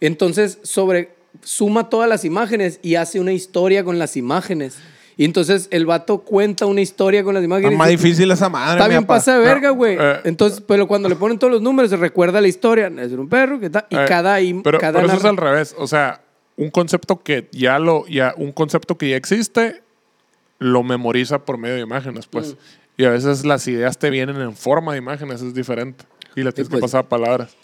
Entonces, 0.00 0.58
sobre, 0.62 1.10
suma 1.42 1.88
todas 1.88 2.08
las 2.08 2.24
imágenes 2.24 2.78
y 2.82 2.94
hace 2.94 3.18
una 3.18 3.32
historia 3.32 3.82
con 3.82 3.98
las 3.98 4.16
imágenes. 4.16 4.76
Y 5.16 5.24
entonces 5.24 5.68
el 5.70 5.84
vato 5.86 6.18
cuenta 6.18 6.66
una 6.66 6.80
historia 6.80 7.22
con 7.22 7.34
las 7.34 7.44
imágenes. 7.44 7.76
más 7.76 7.88
y 7.88 7.92
dice, 7.92 8.02
difícil 8.06 8.30
esa 8.30 8.48
madre. 8.48 8.78
Está 8.78 8.88
bien 8.88 9.04
pasa 9.04 9.38
de 9.38 9.44
verga, 9.44 9.70
güey. 9.70 9.96
eh. 10.00 10.20
Entonces, 10.24 10.62
pero 10.66 10.88
cuando 10.88 11.08
le 11.08 11.16
ponen 11.16 11.38
todos 11.38 11.52
los 11.52 11.62
números, 11.62 11.90
se 11.90 11.96
recuerda 11.96 12.40
la 12.40 12.48
historia. 12.48 12.86
Es 12.98 13.12
un 13.12 13.28
perro 13.28 13.60
que 13.60 13.66
está. 13.66 13.86
Y 13.90 13.96
Eh, 13.96 14.04
cada. 14.08 14.40
im- 14.40 14.62
pero, 14.62 14.78
cada 14.78 14.94
pero 15.00 15.08
eso 15.08 15.18
es 15.18 15.24
al 15.24 15.36
revés. 15.36 15.74
O 15.78 15.86
sea, 15.86 16.22
un 16.56 16.70
concepto 16.70 17.22
que 17.22 17.48
ya 17.52 17.78
lo, 17.78 18.06
ya, 18.06 18.34
un 18.36 18.52
concepto 18.52 18.96
que 18.96 19.10
ya 19.10 19.16
existe, 19.16 19.82
lo 20.58 20.82
memoriza 20.82 21.44
por 21.44 21.58
medio 21.58 21.74
de 21.76 21.80
imágenes, 21.82 22.26
Mm. 22.26 22.30
pues. 22.30 22.56
Y 22.96 23.04
a 23.04 23.10
veces 23.10 23.44
las 23.44 23.66
ideas 23.68 23.98
te 23.98 24.10
vienen 24.10 24.36
en 24.40 24.54
forma 24.54 24.92
de 24.92 24.98
imágenes, 24.98 25.42
es 25.42 25.54
diferente. 25.54 26.04
Y 26.36 26.42
las 26.42 26.54
tienes 26.54 26.68
pues. 26.70 26.78
que 26.80 26.82
pasar 26.82 27.00
a 27.04 27.08
palabras. 27.08 27.54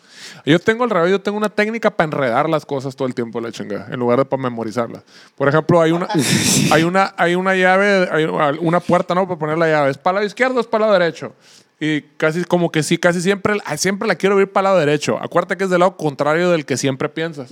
Yo 0.45 0.59
tengo 0.59 0.85
al 0.85 0.91
revés, 0.91 1.11
yo 1.11 1.21
tengo 1.21 1.37
una 1.39 1.49
técnica 1.49 1.91
para 1.91 2.07
enredar 2.07 2.49
las 2.49 2.65
cosas 2.67 2.95
todo 2.97 3.07
el 3.09 3.15
tiempo, 3.15 3.41
la 3.41 3.53
chingada, 3.53 3.89
en 3.91 3.99
lugar 3.99 4.19
de 4.19 4.25
para 4.25 4.43
memorizarlas. 4.43 5.03
Por 5.37 5.49
ejemplo, 5.49 5.81
hay 5.81 5.93
una, 5.93 6.09
hay 6.73 6.85
una, 6.85 7.15
hay 7.17 7.35
una 7.35 7.55
llave, 7.55 8.09
hay 8.11 8.25
una 8.25 8.81
puerta, 8.81 9.15
¿no? 9.15 9.27
Para 9.27 9.39
poner 9.39 9.59
la 9.59 9.69
llave. 9.69 9.91
¿Es 9.91 9.99
para 9.99 10.13
el 10.13 10.15
lado 10.17 10.27
izquierdo 10.27 10.57
o 10.57 10.61
es 10.61 10.67
para 10.67 10.85
el 10.85 10.91
lado 10.91 10.99
derecho? 11.01 11.33
Y 11.81 12.01
casi 12.17 12.43
como 12.43 12.73
que 12.73 12.83
sí, 12.83 12.99
casi 12.99 13.21
siempre, 13.21 13.55
siempre 13.77 14.09
la 14.09 14.17
quiero 14.17 14.35
abrir 14.35 14.51
para 14.51 14.63
el 14.71 14.75
lado 14.75 14.79
derecho. 14.85 15.17
Acuérdate 15.23 15.57
que 15.57 15.63
es 15.63 15.71
del 15.71 15.79
lado 15.79 15.97
contrario 15.97 16.51
del 16.51 16.65
que 16.67 16.77
siempre 16.77 17.09
piensas. 17.09 17.51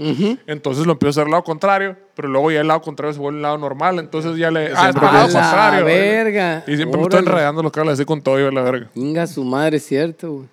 Entonces 0.49 0.85
lo 0.85 0.93
empiezo 0.95 1.21
a 1.21 1.23
hacer 1.23 1.25
al 1.27 1.31
lado 1.31 1.45
contrario, 1.45 1.97
pero 2.17 2.27
luego 2.27 2.51
ya 2.51 2.61
el 2.61 2.67
lado 2.67 2.81
contrario 2.83 3.15
se 3.15 3.21
vuelve 3.21 3.39
el 3.39 3.43
lado 3.43 3.57
normal. 3.57 4.01
Entonces 4.01 4.37
ya 4.37 4.51
le. 4.51 4.73
Ah, 4.75 4.89
es 4.89 4.95
para 4.97 5.09
el 5.09 5.15
lado 5.15 5.33
contrario. 5.33 5.85
verga. 5.85 6.65
Y 6.67 6.75
siempre 6.75 6.99
me 6.99 7.05
estoy 7.05 7.19
Órale. 7.19 7.31
enredando 7.31 7.63
los 7.63 7.71
cables 7.71 7.95
así 7.95 8.05
con 8.05 8.21
todo 8.21 8.41
y 8.41 8.53
la 8.53 8.63
verga. 8.63 8.91
Venga, 8.97 9.29
su 9.29 9.45
madre, 9.45 9.77
es 9.77 9.87
cierto, 9.87 10.33
güey. 10.33 10.49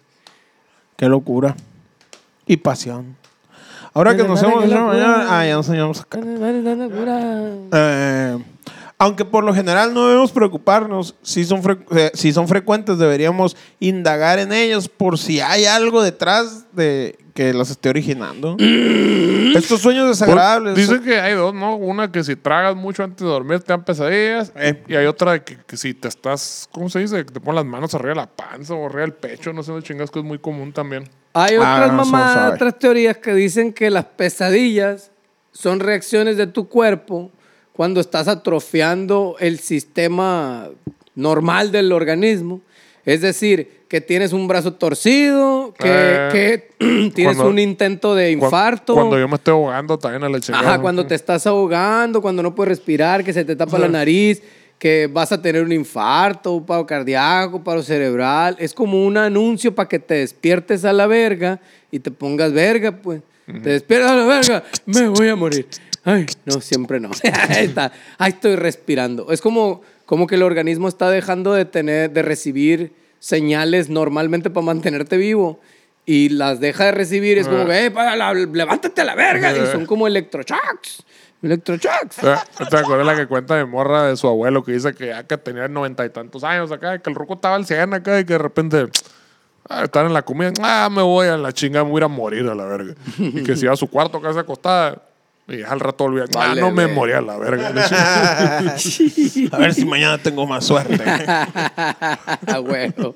Qué 0.96 1.08
locura. 1.10 1.56
Y 2.46 2.58
pasión. 2.58 3.16
Ahora 3.94 4.16
que 4.16 4.24
nos 4.24 4.42
hemos 4.42 4.66
hecho 4.66 4.88
mañana. 4.88 5.40
Ah, 5.40 5.46
ya 5.46 5.56
nos 5.56 5.70
dale, 6.40 6.62
dale, 6.64 6.90
pura. 6.90 7.20
Eh, 7.72 8.38
Aunque 9.04 9.26
por 9.26 9.44
lo 9.44 9.54
general 9.54 9.94
no 9.94 10.08
debemos 10.08 10.32
preocuparnos, 10.32 11.16
si 11.22 11.44
son, 11.44 11.62
fre- 11.62 12.12
si 12.14 12.32
son 12.32 12.48
frecuentes 12.48 12.98
deberíamos 12.98 13.58
indagar 13.80 14.40
en 14.40 14.54
ellos 14.54 14.88
por 14.88 15.18
si 15.20 15.42
hay 15.42 15.66
algo 15.66 16.02
detrás 16.02 16.66
de 16.74 17.18
que 17.34 17.54
los 17.54 17.70
esté 17.70 17.90
originando. 17.90 18.56
Estos 19.56 19.82
sueños 19.82 20.08
desagradables. 20.08 20.76
Dicen 20.76 21.04
que 21.04 21.20
hay 21.20 21.34
dos, 21.34 21.54
¿no? 21.54 21.76
Una 21.76 22.12
que 22.12 22.24
si 22.24 22.36
tragas 22.36 22.76
mucho 22.76 23.04
antes 23.04 23.20
de 23.20 23.26
dormir 23.28 23.60
te 23.60 23.74
dan 23.74 23.84
pesadillas. 23.84 24.52
Eh. 24.56 24.84
Y 24.88 24.96
hay 24.96 25.06
otra 25.06 25.34
de 25.34 25.44
que, 25.44 25.58
que 25.68 25.78
si 25.78 25.94
te 25.94 26.08
estás, 26.08 26.68
¿cómo 26.72 26.90
se 26.90 27.00
dice? 27.00 27.26
Que 27.26 27.32
te 27.34 27.40
pones 27.40 27.56
las 27.56 27.66
manos 27.66 27.94
arriba 27.94 28.12
de 28.12 28.16
la 28.22 28.28
panza 28.28 28.74
o 28.74 28.86
arriba 28.86 29.02
del 29.02 29.14
pecho. 29.14 29.52
No 29.54 29.64
sé, 29.64 29.72
no 29.72 29.82
chingas 29.82 30.10
que 30.12 30.20
es 30.20 30.26
muy 30.26 30.40
común 30.40 30.72
también. 30.72 31.04
Hay 31.34 31.56
Ah, 31.56 31.60
otras 31.76 31.92
no, 31.92 31.98
mamadas, 32.06 32.34
sorry. 32.46 32.56
otras 32.56 32.80
teorías 32.80 33.18
que 33.18 33.34
dicen 33.34 33.74
que 33.74 33.90
las 33.90 34.06
pesadillas 34.06 35.12
son 35.52 35.80
reacciones 35.80 36.38
de 36.38 36.48
tu 36.48 36.68
cuerpo 36.70 37.32
cuando 37.74 38.00
estás 38.00 38.28
atrofiando 38.28 39.36
el 39.40 39.60
sistema 39.60 40.70
normal 41.16 41.72
del 41.72 41.92
organismo. 41.92 42.62
Es 43.06 43.22
decir, 43.22 43.82
que 43.90 44.00
tienes 44.00 44.32
un 44.34 44.48
brazo 44.48 44.74
torcido, 44.74 45.74
que, 45.78 45.88
Eh, 45.90 46.30
que 46.80 47.10
tienes 47.14 47.36
cuando- 47.36 47.50
un 47.50 47.60
intento 47.60 48.16
de 48.16 48.32
infarto. 48.32 48.94
Cuando 48.94 49.20
yo 49.20 49.28
me 49.28 49.36
estoy 49.36 49.54
ahogando 49.54 49.98
también 50.00 50.24
a 50.24 50.30
la 50.30 50.40
chingada. 50.40 50.68
Ajá, 50.70 50.82
cuando 50.82 51.06
te 51.06 51.16
estás 51.16 51.46
ahogando, 51.46 52.22
cuando 52.22 52.42
no 52.42 52.56
puedes 52.56 52.70
respirar, 52.70 53.24
que 53.24 53.34
se 53.34 53.44
te 53.44 53.56
tapa 53.56 53.78
la 53.78 53.88
nariz, 53.90 54.42
que 54.80 55.08
vas 55.12 55.32
a 55.32 55.42
tener 55.42 55.64
un 55.64 55.72
infarto, 55.72 56.54
un 56.54 56.66
paro 56.66 56.86
cardíaco, 56.86 57.64
paro 57.64 57.84
cerebral. 57.84 58.56
Es 58.60 58.74
como 58.74 59.06
un 59.06 59.18
anuncio 59.18 59.74
para 59.76 59.88
que 59.90 60.00
te 60.00 60.16
despiertes 60.16 60.84
a 60.86 60.94
la 60.94 61.06
verga 61.08 61.60
y 61.92 62.00
te 62.00 62.10
pongas 62.12 62.52
verga, 62.54 62.92
pues. 62.92 63.22
Te 63.46 63.70
despiertas 63.72 64.12
a 64.12 64.16
la 64.16 64.26
verga, 64.26 64.64
me 64.86 65.08
voy 65.10 65.28
a 65.28 65.36
morir. 65.36 65.68
Ay, 66.06 66.26
no, 66.46 66.60
siempre 66.62 67.00
no. 67.00 67.10
está, 67.50 67.92
ahí 68.18 68.32
estoy 68.32 68.56
respirando. 68.56 69.32
Es 69.32 69.42
como, 69.42 69.82
como 70.06 70.28
que 70.28 70.36
el 70.36 70.44
organismo 70.44 70.88
está 70.88 71.10
dejando 71.10 71.54
de 71.54 71.66
tener, 71.66 72.12
de 72.12 72.22
recibir 72.22 72.94
señales 73.20 73.90
normalmente 73.90 74.50
para 74.50 74.66
mantenerte 74.66 75.16
vivo 75.18 75.60
y 76.06 76.30
las 76.30 76.60
deja 76.60 76.86
de 76.86 76.92
recibir. 76.92 77.38
Es 77.38 77.48
como 77.48 77.66
que, 77.66 77.86
eh, 77.86 77.92
para 77.92 78.16
la- 78.16 78.34
levántate 78.34 79.02
a 79.02 79.06
la 79.06 79.16
verga. 79.16 79.56
Y 79.58 79.66
son 79.72 79.86
como 79.86 80.06
electroshocks. 80.08 81.04
Electroshocks. 81.42 82.20
Eh, 82.24 82.36
¿Te 82.70 82.78
acuerdas 82.78 83.06
la 83.06 83.16
que 83.16 83.28
cuenta 83.28 83.56
de 83.56 83.66
morra 83.66 84.08
de 84.08 84.18
su 84.18 84.28
abuelo 84.28 84.64
que 84.64 84.74
dice 84.74 84.94
que 84.94 85.14
que 85.28 85.38
tenía 85.38 85.68
noventa 85.68 86.06
y 86.06 86.10
tantos 86.10 86.44
años 86.44 86.72
acá, 86.72 87.00
que 87.00 87.10
el 87.10 87.16
ruco 87.16 87.36
estaba 87.36 87.56
al 87.56 87.66
100 87.66 87.94
acá 87.94 88.20
y 88.20 88.26
que 88.26 88.34
de 88.34 88.40
repente 88.40 88.88
ah, 89.70 89.84
estar 89.86 90.06
en 90.06 90.14
la 90.14 90.22
comida, 90.22 90.52
ah, 90.62 90.90
me 90.92 91.02
voy 91.02 91.28
a 91.28 91.38
la 91.38 91.52
chingada, 91.54 91.84
me 91.86 91.92
voy 91.92 92.00
a 92.00 92.02
ir 92.02 92.04
a 92.06 92.08
morir 92.10 92.48
a 92.48 92.56
la 92.56 92.66
verga. 92.66 92.96
Y 93.18 93.44
que 93.44 93.56
se 93.56 93.66
iba 93.66 93.74
a 93.74 93.78
su 93.78 93.90
cuarto 93.90 94.22
casa 94.22 94.42
acostada 94.42 95.02
y 95.48 95.62
al 95.62 95.80
rato 95.82 96.06
olvida, 96.06 96.24
ah, 96.36 96.38
Vale, 96.38 96.62
no 96.62 96.72
me 96.72 96.84
verga. 96.84 96.96
moría 96.96 97.18
a 97.18 97.22
la 97.22 97.38
verga. 97.38 97.68
A 99.52 99.58
ver 99.58 99.74
si 99.74 99.86
mañana 99.86 100.18
tengo 100.18 100.46
más 100.48 100.66
suerte. 100.66 101.04
Ah, 102.46 102.60
bueno. 102.60 103.14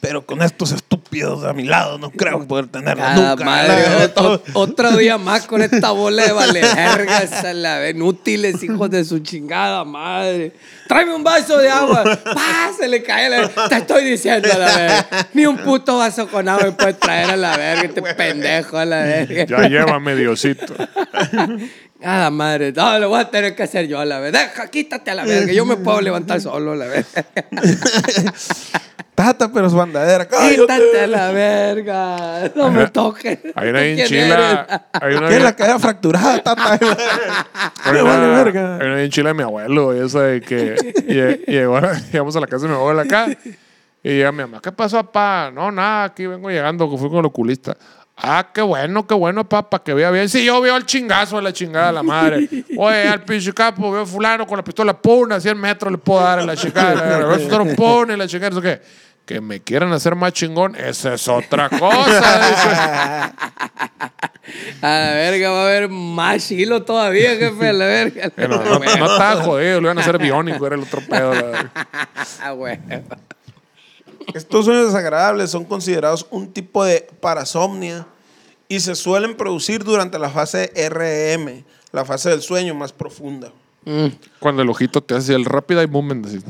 Pero 0.00 0.24
con 0.24 0.42
estos 0.42 0.72
estúpidos 0.72 1.44
a 1.44 1.52
mi 1.52 1.64
lado 1.64 1.98
no 1.98 2.10
creo 2.10 2.46
poder 2.46 2.66
tenerlo 2.68 3.02
Cada 3.02 3.30
nunca. 3.30 3.44
madre, 3.44 4.12
otro 4.52 4.96
día 4.96 5.16
más 5.18 5.46
con 5.46 5.62
esta 5.62 5.90
bola 5.90 6.24
de 6.24 6.32
vale 6.32 6.60
vergas 6.74 7.44
a 7.44 7.52
la 7.54 7.78
vez. 7.78 7.94
Inútiles, 7.94 8.62
hijos 8.62 8.90
de 8.90 9.04
su 9.04 9.20
chingada 9.20 9.84
madre. 9.84 10.52
Tráeme 10.86 11.14
un 11.14 11.24
vaso 11.24 11.58
de 11.58 11.68
agua. 11.68 12.04
¡Pah! 12.24 12.70
Se 12.78 12.86
le 12.88 13.02
cae 13.02 13.28
la 13.28 13.48
Te 13.68 13.76
estoy 13.76 14.04
diciendo 14.04 14.48
a 14.52 14.58
la 14.58 14.76
verga. 14.76 15.28
Ni 15.34 15.46
un 15.46 15.56
puto 15.58 15.98
vaso 15.98 16.28
con 16.28 16.48
agua 16.48 16.64
me 16.66 16.72
puede 16.72 16.94
traer 16.94 17.30
a 17.30 17.36
la 17.36 17.56
verga, 17.56 17.82
este 17.84 18.02
pendejo 18.02 18.76
a 18.78 18.84
la 18.84 19.02
verga. 19.02 19.44
ya 19.46 19.68
llévame, 19.68 20.14
Diosito. 20.14 20.74
Cada 22.00 22.30
madre. 22.30 22.72
No, 22.72 22.98
lo 22.98 23.08
voy 23.08 23.20
a 23.20 23.28
tener 23.30 23.54
que 23.56 23.64
hacer 23.64 23.88
yo 23.88 23.98
a 23.98 24.04
la 24.04 24.20
verga. 24.20 24.38
Deja, 24.40 24.68
quítate 24.68 25.10
a 25.10 25.14
la 25.16 25.24
verga. 25.24 25.52
Yo 25.52 25.64
me 25.66 25.76
puedo 25.76 26.00
levantar 26.00 26.40
solo 26.40 26.72
a 26.72 26.76
la 26.76 26.86
verga. 26.86 27.24
Tata, 29.14 29.50
pero 29.52 29.66
es 29.66 29.72
bandadera. 29.74 30.28
Cállate. 30.28 30.54
Quítate 30.60 31.00
a 31.00 31.06
la 31.08 31.32
verga. 31.32 32.52
No 32.54 32.70
me 32.70 32.86
toques. 32.86 33.40
Hay 33.56 33.70
una 33.70 33.78
¿Tú 33.80 33.84
en 33.84 33.94
quién 33.96 34.06
Chile. 34.06 34.26
eres? 34.28 34.58
Hay 34.92 35.14
una 35.14 35.28
Tiene 35.28 35.42
la 35.44 35.56
cadera 35.56 35.78
fracturada, 35.80 36.40
tata. 36.40 36.78
Me 37.92 38.00
vale 38.02 38.26
verga. 38.28 38.76
hay 38.76 38.86
una 38.86 39.02
en 39.02 39.10
Chile 39.10 39.28
de 39.30 39.34
mi 39.34 39.42
abuelo, 39.42 39.96
y 39.96 40.06
esa 40.06 40.20
de 40.22 40.40
que 40.40 40.76
lle- 40.76 41.44
llegó, 41.46 41.80
llegamos 42.12 42.36
a 42.36 42.40
la 42.40 42.46
casa 42.46 42.66
de 42.66 42.68
mi 42.68 42.76
abuela 42.76 43.02
acá 43.02 43.26
y 44.04 44.08
llega 44.10 44.30
mi 44.30 44.38
mamá, 44.42 44.60
¿qué 44.62 44.70
pasó, 44.70 44.98
papá? 45.02 45.50
No, 45.52 45.72
nada, 45.72 46.04
aquí 46.04 46.24
vengo 46.24 46.48
llegando, 46.48 46.88
que 46.88 46.96
fui 46.96 47.08
con 47.08 47.18
el 47.18 47.24
oculista. 47.26 47.76
Ah, 48.20 48.48
qué 48.52 48.62
bueno, 48.62 49.06
qué 49.06 49.14
bueno, 49.14 49.48
papá, 49.48 49.80
que 49.82 49.94
vea 49.94 50.10
bien. 50.10 50.28
Sí, 50.28 50.44
yo 50.44 50.60
veo 50.60 50.76
el 50.76 50.84
chingazo 50.84 51.38
a 51.38 51.42
la 51.42 51.52
chingada 51.52 51.88
de 51.88 51.92
la 51.92 52.02
madre. 52.02 52.48
Oye, 52.76 53.08
al 53.08 53.22
pinche 53.22 53.54
capo, 53.54 53.92
veo 53.92 54.04
fulano 54.04 54.44
con 54.44 54.56
la 54.56 54.64
pistola, 54.64 54.92
pum, 54.92 55.30
a 55.30 55.38
100 55.40 55.56
metros 55.56 55.92
le 55.92 55.98
puedo 55.98 56.20
dar 56.20 56.40
a 56.40 56.44
la 56.44 56.56
chingada. 56.56 57.18
A 57.32 57.36
usted 57.36 57.56
lo 57.56 57.76
pone 57.76 58.16
la 58.16 58.26
chingada. 58.26 58.50
Eso 58.50 58.60
que, 58.60 58.80
que 59.24 59.40
me 59.40 59.60
quieran 59.60 59.92
hacer 59.92 60.16
más 60.16 60.32
chingón, 60.32 60.74
esa 60.74 61.14
es 61.14 61.28
otra 61.28 61.68
cosa. 61.68 63.32
A 64.80 64.88
la 64.88 65.12
verga 65.12 65.50
va 65.50 65.60
a 65.60 65.66
haber 65.66 65.88
más 65.88 66.48
chilo 66.48 66.82
todavía, 66.82 67.36
jefe, 67.36 67.68
a 67.68 67.72
la 67.72 67.84
verga. 67.84 68.32
No, 68.36 68.48
no, 68.48 68.78
no 68.78 68.84
estaba 68.84 69.42
jodido, 69.42 69.80
lo 69.80 69.88
iban 69.88 69.98
a 69.98 70.00
hacer 70.00 70.16
biónico, 70.16 70.66
era 70.66 70.74
el 70.74 70.82
otro 70.82 71.02
pedo. 71.02 71.34
la. 71.34 71.70
Ah. 72.40 72.54
Estos 74.34 74.64
sueños 74.66 74.86
desagradables 74.86 75.50
son 75.50 75.64
considerados 75.64 76.26
un 76.30 76.52
tipo 76.52 76.84
de 76.84 77.08
parasomnia 77.20 78.06
y 78.68 78.80
se 78.80 78.94
suelen 78.94 79.36
producir 79.36 79.82
durante 79.84 80.18
la 80.18 80.28
fase 80.28 80.70
REM, 80.90 81.64
la 81.92 82.04
fase 82.04 82.30
del 82.30 82.42
sueño 82.42 82.74
más 82.74 82.92
profunda. 82.92 83.50
Cuando 84.38 84.60
el 84.62 84.68
ojito 84.68 85.02
te 85.02 85.14
hace 85.14 85.34
el 85.34 85.46
rápida 85.46 85.82
y 85.82 85.86
movement, 85.86 86.26
así. 86.26 86.40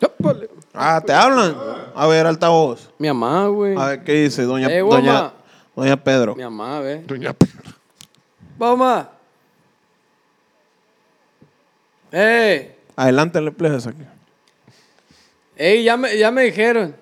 Épale. 0.00 0.50
Ah, 0.74 1.00
¿te 1.04 1.12
hablan? 1.12 1.56
A 1.94 2.06
ver, 2.08 2.26
altavoz. 2.26 2.90
Mi 2.98 3.08
mamá, 3.08 3.46
güey. 3.46 3.76
A 3.76 3.86
ver, 3.86 4.04
¿qué 4.04 4.12
dice 4.24 4.42
doña, 4.42 4.68
Eh, 4.68 4.80
doña, 4.80 5.32
doña 5.76 5.96
Pedro? 6.02 6.34
Mi 6.34 6.42
mamá, 6.42 6.80
ve. 6.80 7.02
Doña 7.06 7.32
Pedro. 7.32 7.72
Vamos. 8.58 9.06
¡Ey! 12.10 12.74
Adelante, 12.96 13.40
le 13.40 13.52
plejas 13.52 13.86
aquí. 13.86 14.02
¡Ey! 15.58 15.82
Ya 15.84 15.96
me, 15.96 16.16
ya 16.16 16.30
me 16.30 16.44
dijeron. 16.44 16.94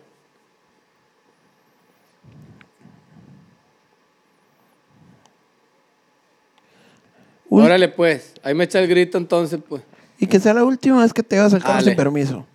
Uy. 7.49 7.63
Órale, 7.65 7.89
pues. 7.89 8.35
Ahí 8.43 8.55
me 8.55 8.65
echa 8.65 8.81
el 8.81 8.89
grito 8.89 9.19
entonces, 9.19 9.61
pues. 9.69 9.83
Y 10.19 10.27
que 10.27 10.41
sea 10.41 10.55
la 10.55 10.65
última 10.65 11.03
vez 11.03 11.13
que 11.13 11.23
te 11.23 11.39
vas 11.39 11.53
al 11.53 11.61
carro 11.63 11.75
Dale. 11.75 11.91
sin 11.91 11.97
permiso. 11.97 12.47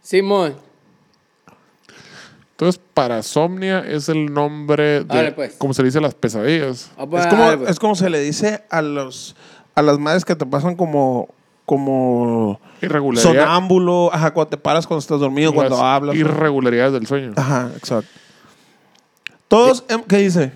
Simón. 0.00 0.56
Entonces, 2.52 2.80
parasomnia 2.94 3.80
es 3.80 4.08
el 4.08 4.32
nombre 4.32 5.00
de. 5.00 5.04
Dale, 5.04 5.32
pues. 5.32 5.54
Como 5.56 5.74
se 5.74 5.82
le 5.82 5.86
dice 5.86 5.98
a 5.98 6.02
las 6.02 6.14
pesadillas. 6.14 6.90
Ah, 6.96 7.06
pues, 7.06 7.24
Es 7.24 7.30
como, 7.30 7.42
dale, 7.42 7.58
pues. 7.58 7.70
es 7.70 7.78
como 7.78 7.94
se 7.96 8.08
le 8.08 8.20
dice 8.20 8.64
a 8.70 8.80
los 8.82 9.36
a 9.74 9.82
las 9.82 9.98
madres 9.98 10.24
que 10.24 10.34
te 10.34 10.46
pasan 10.46 10.74
como 10.74 11.28
como 11.66 12.58
Irregularidad. 12.80 13.30
sonámbulo, 13.30 14.10
ajá, 14.14 14.32
cuando 14.32 14.48
te 14.50 14.56
paras 14.56 14.86
cuando 14.86 15.00
estás 15.00 15.20
dormido, 15.20 15.52
cuando 15.52 15.76
Las 15.76 15.84
hablas. 15.84 16.16
Irregularidades 16.16 16.94
del 16.94 17.06
sueño. 17.06 17.32
Ajá, 17.36 17.70
exacto. 17.76 18.08
Todos, 19.48 19.84
em, 19.88 20.02
¿qué 20.02 20.18
dice? 20.18 20.52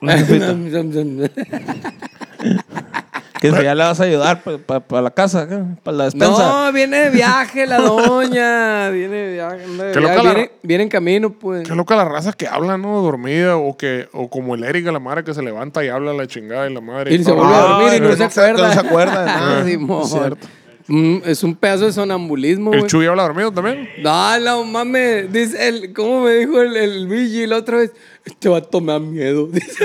Que 3.40 3.50
dice, 3.50 3.64
ya 3.64 3.74
le 3.74 3.84
vas 3.84 4.00
a 4.00 4.04
ayudar 4.04 4.42
para 4.42 5.02
la 5.02 5.10
casa, 5.10 5.46
para 5.82 5.96
la 5.96 6.04
despensa. 6.04 6.66
No, 6.66 6.72
viene 6.72 6.98
de 7.04 7.10
viaje 7.10 7.66
la 7.66 7.78
doña. 7.80 8.88
Viene 8.90 9.14
de 9.16 9.32
viaje. 9.34 9.58
de 9.58 9.92
Qué 9.92 9.98
viaje, 10.00 10.00
loca 10.00 10.22
la- 10.22 10.34
viene, 10.34 10.50
viene 10.62 10.82
en 10.84 10.88
camino, 10.88 11.30
pues. 11.30 11.68
Qué 11.68 11.74
loca 11.74 11.94
la 11.96 12.04
raza 12.06 12.32
que 12.32 12.46
habla, 12.48 12.78
¿no? 12.78 13.02
Dormida. 13.02 13.56
O 13.56 13.76
que 13.76 14.08
o 14.12 14.28
como 14.30 14.54
el 14.54 14.64
Erika, 14.64 14.90
la 14.90 15.00
madre 15.00 15.22
que 15.24 15.34
se 15.34 15.42
levanta 15.42 15.84
y 15.84 15.88
habla 15.88 16.12
la 16.14 16.26
chingada 16.26 16.68
y 16.70 16.72
la 16.74 16.80
madre. 16.80 17.14
Y 17.14 17.22
se 17.22 17.30
vuelve 17.32 17.54
a 17.54 17.58
Ah, 17.58 17.62
dormir 17.68 17.94
y 17.96 18.00
no, 18.00 18.08
no 18.08 18.16
se 18.16 18.24
acuerda. 18.24 18.68
no 18.68 18.72
se 18.72 18.80
acuerda 18.80 19.20
de 19.20 19.26
nada. 19.26 19.64
Ah. 19.64 20.00
Es 20.02 20.10
cierto. 20.10 20.46
Mm, 20.88 21.16
es 21.24 21.42
un 21.42 21.56
pedazo 21.56 21.86
de 21.86 21.92
sonambulismo, 21.92 22.72
¿El 22.72 22.78
güey. 22.78 22.88
Chuy 22.88 23.06
habla 23.06 23.24
dormido 23.24 23.50
también? 23.50 23.88
No, 23.98 24.38
no 24.38 24.64
mames. 24.64 25.32
Dice 25.32 25.66
el, 25.68 25.92
¿cómo 25.92 26.20
me 26.20 26.30
dijo 26.34 26.60
el, 26.62 26.76
el 26.76 27.04
Luigi 27.06 27.44
la 27.48 27.56
otra 27.56 27.78
vez? 27.78 27.92
Este 28.24 28.48
vato 28.48 28.80
me 28.80 28.92
da 28.92 29.00
miedo. 29.00 29.48
Dice. 29.48 29.84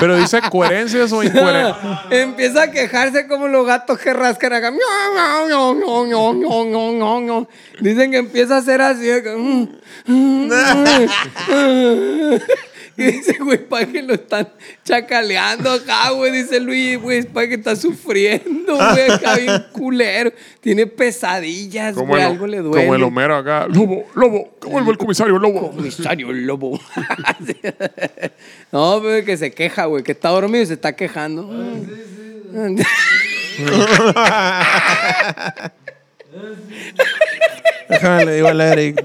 Pero 0.00 0.16
dice 0.16 0.40
coherencias 0.50 1.12
o 1.12 1.22
incoherencias. 1.22 1.76
Empieza 2.10 2.64
a 2.64 2.70
quejarse 2.70 3.26
como 3.26 3.48
los 3.48 3.66
gatos 3.66 3.98
que 3.98 4.12
rascan 4.12 4.52
acá. 4.52 4.70
Dicen 7.80 8.10
que 8.10 8.18
empieza 8.18 8.56
a 8.56 8.58
hacer 8.58 8.82
así. 8.82 9.08
Y 12.96 13.02
dice, 13.04 13.38
güey, 13.40 13.58
para 13.58 13.86
que 13.86 14.02
lo 14.02 14.14
están 14.14 14.48
chacaleando 14.84 15.70
acá, 15.70 16.10
güey. 16.10 16.30
Dice 16.30 16.60
Luis, 16.60 17.00
güey, 17.00 17.24
para 17.24 17.48
que 17.48 17.54
está 17.54 17.74
sufriendo, 17.74 18.74
güey. 18.92 19.10
Acá 19.10 19.36
bien 19.36 19.64
culero. 19.72 20.32
Tiene 20.60 20.86
pesadillas, 20.86 21.96
güey. 21.96 22.22
Algo 22.22 22.46
le 22.46 22.58
duele. 22.58 22.84
como 22.84 22.94
el 22.94 23.02
Homero 23.02 23.36
acá. 23.36 23.66
Lobo, 23.68 24.06
lobo, 24.14 24.54
que 24.60 24.68
vuelva 24.68 24.92
el 24.92 24.98
comisario, 24.98 25.38
lobo. 25.38 25.72
Comisario 25.72 26.32
Lobo. 26.32 26.80
no, 28.72 29.00
pero 29.02 29.24
que 29.24 29.36
se 29.36 29.50
queja, 29.50 29.86
güey. 29.86 30.02
Que 30.04 30.12
está 30.12 30.28
dormido 30.28 30.62
y 30.62 30.66
se 30.66 30.74
está 30.74 30.94
quejando. 30.94 31.50
Déjame 37.88 38.24
le 38.24 38.34
digo 38.36 38.48
al 38.48 38.60
Eric. 38.60 39.02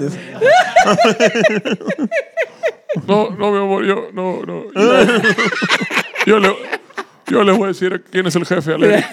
No, 3.08 3.30
no, 3.30 3.52
mi 3.52 3.58
amor, 3.58 3.86
yo, 3.86 4.10
no, 4.14 4.42
no. 4.46 4.66
Yo, 4.74 5.22
yo 6.26 6.40
le, 6.40 6.56
yo 7.28 7.44
le 7.44 7.52
voy 7.52 7.66
a 7.66 7.68
decir 7.68 8.04
quién 8.12 8.26
es 8.28 8.36
el 8.36 8.46
jefe, 8.46 8.74
Ale. 8.74 9.06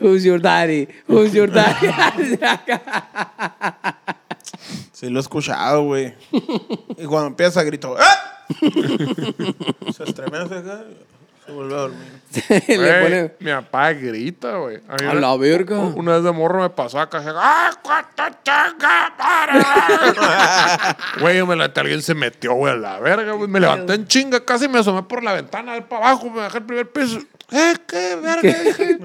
Who's 0.00 0.24
your 0.24 0.38
daddy? 0.38 0.88
Who's 1.06 1.32
your 1.32 1.50
daddy? 1.50 1.88
Sí, 4.92 5.10
lo 5.10 5.18
he 5.18 5.20
escuchado, 5.20 5.84
güey. 5.84 6.14
Y 6.96 7.04
cuando 7.04 7.26
empieza 7.28 7.62
grito, 7.62 7.96
¡eh! 7.98 8.02
Se 9.94 10.04
estremece 10.04 10.54
acá. 10.56 10.84
Se 11.46 11.52
a 11.52 11.54
dormir. 11.54 12.16
Le 12.68 12.76
Güey, 12.76 13.02
pone 13.02 13.34
Mi 13.40 13.50
papá 13.52 13.92
grita, 13.92 14.56
güey. 14.56 14.76
A 14.88 14.94
mí 14.94 15.06
a 15.06 15.10
una- 15.12 15.20
la 15.20 15.36
verga. 15.36 15.78
Una 15.78 16.14
vez 16.14 16.24
de 16.24 16.32
morro 16.32 16.60
me 16.60 16.70
pasó 16.70 17.00
acá. 17.00 17.18
así, 17.18 17.28
¡Ah, 17.34 17.70
cuánto 17.82 18.22
chinga! 18.42 19.12
Güey, 21.20 21.38
yo 21.38 21.46
me 21.46 21.56
levanté, 21.56 21.80
alguien 21.80 22.02
se 22.02 22.14
metió, 22.14 22.54
güey, 22.54 22.72
a 22.74 22.76
la 22.76 22.98
verga, 23.00 23.32
güey. 23.32 23.48
Me 23.48 23.60
levanté 23.60 23.94
en 23.94 24.06
chinga, 24.06 24.44
casi 24.44 24.68
me 24.68 24.80
asomé 24.80 25.02
por 25.04 25.22
la 25.22 25.32
ventana, 25.34 25.72
a 25.72 25.74
ver 25.76 25.88
para 25.88 26.08
abajo, 26.08 26.28
me 26.30 26.40
bajé 26.40 26.58
el 26.58 26.64
primer 26.64 26.90
piso. 26.90 27.20
¡Eh, 27.50 27.74
qué 27.86 28.16
verga! 28.16 28.58
dije. 28.62 28.98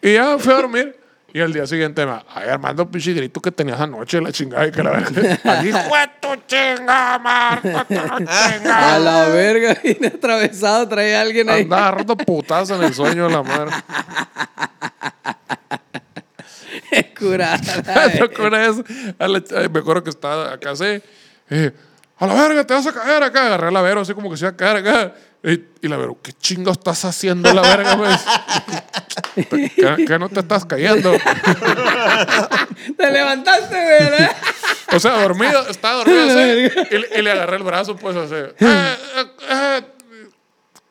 y 0.02 0.14
ya 0.14 0.38
fui 0.38 0.52
a 0.52 0.56
dormir. 0.56 0.96
Y 1.36 1.40
al 1.42 1.52
día 1.52 1.66
siguiente 1.66 2.06
me, 2.06 2.12
ay, 2.32 2.48
Armando, 2.48 2.90
pinche 2.90 3.12
grito 3.12 3.42
que 3.42 3.52
tenías 3.52 3.78
anoche, 3.78 4.22
la 4.22 4.32
chingada, 4.32 4.68
y 4.68 4.72
que 4.72 4.82
la 4.82 4.88
verga. 4.92 5.38
Aquí, 5.58 5.70
¡Jue 5.70 6.10
tu 6.18 6.28
chinga, 6.46 7.18
Marco, 7.18 7.68
tu 7.86 7.94
chinga! 8.24 8.94
A 8.94 8.98
la 8.98 9.28
verga, 9.28 9.76
viene 9.84 10.06
atravesado, 10.06 10.88
trae 10.88 11.14
a 11.14 11.20
alguien 11.20 11.50
ahí. 11.50 11.64
Andaba 11.64 11.90
roto 11.90 12.16
putazo 12.16 12.76
en 12.76 12.84
el 12.84 12.94
sueño 12.94 13.26
de 13.28 13.34
la 13.34 13.42
madre. 13.42 13.70
Curada. 17.18 17.58
Me 18.06 18.18
tocó 18.18 18.44
una 18.46 18.58
vez, 18.58 18.76
a 19.18 19.28
la 19.28 19.38
ch- 19.40 19.70
me 19.70 19.80
acuerdo 19.80 20.02
que 20.04 20.10
estaba 20.10 20.54
acá 20.54 20.70
así, 20.70 21.02
eh, 21.50 21.72
a 22.18 22.26
la 22.26 22.32
verga, 22.32 22.66
te 22.66 22.72
vas 22.72 22.86
a 22.86 22.92
caer 22.94 23.22
acá. 23.22 23.44
Agarré 23.44 23.68
a 23.68 23.70
la 23.72 23.82
Vero 23.82 24.00
así 24.00 24.14
como 24.14 24.30
que 24.30 24.38
se 24.38 24.44
iba 24.46 24.52
a 24.52 24.56
caer 24.56 24.76
acá. 24.78 25.12
Y, 25.42 25.52
y 25.82 25.88
la 25.88 25.98
Vero, 25.98 26.18
¿qué 26.22 26.32
chingo 26.32 26.72
estás 26.72 27.04
haciendo 27.04 27.52
la 27.52 27.60
verga? 27.60 27.94
Dice. 27.94 28.24
¿Qué, 29.34 30.04
qué 30.06 30.18
no 30.18 30.28
te 30.28 30.40
estás 30.40 30.64
cayendo? 30.64 31.12
Te 32.96 33.10
levantaste, 33.10 33.74
güey, 33.74 34.10
¿verdad? 34.10 34.36
O 34.94 35.00
sea, 35.00 35.20
dormido, 35.22 35.66
estaba 35.68 36.04
dormido 36.04 36.22
así. 36.24 36.70
Y, 36.94 36.98
le- 36.98 37.08
y 37.18 37.22
le 37.22 37.30
agarré 37.32 37.56
el 37.56 37.62
brazo, 37.62 37.96
pues 37.96 38.16
así. 38.16 38.34
"Eh, 38.34 38.54
eh, 38.60 38.96
eh, 39.50 39.82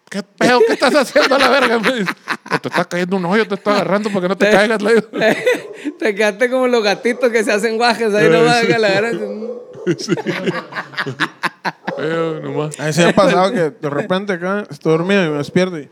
¿Qué 0.09 0.23
pedo? 0.23 0.59
¿Qué 0.65 0.73
estás 0.73 0.95
haciendo 0.95 1.35
a 1.35 1.39
la 1.39 1.49
verga? 1.49 1.79
Me 1.79 1.91
dice, 1.93 2.11
"No 2.49 2.59
te 2.59 2.69
estás 2.69 2.87
cayendo 2.87 3.15
un 3.17 3.25
hoyo, 3.25 3.47
te 3.47 3.55
estoy 3.55 3.73
agarrando 3.73 4.09
para 4.09 4.21
que 4.21 4.27
no 4.29 4.37
te 4.37 4.49
caigas. 4.51 4.81
Le 4.81 4.95
digo. 4.95 5.07
Te 5.99 6.15
quedaste 6.15 6.49
como 6.49 6.67
los 6.67 6.83
gatitos 6.83 7.29
que 7.31 7.43
se 7.43 7.51
hacen 7.51 7.77
guajes 7.77 8.13
ahí 8.13 8.29
nomás. 8.29 8.61
que 8.65 8.77
la 8.79 8.87
agarras. 8.87 9.15
Eh, 11.97 12.39
nomás. 12.43 12.79
A 12.79 12.85
mí 12.85 12.93
sí 12.93 13.01
me 13.01 13.09
ha 13.09 13.15
pasado 13.15 13.51
que 13.51 13.69
de 13.71 13.89
repente 13.89 14.33
acá 14.33 14.65
estoy 14.69 14.91
dormido 14.93 15.25
y 15.25 15.29
me 15.29 15.37
despierto 15.37 15.79
y... 15.79 15.89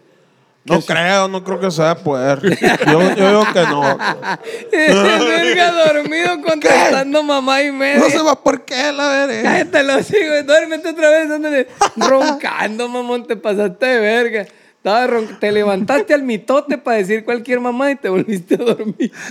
No 0.66 0.80
creo, 0.82 1.28
no 1.28 1.44
creo 1.44 1.60
que 1.60 1.70
se 1.72 1.82
va 1.82 1.92
a 1.92 1.98
poder. 1.98 2.40
Yo, 2.88 3.16
yo 3.16 3.28
digo 3.28 3.46
que 3.54 3.62
no. 3.64 3.82
verga 4.72 5.72
dormido 5.94 6.42
contestando 6.42 7.22
mamá 7.22 7.62
y 7.62 7.72
media. 7.72 8.00
No 8.00 8.10
se 8.10 8.22
va 8.22 8.42
por 8.42 8.64
qué, 8.64 8.92
la 8.94 9.10
verga. 9.26 9.44
Cállate 9.44 9.84
los 9.84 10.10
hijos, 10.10 10.46
duérmete 10.46 10.90
otra 10.90 11.10
vez, 11.10 11.30
ándale. 11.30 11.68
Roncando, 11.98 12.88
mamón, 12.88 13.28
te 13.28 13.36
pasaste 13.36 13.86
de 13.86 14.00
verga. 14.00 14.46
Ron- 14.84 15.40
te 15.40 15.52
levantaste 15.52 16.14
al 16.14 16.24
mitote 16.24 16.78
para 16.78 16.98
decir 16.98 17.24
cualquier 17.24 17.60
mamá 17.60 17.92
y 17.92 17.96
te 17.96 18.10
volviste 18.10 18.56
a 18.56 18.60
dormir. 18.60 19.12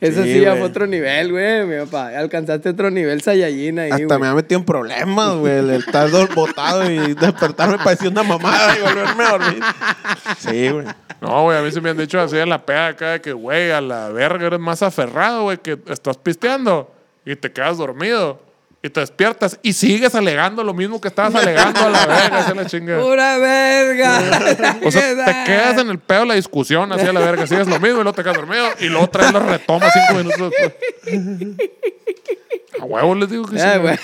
Eso 0.00 0.22
sí, 0.24 0.34
Sí, 0.34 0.40
ya 0.40 0.52
fue 0.56 0.62
otro 0.64 0.86
nivel, 0.86 1.32
güey, 1.32 1.64
mi 1.64 1.84
papá. 1.86 2.08
Alcanzaste 2.18 2.68
otro 2.68 2.90
nivel 2.90 3.22
Saiyajin 3.22 3.78
ahí, 3.78 3.90
Hasta 3.90 4.18
me 4.18 4.26
ha 4.26 4.34
metido 4.34 4.58
en 4.60 4.64
problemas, 4.66 5.36
güey. 5.36 5.54
El 5.58 5.70
estar 5.70 6.10
do- 6.10 6.28
botado 6.34 6.90
y 6.90 7.14
despertarme 7.14 7.78
parecía 7.78 8.10
una 8.10 8.22
mamada 8.22 8.76
y 8.78 8.82
volverme 8.82 9.24
a 9.24 9.30
dormir. 9.30 9.62
Sí, 10.38 10.68
güey. 10.68 10.86
No, 11.22 11.44
güey, 11.44 11.58
a 11.58 11.62
mí 11.62 11.70
se 11.72 11.80
me 11.80 11.88
han 11.90 11.96
dicho 11.96 12.20
así 12.20 12.36
en 12.36 12.50
la 12.50 12.64
peda 12.66 12.88
acá 12.88 13.12
de 13.12 13.20
que, 13.22 13.32
güey, 13.32 13.70
a 13.70 13.80
la 13.80 14.10
verga 14.10 14.46
eres 14.48 14.60
más 14.60 14.82
aferrado, 14.82 15.44
güey, 15.44 15.56
que 15.58 15.78
estás 15.88 16.18
pisteando 16.18 16.92
y 17.24 17.34
te 17.36 17.50
quedas 17.50 17.78
dormido 17.78 18.42
y 18.86 18.90
te 18.90 19.00
despiertas 19.00 19.58
y 19.62 19.72
sigues 19.72 20.14
alegando 20.14 20.62
lo 20.62 20.72
mismo 20.72 21.00
que 21.00 21.08
estabas 21.08 21.34
alegando 21.34 21.80
a 21.80 21.90
la 21.90 22.06
verga, 22.06 22.38
así 22.38 22.52
a 22.52 22.80
la. 22.80 23.02
¡Pura 23.02 23.38
verga! 23.38 24.76
O 24.84 24.90
sea, 24.90 25.24
te 25.24 25.44
quedas 25.44 25.78
en 25.78 25.90
el 25.90 25.98
pedo 25.98 26.20
de 26.20 26.26
la 26.26 26.34
discusión, 26.34 26.92
así 26.92 27.06
a 27.06 27.12
la 27.12 27.20
verga, 27.20 27.46
sigues 27.46 27.66
lo 27.66 27.80
mismo 27.80 28.00
y 28.00 28.02
luego 28.04 28.12
te 28.12 28.22
quedas 28.22 28.36
dormido 28.36 28.66
y 28.78 28.86
luego 28.86 29.04
otra 29.06 29.24
vez 29.24 29.32
lo 29.32 29.40
retomas 29.40 29.92
cinco 29.92 30.18
minutos 30.18 30.50
después. 30.50 30.74
A 32.80 32.84
huevo 32.84 33.14
les 33.14 33.30
digo 33.30 33.44
que 33.46 33.58
sí. 33.58 33.64
Güey. 33.80 33.96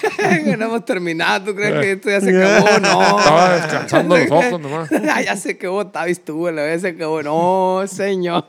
güey, 0.44 0.56
no 0.58 0.64
hemos 0.66 0.84
terminado. 0.84 1.44
¿Tú 1.44 1.54
crees 1.54 1.80
que 1.80 1.92
esto 1.92 2.10
ya 2.10 2.20
se 2.20 2.36
acabó? 2.42 2.78
No. 2.80 3.18
Estaba 3.18 3.54
descansando 3.56 4.16
los 4.16 4.30
ojos 4.30 4.60
nomás. 4.60 4.88
Ah, 5.14 5.20
ya 5.20 5.36
se 5.36 5.50
acabó, 5.52 5.86
Tavis 5.86 6.24
tú, 6.24 6.46
la 6.50 6.62
vez 6.62 6.80
se 6.82 6.88
acabó. 6.88 7.22
No, 7.22 7.82
señor. 7.86 8.44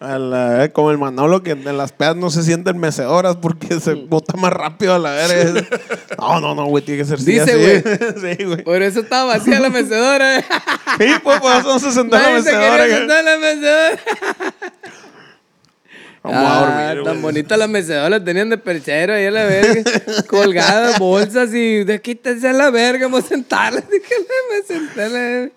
A 0.00 0.18
la- 0.18 0.64
eh, 0.64 0.72
como 0.72 0.90
el 0.90 0.98
Manolo 0.98 1.42
que 1.42 1.52
en 1.52 1.76
las 1.76 1.92
pedas 1.92 2.16
no 2.16 2.30
se 2.30 2.42
sienten 2.42 2.78
mecedoras 2.78 3.36
porque 3.36 3.80
se 3.80 3.94
bota 3.94 4.36
más 4.36 4.52
rápido 4.52 4.94
a 4.94 4.98
la 4.98 5.12
verga. 5.12 5.62
No, 6.18 6.40
no, 6.40 6.54
no, 6.54 6.66
güey, 6.66 6.84
tiene 6.84 7.00
que 7.02 7.06
ser 7.08 7.18
sí, 7.20 7.32
Dice, 7.32 7.82
así. 8.20 8.36
sí, 8.36 8.44
güey. 8.44 8.62
Por 8.64 8.82
eso 8.82 9.00
estaba 9.00 9.36
vacía 9.36 9.58
la 9.60 9.70
mecedora. 9.70 10.40
Sí, 10.98 11.06
pues 11.22 11.40
por 11.40 11.52
eso 11.56 11.68
no 11.74 11.78
se 11.78 11.92
sentó 11.92 12.16
en 12.16 12.22
la 12.22 12.28
se 12.42 12.52
mecedora. 12.52 12.86
güey. 12.86 12.92
en 13.02 13.08
la 13.08 13.38
mecedora. 13.38 13.98
Vamos 16.22 16.38
a 16.40 16.58
Ah, 16.58 16.88
dormir, 16.94 17.04
Tan 17.04 17.12
güey. 17.14 17.22
bonita 17.22 17.56
la 17.56 17.68
mecedora, 17.68 18.10
la 18.10 18.22
tenían 18.24 18.50
de 18.50 18.58
perchero 18.58 19.14
ahí 19.14 19.26
a 19.26 19.30
la 19.30 19.44
verga. 19.44 19.82
colgadas, 20.28 20.98
bolsas 20.98 21.54
y 21.54 21.84
de 21.84 22.00
quítense 22.00 22.48
a 22.48 22.52
la 22.52 22.70
verga, 22.70 23.06
vamos 23.06 23.24
a 23.24 23.28
sentarla. 23.28 23.80
Dije, 23.92 24.14
me 24.50 24.66
senté 24.66 25.02
a 25.02 25.08
la 25.08 25.18
verga. 25.18 25.52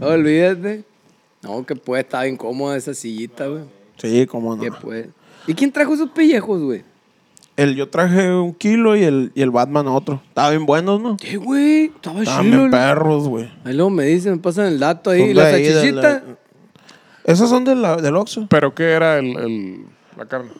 Olvídate. 0.00 0.84
No, 1.42 1.64
que 1.66 1.76
pues, 1.76 2.04
estaba 2.04 2.26
incómoda 2.26 2.76
esa 2.76 2.94
sillita, 2.94 3.46
güey. 3.48 3.64
Sí, 3.98 4.26
cómo 4.26 4.58
Que 4.58 4.70
no. 4.70 4.78
pues. 4.80 5.08
¿Y 5.46 5.54
quién 5.54 5.70
trajo 5.72 5.94
esos 5.94 6.10
pellejos, 6.10 6.60
güey? 6.62 6.82
El, 7.56 7.76
yo 7.76 7.88
traje 7.88 8.32
un 8.34 8.52
kilo 8.54 8.96
y 8.96 9.04
el, 9.04 9.30
y 9.34 9.42
el 9.42 9.50
Batman 9.50 9.86
otro. 9.86 10.20
Estaban 10.28 10.52
bien 10.52 10.66
buenos, 10.66 11.00
¿no? 11.00 11.16
¿Qué, 11.16 11.36
güey? 11.36 11.84
Estaba 11.84 12.20
Estaban 12.20 12.44
chilo. 12.46 12.58
bien 12.60 12.70
perros, 12.72 13.28
güey. 13.28 13.48
Ahí 13.64 13.74
luego 13.74 13.90
me 13.90 14.04
dicen, 14.06 14.32
me 14.32 14.38
pasan 14.38 14.66
el 14.66 14.78
dato 14.80 15.10
ahí. 15.10 15.22
¿Y 15.22 15.28
de 15.28 15.34
la 15.92 16.22
Esos 17.24 17.48
son 17.48 17.64
de 17.64 17.74
la, 17.76 17.96
del 17.96 18.16
Oxxo. 18.16 18.46
¿Pero 18.50 18.74
qué 18.74 18.90
era 18.92 19.18
el, 19.18 19.36
el- 19.38 19.84
la 20.16 20.26
carne? 20.26 20.50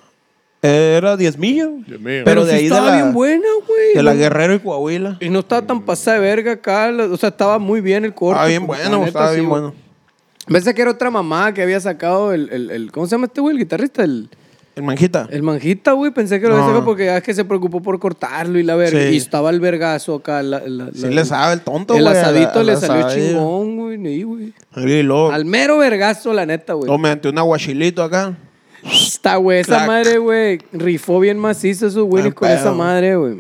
Eh, 0.62 0.94
Era 0.96 1.16
10 1.16 1.36
millas. 1.38 1.68
Pero, 1.86 2.24
Pero 2.24 2.44
de 2.46 2.50
sí 2.52 2.56
ahí 2.56 2.62
de 2.62 2.68
estaba 2.68 2.88
la- 2.90 2.96
bien 2.96 3.12
buena, 3.12 3.46
güey. 3.66 3.94
De 3.94 4.02
la 4.02 4.14
Guerrero 4.14 4.54
y 4.54 4.58
Coahuila. 4.60 5.18
Y 5.20 5.28
no 5.28 5.40
estaba 5.40 5.62
tan 5.62 5.82
pasada 5.82 6.18
de 6.18 6.22
verga 6.22 6.52
acá. 6.52 6.90
O 7.10 7.16
sea, 7.18 7.28
estaba 7.28 7.58
muy 7.58 7.80
bien 7.82 8.04
el 8.04 8.14
corte. 8.14 8.32
Estaba 8.34 8.48
bien 8.48 8.66
pues, 8.66 8.80
bueno, 8.80 8.96
güey, 8.98 9.08
estaba 9.08 9.30
bien 9.32 9.48
güey. 9.48 9.60
bueno. 9.60 9.74
Pensé 10.46 10.74
que 10.74 10.82
era 10.82 10.90
otra 10.90 11.10
mamá 11.10 11.52
que 11.52 11.62
había 11.62 11.80
sacado 11.80 12.32
el, 12.32 12.48
el, 12.50 12.70
el- 12.70 12.92
¿Cómo 12.92 13.06
se 13.06 13.12
llama 13.12 13.26
este 13.26 13.40
güey? 13.42 13.54
El 13.56 13.58
guitarrista. 13.60 14.04
El, 14.04 14.28
El 14.76 14.82
Manjita. 14.82 15.28
el 15.30 15.42
manjita, 15.42 15.92
güey. 15.92 16.10
Pensé 16.12 16.40
que 16.40 16.46
lo 16.48 16.54
había 16.54 16.62
No. 16.64 16.70
sacado 16.70 16.84
porque 16.86 17.04
ya 17.06 17.18
es 17.18 17.22
que 17.22 17.32
se 17.34 17.44
preocupó 17.44 17.80
por 17.82 17.98
cortarlo 17.98 18.58
y 18.58 18.62
la 18.62 18.74
verga. 18.74 19.00
Sí. 19.02 19.08
Y 19.08 19.16
estaba 19.18 19.50
el 19.50 19.60
vergazo 19.60 20.14
acá. 20.16 20.42
La, 20.42 20.60
la- 20.66 20.90
Sí 20.94 21.02
la- 21.02 21.10
le 21.10 21.24
sabe 21.26 21.52
el 21.54 21.60
tonto, 21.60 21.94
El 21.94 22.02
güey. 22.04 22.14
la- 22.14 22.20
asadito 22.22 22.62
le 22.62 22.72
la 22.72 22.80
salió 22.80 23.06
asadilla. 23.06 23.28
chingón, 23.32 23.76
güey. 23.76 23.98
ni, 23.98 24.22
güey. 24.22 24.52
Y 24.76 25.02
luego, 25.02 25.30
Al 25.30 25.44
mero 25.44 25.76
vergazo, 25.78 26.32
la 26.32 26.44
neta, 26.46 26.72
güey. 26.72 26.90
me 26.90 27.10
metí 27.10 27.28
un 27.28 27.38
aguachilito 27.38 28.02
acá. 28.02 28.34
Está, 28.84 29.36
güey. 29.36 29.60
Esa 29.60 29.76
Clac. 29.76 29.86
madre, 29.86 30.18
güey. 30.18 30.58
Rifó 30.72 31.18
bien 31.20 31.38
macizo 31.38 31.86
esos 31.86 32.04
güeyes 32.04 32.32
Ah, 32.32 32.34
con 32.34 32.48
pedo. 32.48 32.58
esa 32.58 32.72
madre, 32.72 33.16
güey. 33.16 33.36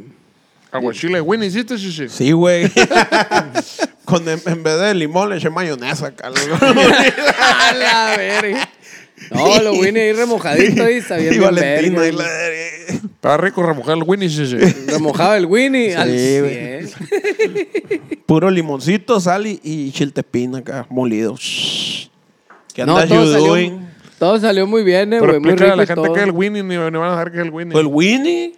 Aguachile, 0.72 1.20
Winnie, 1.20 1.48
¿hiciste, 1.48 1.76
chichi? 1.76 2.08
Sí, 2.08 2.32
güey. 2.32 2.68
Con, 4.04 4.28
en, 4.28 4.40
en 4.44 4.62
vez 4.62 4.80
de 4.80 4.94
limón 4.94 5.30
le 5.30 5.36
eché 5.36 5.48
mayonesa 5.48 6.08
acá. 6.08 6.26
A 6.28 7.72
la 7.72 8.14
verga. 8.18 8.68
No, 9.30 9.62
lo 9.62 9.72
Winnie 9.74 10.02
ahí 10.02 10.12
remojadito 10.12 10.84
ahí, 10.84 11.00
sabía 11.00 11.28
y 11.28 11.38
bien 11.38 11.42
Valentina. 11.42 12.00
verga, 12.00 12.08
y 12.08 12.12
la- 12.12 12.24
güey. 12.24 13.00
Estaba 13.14 13.36
rico 13.38 13.62
remojar 13.62 13.96
el 13.96 14.02
Winnie, 14.02 14.28
chichi. 14.28 14.56
Remojado 14.88 15.34
el 15.36 15.46
Winnie 15.46 15.94
al 15.96 16.10
Sí, 16.10 16.40
güey. 16.40 16.86
100. 17.88 18.00
Puro 18.26 18.50
limoncito, 18.50 19.20
sal 19.20 19.46
y, 19.46 19.60
y 19.62 19.92
chiltepín 19.92 20.56
acá, 20.56 20.86
molido. 20.90 21.36
Shh. 21.36 22.08
¿Qué 22.74 22.84
No, 22.84 22.96
andas 22.98 23.08
todo 23.08 23.24
you 23.24 23.32
salió, 23.32 23.46
doing? 23.46 23.86
Todo 24.18 24.38
salió 24.38 24.66
muy 24.66 24.82
bien, 24.84 25.12
eh, 25.12 25.18
Pero 25.20 25.38
güey. 25.40 25.52
Explícale 25.52 25.72
a 25.72 25.76
la 25.76 25.86
gente 25.86 26.02
todo. 26.02 26.12
que 26.12 26.20
es 26.20 26.26
el 26.26 26.32
Winnie, 26.32 26.62
ni, 26.62 26.68
ni 26.76 26.76
van 26.76 26.94
a 26.94 27.14
saber 27.14 27.32
que 27.32 27.38
es 27.40 27.44
el 27.44 27.50
Winnie. 27.50 27.78
El 27.78 27.86
Winnie. 27.86 28.54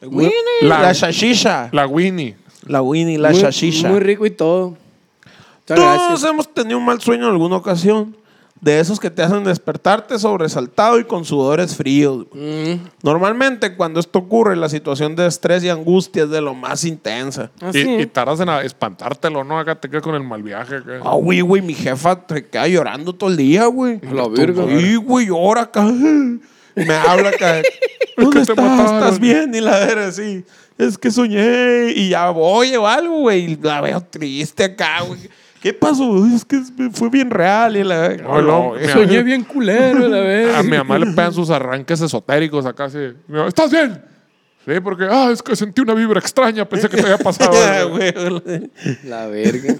El 0.00 0.08
Winnie. 0.08 0.32
La- 0.62 0.82
La, 0.82 0.92
shashisha. 0.92 1.68
La 1.72 1.86
Winnie. 1.86 2.36
La 2.66 2.82
Winnie, 2.82 3.18
la 3.18 3.30
muy, 3.30 3.40
shashisha. 3.40 3.88
muy 3.88 4.00
rico 4.00 4.26
y 4.26 4.30
todo. 4.30 4.70
Muchas 4.70 5.76
Todos 5.76 5.80
gracias. 6.08 6.30
hemos 6.30 6.54
tenido 6.54 6.78
un 6.78 6.84
mal 6.84 7.00
sueño 7.00 7.24
en 7.26 7.32
alguna 7.32 7.56
ocasión. 7.56 8.16
De 8.60 8.80
esos 8.80 8.98
que 8.98 9.08
te 9.10 9.22
hacen 9.22 9.44
despertarte 9.44 10.18
sobresaltado 10.18 10.98
y 10.98 11.04
con 11.04 11.24
sudores 11.24 11.76
fríos. 11.76 12.26
Mm. 12.32 12.74
Normalmente 13.02 13.76
cuando 13.76 14.00
esto 14.00 14.18
ocurre, 14.18 14.56
la 14.56 14.68
situación 14.68 15.14
de 15.14 15.26
estrés 15.26 15.62
y 15.62 15.68
angustia 15.68 16.24
es 16.24 16.30
de 16.30 16.40
lo 16.40 16.54
más 16.54 16.84
intensa. 16.84 17.50
Así. 17.60 17.80
Y, 17.80 18.02
y 18.02 18.06
tardas 18.06 18.40
en 18.40 18.48
a- 18.48 18.62
espantártelo, 18.62 19.44
¿no? 19.44 19.58
Acá 19.58 19.76
te 19.80 19.88
quedas 19.88 20.02
con 20.02 20.14
el 20.16 20.24
mal 20.24 20.42
viaje. 20.42 20.76
acá. 20.76 21.00
Ah, 21.04 21.14
güey, 21.14 21.40
güey, 21.40 21.62
mi 21.62 21.74
jefa 21.74 22.24
se 22.28 22.46
queda 22.46 22.66
llorando 22.66 23.12
todo 23.14 23.30
el 23.30 23.36
día, 23.36 23.66
güey. 23.66 24.00
La 24.12 24.26
verga. 24.28 24.64
Sí, 24.66 24.96
güey, 24.96 25.26
llora 25.26 25.62
acá. 25.62 25.82
Me 25.84 26.94
habla 26.94 27.28
acá. 27.30 27.62
¿Dónde 28.16 28.40
que 28.40 28.46
te 28.46 28.52
estás? 28.52 28.56
mataron. 28.64 28.94
¿Estás 28.96 29.18
bien? 29.20 29.54
Y 29.54 29.60
la 29.60 29.78
verga 29.78 30.06
así. 30.08 30.44
Es 30.76 30.96
que 30.98 31.10
soñé 31.10 31.90
y 31.94 32.10
ya 32.10 32.30
voy 32.30 32.74
o 32.76 32.86
algo, 32.86 33.20
güey. 33.20 33.52
Y 33.52 33.56
la 33.56 33.80
veo 33.80 34.00
triste 34.00 34.64
acá, 34.64 35.02
güey. 35.06 35.20
¿Qué 35.60 35.72
pasó? 35.72 36.24
Es 36.26 36.44
que 36.44 36.60
fue 36.92 37.10
bien 37.10 37.30
real 37.30 37.76
y 37.76 37.84
la 37.84 37.98
verga. 38.08 38.40
No, 38.42 38.74
Soñé 38.92 39.22
bien 39.22 39.44
culero, 39.44 40.08
la 40.08 40.20
verga. 40.20 40.58
A 40.58 40.62
mi 40.62 40.76
mamá 40.76 40.98
le 40.98 41.06
pegan 41.06 41.32
sus 41.32 41.50
arranques 41.50 42.00
esotéricos 42.00 42.64
acá 42.66 42.84
así. 42.84 42.98
¿Estás 43.46 43.70
bien? 43.70 44.00
Sí, 44.66 44.80
porque, 44.80 45.06
ah, 45.10 45.30
es 45.32 45.42
que 45.42 45.56
sentí 45.56 45.80
una 45.80 45.94
vibra 45.94 46.20
extraña, 46.20 46.68
pensé 46.68 46.88
que 46.88 46.98
te 46.98 47.02
había 47.02 47.18
pasado. 47.18 47.52
algo". 47.72 47.96
Güey, 47.96 48.70
La 49.04 49.26
verga. 49.26 49.74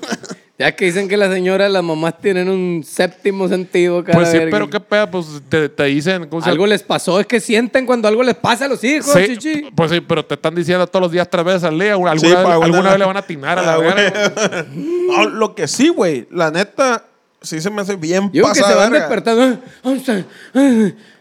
Ya 0.59 0.73
que 0.73 0.87
dicen 0.87 1.09
que 1.09 1.17
las 1.17 1.33
señoras, 1.33 1.71
las 1.71 1.85
mamás 1.85 2.19
tienen 2.21 2.49
un 2.49 2.83
séptimo 2.85 3.47
sentido 3.47 4.03
cada 4.03 4.19
Pues 4.19 4.29
sí, 4.31 4.39
verga. 4.39 4.51
pero 4.51 4.69
qué 4.69 4.81
pedo, 4.81 5.09
pues 5.09 5.27
te, 5.49 5.69
te 5.69 5.85
dicen. 5.85 6.27
¿cómo 6.29 6.43
se- 6.43 6.51
Algo 6.51 6.67
les 6.67 6.83
pasó, 6.83 7.21
es 7.21 7.27
que 7.27 7.39
sienten 7.39 7.87
cuando 7.87 8.09
algo 8.09 8.25
les 8.25 8.35
pasa 8.35 8.65
a 8.65 8.69
los 8.69 8.83
hijos, 8.83 9.13
Sí, 9.13 9.37
chichi. 9.39 9.71
Pues 9.75 9.93
sí, 9.93 10.01
pero 10.01 10.25
te 10.25 10.35
están 10.35 10.57
diciendo 10.57 10.85
todos 10.89 11.03
los 11.05 11.13
días 11.13 11.31
tres 11.31 11.45
veces 11.45 11.63
al 11.63 11.79
día. 11.79 11.93
Alguna, 11.93 12.19
Sí, 12.19 12.27
vez, 12.27 12.35
pa' 12.35 12.55
alguna 12.55 12.81
una- 12.81 12.91
vez 12.91 12.99
le 12.99 13.05
van 13.05 13.17
a 13.17 13.21
atinar 13.21 13.59
a 13.61 13.63
la 13.63 13.73
Ah, 13.75 13.77
güey. 13.77 13.95
verga. 13.95 14.67
No, 14.75 15.29
lo 15.29 15.55
que 15.55 15.69
sí, 15.69 15.91
güey. 15.91 16.27
La 16.33 16.51
neta, 16.51 17.05
sí 17.41 17.61
se 17.61 17.71
me 17.71 17.83
hace 17.83 17.95
bien 17.95 18.25
Yo 18.33 18.43
creo 18.43 18.53
que 18.55 18.61
pasada 18.61 18.73
se 18.73 18.79
van 18.81 18.91
verga. 18.91 19.07
despertando. 19.07 19.63
"Ah. 19.85 20.25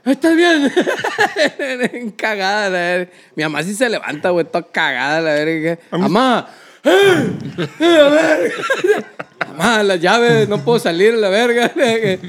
Ah, 0.04 0.12
¿Estás 0.12 0.36
bien? 0.36 0.72
cagada, 2.18 2.70
la 2.72 2.80
verga. 2.80 3.12
Mi 3.36 3.44
mamá 3.44 3.62
sí 3.62 3.76
se 3.76 3.88
levanta, 3.88 4.32
güey, 4.32 4.46
toda 4.46 4.64
cagada, 4.64 5.22
la 5.22 5.34
verga. 5.34 5.78
Mamá. 5.92 6.48
¡eh! 6.84 7.28
¡Eh, 7.82 8.00
a 8.00 8.10
ver! 8.10 8.54
Mamá, 9.58 9.84
las 9.84 10.00
llaves, 10.00 10.48
no 10.48 10.64
puedo 10.64 10.80
salir, 10.80 11.14
la 11.16 11.28
verga. 11.30 11.72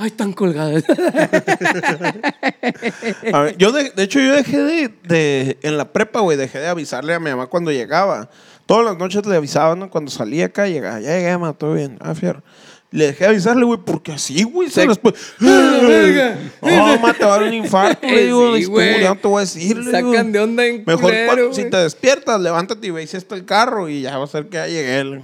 Ay, 0.00 0.06
están 0.08 0.32
colgadas. 0.32 0.84
Yo 3.58 3.72
de, 3.72 3.90
de 3.90 4.02
hecho 4.04 4.20
yo 4.20 4.32
dejé 4.32 4.58
de, 4.62 4.88
de- 5.04 5.58
en 5.62 5.76
la 5.76 5.92
prepa, 5.92 6.20
güey, 6.20 6.36
dejé 6.38 6.60
de 6.60 6.68
avisarle 6.68 7.14
a 7.14 7.20
mi 7.20 7.30
mamá 7.30 7.46
cuando 7.48 7.72
llegaba. 7.72 8.30
Todas 8.66 8.84
las 8.84 8.96
noches 8.98 9.24
le 9.26 9.34
avisaba, 9.36 9.74
¿no? 9.74 9.90
Cuando 9.90 10.10
salía 10.10 10.46
acá, 10.46 10.66
llegaba, 10.68 11.00
ya 11.00 11.16
llegué, 11.16 11.32
mamá, 11.32 11.52
todo 11.54 11.74
bien. 11.74 11.98
Ah, 12.00 12.14
fierro. 12.14 12.42
Le 12.90 13.08
dejé 13.08 13.24
de 13.24 13.30
avisarle, 13.30 13.64
güey, 13.66 13.78
porque 13.84 14.12
así, 14.12 14.42
güey, 14.44 14.70
se 14.70 14.82
Se-. 14.82 14.88
¡Ah! 15.42 16.34
No, 16.62 16.86
mamá, 16.96 17.12
te 17.12 17.24
va 17.24 17.34
a 17.34 17.38
dar 17.38 17.48
un 17.48 17.52
infarto, 17.54 18.06
le 18.06 18.24
digo, 18.24 18.56
Sí, 18.56 18.64
güey. 18.64 19.02
ya 19.02 19.08
no 19.10 19.16
te 19.16 19.28
voy 19.28 19.36
a 19.38 19.40
decir, 19.40 19.76
le 19.76 19.96
digo. 19.98 20.10
Sacan 20.12 20.32
de 20.32 20.40
onda 20.40 20.64
en 20.66 20.84
Mejor 20.86 21.02
culero, 21.02 21.26
cuando- 21.26 21.44
güey. 21.50 21.54
si 21.64 21.68
te 21.70 21.76
despiertas, 21.76 22.40
levántate 22.40 22.86
y 22.86 22.90
ve 22.90 23.06
si 23.06 23.18
está 23.18 23.34
el 23.34 23.44
carro 23.44 23.90
y 23.90 24.00
ya 24.02 24.16
va 24.16 24.24
a 24.24 24.26
ser 24.28 24.46
que 24.48 24.56
ya 24.56 24.66
llegué. 24.68 25.04
le- 25.04 25.22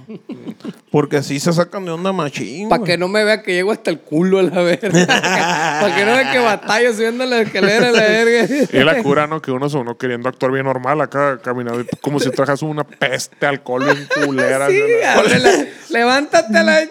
Porque 0.91 1.17
así 1.17 1.39
se 1.39 1.51
sacan 1.53 1.85
de 1.85 1.91
onda 1.91 2.13
machín. 2.13 2.69
Para 2.69 2.83
que 2.83 2.97
no 2.99 3.07
me 3.07 3.23
vea 3.23 3.41
que 3.41 3.53
llego 3.53 3.71
hasta 3.71 3.89
el 3.89 3.99
culo 3.99 4.37
a 4.39 4.43
la 4.43 4.61
verga. 4.61 4.89
Para 5.81 5.95
que 5.95 6.05
no 6.05 6.11
vea 6.13 6.31
que 6.31 6.37
batallo 6.39 6.93
subiendo 6.93 7.25
la 7.25 7.41
escalera 7.41 7.89
a 7.89 7.91
la 7.91 8.01
verga. 8.01 8.55
Y 8.71 8.83
la 8.83 9.01
cura, 9.01 9.25
¿no? 9.27 9.41
Que 9.41 9.49
uno 9.51 9.69
se 9.69 9.77
uno 9.77 9.97
queriendo 9.97 10.29
actuar 10.29 10.51
bien 10.51 10.65
normal 10.65 11.01
acá, 11.01 11.39
caminando 11.43 11.83
como 11.99 12.19
si 12.19 12.29
trajas 12.29 12.61
una 12.61 12.83
peste 12.85 13.45
alcohol 13.47 13.83
bien 13.85 14.07
culera. 14.23 14.67
Sí, 14.69 14.79
¿no? 14.79 15.23
la- 15.39 15.65
levántate 15.89 16.57
a 16.57 16.63
la 16.63 16.81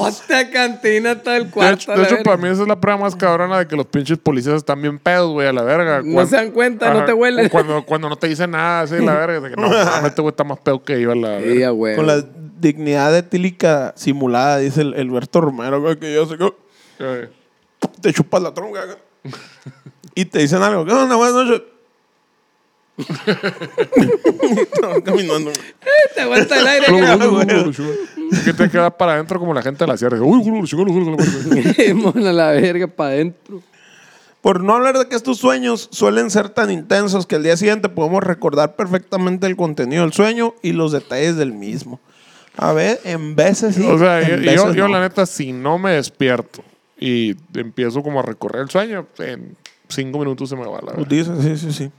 chitufote 0.00 0.34
a 0.34 0.50
cantina 0.50 1.22
todo 1.22 1.34
el 1.34 1.50
De 1.50 1.60
de 1.60 1.72
hecho, 1.72 1.92
verga. 1.94 2.22
para 2.22 2.36
mí 2.36 2.48
esa 2.48 2.62
es 2.62 2.68
la 2.68 2.80
prueba 2.80 3.00
más 3.00 3.14
cabrona 3.16 3.58
de 3.58 3.66
que 3.66 3.76
los 3.76 3.86
pinches 3.86 4.18
policías 4.18 4.56
están 4.56 4.80
bien 4.80 4.98
pedos, 4.98 5.30
güey, 5.32 5.48
a 5.48 5.52
la 5.52 5.62
verga. 5.62 6.02
No 6.04 6.26
se 6.26 6.36
dan 6.36 6.50
cuenta, 6.50 6.92
no 6.92 7.04
te 7.04 7.12
huelen. 7.12 7.48
Cuando, 7.48 7.84
cuando 7.84 8.08
no 8.08 8.16
te 8.16 8.28
dicen 8.28 8.50
nada, 8.52 8.82
así, 8.82 8.96
la 9.04 9.14
verga. 9.14 9.40
de 9.40 9.50
que, 9.54 9.56
no, 9.60 9.66
este 10.06 10.22
güey 10.22 10.30
está 10.32 10.44
más 10.44 10.58
pedo 10.60 10.82
que 10.82 11.00
yo, 11.00 11.12
a 11.12 11.14
la 11.14 11.38
Sí, 11.40 11.48
verga. 11.48 11.70
güey. 11.70 11.96
Con 11.96 12.06
la 12.06 12.24
dignidad 12.60 13.16
etílica 13.16 13.92
simulada, 13.96 14.58
dice 14.58 14.82
el, 14.82 14.94
el 14.94 15.10
Berto 15.10 15.40
Romero, 15.40 15.80
güey, 15.80 15.98
que 15.98 16.14
yo 16.14 16.26
sé 16.26 16.36
que 16.38 17.28
te 18.00 18.12
chupas 18.12 18.42
la 18.42 18.54
tronca. 18.54 18.84
güey. 18.84 18.96
y 20.14 20.24
te 20.24 20.38
dicen 20.38 20.62
algo. 20.62 20.84
¿Qué 20.84 20.92
onda? 20.92 21.16
Buenas 21.16 21.34
noches. 21.34 21.62
Estaba 22.98 25.00
caminando. 25.02 25.50
güey. 25.50 25.56
Te 26.14 26.20
aguanta 26.20 26.58
el 26.58 26.66
aire. 26.66 26.86
que 28.44 28.52
te 28.52 28.70
queda 28.70 28.96
para 28.96 29.14
adentro 29.14 29.38
como 29.38 29.54
la 29.54 29.62
gente 29.62 29.84
de 29.84 29.88
la 29.88 29.96
sierra. 29.96 30.18
Uy, 30.20 30.42
que 30.44 30.50
Mona 31.94 32.32
la 32.32 32.50
verga 32.50 32.86
para 32.86 33.10
adentro. 33.10 33.62
Por 34.40 34.62
no 34.62 34.74
hablar 34.74 34.98
de 34.98 35.08
que 35.08 35.14
estos 35.14 35.38
sueños 35.38 35.88
suelen 35.92 36.30
ser 36.30 36.48
tan 36.48 36.70
intensos 36.70 37.26
que 37.26 37.36
al 37.36 37.44
día 37.44 37.56
siguiente 37.56 37.88
podemos 37.88 38.24
recordar 38.24 38.74
perfectamente 38.74 39.46
el 39.46 39.56
contenido 39.56 40.02
del 40.02 40.12
sueño 40.12 40.54
y 40.62 40.72
los 40.72 40.90
detalles 40.90 41.36
del 41.36 41.52
mismo. 41.52 42.00
A 42.56 42.72
ver, 42.72 43.00
en 43.04 43.36
veces 43.36 43.76
sí. 43.76 43.86
O 43.86 43.98
sea, 43.98 44.20
yo, 44.28 44.36
veces 44.36 44.54
yo, 44.56 44.74
yo 44.74 44.88
no. 44.88 44.94
la 44.94 45.00
neta, 45.00 45.26
si 45.26 45.52
no 45.52 45.78
me 45.78 45.92
despierto 45.92 46.62
y 46.98 47.36
empiezo 47.54 48.02
como 48.02 48.18
a 48.18 48.22
recorrer 48.24 48.62
el 48.62 48.70
sueño, 48.70 49.06
en 49.18 49.56
cinco 49.88 50.18
minutos 50.18 50.48
se 50.48 50.56
me 50.56 50.66
va 50.66 50.80
la 50.82 50.92
Pues 50.94 51.08
verga. 51.08 51.34
dice, 51.36 51.56
sí, 51.56 51.56
sí, 51.56 51.72
sí. 51.72 51.90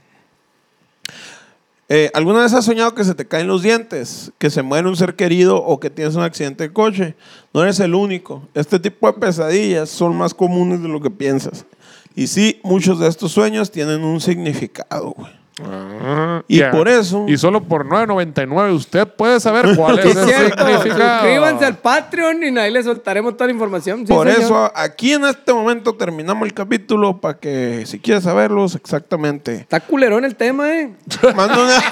Eh, 1.88 2.10
¿Alguna 2.14 2.42
vez 2.42 2.54
has 2.54 2.64
soñado 2.64 2.94
que 2.94 3.04
se 3.04 3.14
te 3.14 3.26
caen 3.26 3.46
los 3.46 3.62
dientes, 3.62 4.32
que 4.38 4.48
se 4.48 4.62
muere 4.62 4.88
un 4.88 4.96
ser 4.96 5.16
querido 5.16 5.56
o 5.56 5.80
que 5.80 5.90
tienes 5.90 6.14
un 6.14 6.22
accidente 6.22 6.64
de 6.64 6.72
coche? 6.72 7.14
No 7.52 7.62
eres 7.62 7.78
el 7.80 7.94
único. 7.94 8.48
Este 8.54 8.78
tipo 8.78 9.06
de 9.06 9.18
pesadillas 9.18 9.90
son 9.90 10.16
más 10.16 10.32
comunes 10.32 10.82
de 10.82 10.88
lo 10.88 11.00
que 11.02 11.10
piensas. 11.10 11.66
Y 12.14 12.28
sí, 12.28 12.60
muchos 12.62 13.00
de 13.00 13.08
estos 13.08 13.32
sueños 13.32 13.70
tienen 13.70 14.02
un 14.02 14.20
significado, 14.20 15.10
güey. 15.10 15.43
Ah, 15.62 16.42
Y 16.48 16.60
por 16.64 16.88
eso- 16.88 17.26
Y 17.28 17.36
solo 17.38 17.62
por 17.62 17.86
9.99 17.86 18.72
usted 18.74 19.06
puede 19.06 19.38
saber 19.38 19.76
cuál 19.76 19.98
es 20.00 20.04
el 20.16 20.24
cierto. 20.24 20.66
significado. 20.66 21.12
Suscríbanse 21.20 21.64
al 21.64 21.76
Patreon 21.78 22.42
y 22.42 22.58
ahí 22.58 22.72
les 22.72 22.84
soltaremos 22.86 23.34
toda 23.36 23.46
la 23.46 23.52
información. 23.52 24.06
Sí, 24.06 24.12
Por 24.12 24.26
señor. 24.26 24.42
eso 24.44 24.72
aquí 24.74 25.12
en 25.12 25.24
este 25.26 25.52
momento 25.52 25.94
terminamos 25.94 26.44
el 26.46 26.54
capítulo 26.54 27.20
para 27.20 27.38
que 27.38 27.84
si 27.86 28.00
quieres 28.00 28.24
saberlos 28.24 28.74
exactamente. 28.74 29.54
Está 29.56 29.78
culerón 29.80 30.24
el 30.24 30.34
tema, 30.34 30.72
eh. 30.72 30.92
Manda 31.36 31.56
una... 31.62 31.82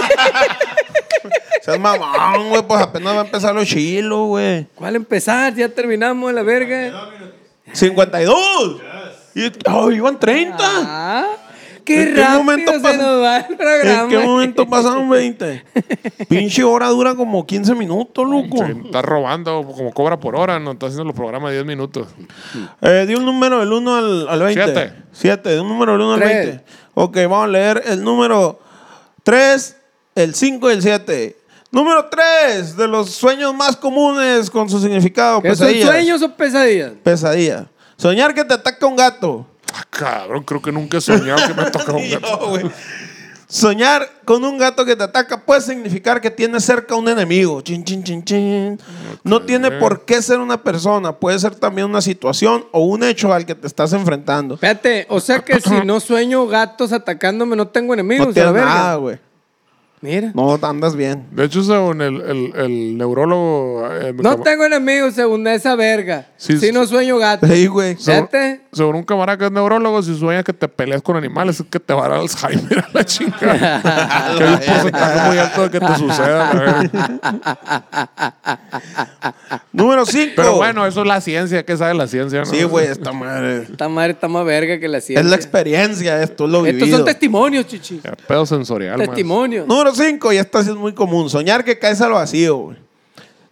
Seas 1.62 1.78
mamón, 1.78 2.48
güey, 2.48 2.62
pues 2.66 2.80
apenas 2.82 3.14
va 3.14 3.20
a 3.20 3.24
empezar 3.24 3.54
los 3.54 3.68
chilos, 3.68 4.26
güey. 4.26 4.66
¿Cuál 4.74 4.96
empezar? 4.96 5.54
Ya 5.54 5.68
terminamos 5.68 6.32
la 6.34 6.42
verga. 6.42 6.92
52. 7.72 8.80
Y, 9.36 9.52
oh, 9.70 9.90
iban 9.92 10.18
30. 10.18 10.56
Ah, 10.60 11.26
qué 11.84 12.02
¿En 12.02 12.14
qué 12.14 12.20
rápido 12.20 12.38
momento 12.42 12.72
se 12.72 12.80
pasa- 12.80 12.96
nos 12.96 13.22
va 13.22 13.36
el 13.38 13.56
programa. 13.56 14.02
¿En 14.02 14.08
qué 14.08 14.18
momento 14.18 14.66
pasaron 14.68 15.08
20? 15.08 15.64
Pinche 16.28 16.64
hora 16.64 16.88
dura 16.88 17.14
como 17.14 17.46
15 17.46 17.74
minutos, 17.74 18.26
loco. 18.28 18.64
Sí, 18.66 18.72
está 18.84 19.02
robando 19.02 19.64
como 19.76 19.92
cobra 19.92 20.18
por 20.18 20.36
hora, 20.36 20.58
no 20.58 20.72
está 20.72 20.86
haciendo 20.86 21.04
los 21.04 21.14
programas 21.14 21.50
de 21.50 21.56
10 21.56 21.66
minutos. 21.66 22.08
Eh, 22.80 23.04
di 23.06 23.14
un 23.14 23.24
número 23.24 23.60
del 23.60 23.72
1 23.72 23.96
al, 23.96 24.28
al 24.28 24.42
20. 24.42 24.64
Siete. 24.64 24.92
7, 25.12 25.48
de 25.50 25.60
un 25.60 25.68
número 25.68 25.92
del 25.92 26.00
1 26.02 26.12
al 26.14 26.20
Tres. 26.20 26.46
20. 26.46 26.64
Ok, 26.94 27.16
vamos 27.28 27.44
a 27.44 27.48
leer 27.48 27.82
el 27.86 28.02
número 28.02 28.58
3, 29.22 29.76
el 30.14 30.34
5 30.34 30.70
y 30.70 30.74
el 30.74 30.82
7. 30.82 31.36
Número 31.70 32.06
3 32.10 32.76
de 32.76 32.86
los 32.88 33.10
sueños 33.10 33.54
más 33.54 33.76
comunes 33.76 34.50
con 34.50 34.68
su 34.68 34.78
significado. 34.80 35.40
¿Qué 35.40 35.48
son 35.56 35.66
Pesadillas. 35.68 35.88
sueños 35.88 36.22
o 36.22 36.36
pesadillas? 36.36 36.92
Pesadilla. 37.02 37.66
Soñar 37.96 38.34
que 38.34 38.44
te 38.44 38.52
ataca 38.54 38.86
un 38.86 38.96
gato. 38.96 39.46
Ah, 39.74 39.84
cabrón, 39.90 40.42
creo 40.44 40.60
que 40.60 40.72
nunca 40.72 40.98
he 40.98 41.00
soñado 41.00 41.46
que 41.46 41.54
me 41.54 41.70
toca 41.70 41.92
un 41.92 42.10
gato. 42.10 42.70
Soñar 43.48 44.08
con 44.24 44.42
un 44.44 44.56
gato 44.56 44.82
que 44.86 44.96
te 44.96 45.02
ataca 45.02 45.44
puede 45.44 45.60
significar 45.60 46.22
que 46.22 46.30
tienes 46.30 46.64
cerca 46.64 46.94
un 46.94 47.06
enemigo. 47.06 47.60
Chin, 47.60 47.84
chin, 47.84 48.02
chin, 48.02 48.24
chin. 48.24 48.80
No 49.24 49.42
tiene 49.42 49.70
por 49.72 50.06
qué 50.06 50.22
ser 50.22 50.38
una 50.38 50.62
persona. 50.62 51.12
Puede 51.12 51.38
ser 51.38 51.54
también 51.54 51.86
una 51.86 52.00
situación 52.00 52.64
o 52.72 52.84
un 52.86 53.04
hecho 53.04 53.30
al 53.30 53.44
que 53.44 53.54
te 53.54 53.66
estás 53.66 53.92
enfrentando. 53.92 54.54
Espérate, 54.54 55.06
o 55.10 55.20
sea 55.20 55.40
que 55.40 55.60
si 55.60 55.82
no 55.84 56.00
sueño 56.00 56.46
gatos 56.46 56.94
atacándome, 56.94 57.54
no 57.54 57.68
tengo 57.68 57.92
enemigos. 57.92 58.28
No 58.28 58.32
tienes 58.32 58.54
nada, 58.54 58.94
güey. 58.94 59.18
Mira. 60.00 60.32
No 60.34 60.58
andas 60.62 60.96
bien. 60.96 61.26
De 61.30 61.44
hecho, 61.44 61.62
según 61.62 62.00
el, 62.00 62.20
el, 62.22 62.52
el 62.56 62.96
neurólogo... 62.98 63.86
eh, 64.00 64.14
No 64.16 64.40
tengo 64.40 64.64
enemigos 64.64 65.14
según 65.14 65.46
esa 65.46 65.76
verga. 65.76 66.28
Sí, 66.38 66.54
si 66.54 66.68
sí. 66.68 66.72
no 66.72 66.86
sueño 66.86 67.18
gatos. 67.18 67.50
Sí, 67.50 67.66
güey. 67.66 67.96
según. 67.98 68.28
Según 68.72 68.96
un 68.96 69.02
camarada 69.02 69.36
que 69.36 69.44
es 69.44 69.52
neurólogo, 69.52 70.02
si 70.02 70.18
sueñas 70.18 70.44
que 70.44 70.54
te 70.54 70.66
peleas 70.66 71.02
con 71.02 71.14
animales, 71.14 71.60
es 71.60 71.66
que 71.66 71.78
te 71.78 71.92
va 71.92 72.06
a 72.06 72.08
dar 72.08 72.18
Alzheimer 72.20 72.78
a 72.78 72.88
la 72.90 73.04
chingada. 73.04 73.82
que 74.38 74.44
hay 74.44 74.52
un 74.54 74.60
porcentaje 74.60 75.28
muy 75.28 75.38
alto 75.38 75.62
de 75.62 75.70
que 75.70 75.80
te 75.80 75.94
suceda. 75.96 76.90
Número 79.72 80.06
5. 80.06 80.32
Pero 80.36 80.56
bueno, 80.56 80.86
eso 80.86 81.02
es 81.02 81.06
la 81.06 81.20
ciencia. 81.20 81.66
¿Qué 81.66 81.76
sabe 81.76 81.92
la 81.92 82.06
ciencia? 82.06 82.40
no? 82.40 82.46
Sí, 82.46 82.62
güey, 82.62 82.86
esta 82.86 83.12
madre. 83.12 83.66
Esta 83.70 83.90
madre 83.90 84.12
está 84.12 84.26
más 84.28 84.46
verga 84.46 84.80
que 84.80 84.88
la 84.88 85.02
ciencia. 85.02 85.22
Es 85.22 85.28
la 85.28 85.36
experiencia, 85.36 86.22
esto 86.22 86.46
es 86.46 86.50
lo 86.50 86.64
Estos 86.64 86.80
vivido. 86.80 86.96
son 86.96 87.06
testimonios, 87.06 87.66
chichi. 87.66 88.00
Pedo 88.26 88.46
sensorial. 88.46 88.96
más. 88.96 89.08
Testimonios. 89.08 89.66
Número 89.66 89.94
5, 89.94 90.32
y 90.32 90.38
esta 90.38 90.62
sí 90.64 90.70
es 90.70 90.76
muy 90.76 90.94
común. 90.94 91.28
Soñar 91.28 91.62
que 91.62 91.78
caes 91.78 92.00
al 92.00 92.12
vacío, 92.12 92.56
güey. 92.56 92.78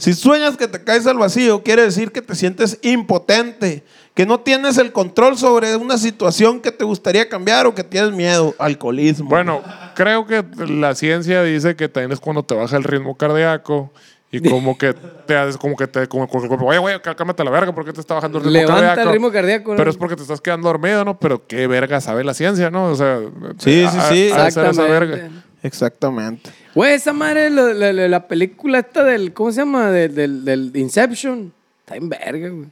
Si 0.00 0.14
sueñas 0.14 0.56
que 0.56 0.66
te 0.66 0.82
caes 0.82 1.06
al 1.06 1.18
vacío, 1.18 1.62
quiere 1.62 1.82
decir 1.82 2.10
que 2.10 2.22
te 2.22 2.34
sientes 2.34 2.78
impotente, 2.80 3.84
que 4.14 4.26
no 4.26 4.40
tienes 4.40 4.76
el 4.78 4.92
control 4.92 5.38
sobre 5.38 5.76
una 5.76 5.96
situación 5.96 6.60
que 6.60 6.72
te 6.72 6.84
gustaría 6.84 7.28
cambiar 7.28 7.66
o 7.66 7.74
que 7.74 7.84
tienes 7.84 8.12
miedo. 8.12 8.54
Alcoholismo. 8.58 9.28
Bueno, 9.28 9.62
creo 9.94 10.26
que 10.26 10.44
la 10.68 10.94
ciencia 10.94 11.42
dice 11.42 11.76
que 11.76 11.88
también 11.88 12.12
es 12.12 12.20
cuando 12.20 12.42
te 12.42 12.54
baja 12.54 12.76
el 12.76 12.84
ritmo 12.84 13.16
cardíaco 13.16 13.90
y 14.32 14.40
como 14.48 14.76
que 14.78 14.94
te 15.26 15.36
haces 15.36 15.56
como 15.56 15.74
que 15.76 15.86
te 15.88 16.06
como, 16.06 16.28
como- 16.28 16.48
como, 16.48 16.66
oye, 16.68 16.78
güey, 16.78 17.00
cá- 17.00 17.14
cálmate 17.16 17.42
la 17.44 17.50
verga, 17.50 17.74
¿por 17.74 17.84
qué 17.84 17.92
te 17.92 18.00
está 18.00 18.14
bajando 18.14 18.38
el 18.38 18.44
ritmo 18.44 18.58
Levanta 18.60 18.80
cardíaco? 18.86 19.00
el 19.08 19.12
ritmo 19.14 19.32
cardíaco, 19.32 19.70
¿no? 19.72 19.76
Pero 19.76 19.90
es 19.90 19.96
porque 19.96 20.16
te 20.16 20.22
estás 20.22 20.40
quedando 20.40 20.68
dormido, 20.68 21.04
¿no? 21.04 21.18
Pero 21.18 21.46
qué 21.46 21.66
verga 21.66 22.00
sabe 22.00 22.22
la 22.22 22.34
ciencia, 22.34 22.70
¿no? 22.70 22.86
O 22.86 22.94
sea, 22.94 23.18
Sí, 23.58 23.86
sí, 23.90 23.96
ha- 23.98 24.08
sí. 24.08 24.14
ser 24.14 24.26
esa 24.26 24.46
Exactamente. 24.48 24.92
verga. 24.92 25.28
Exactamente. 25.62 26.50
Güey, 26.74 26.94
esa 26.94 27.12
madre, 27.12 27.50
la, 27.50 27.72
la- 27.92 28.08
la 28.08 28.28
película 28.28 28.78
esta 28.80 29.02
del, 29.04 29.32
¿cómo 29.32 29.50
se 29.52 29.60
llama? 29.60 29.90
Del, 29.90 30.14
del, 30.14 30.44
del 30.44 30.72
Inception. 30.74 31.52
Está 31.80 31.96
en 31.96 32.08
verga, 32.08 32.48
güey. 32.48 32.66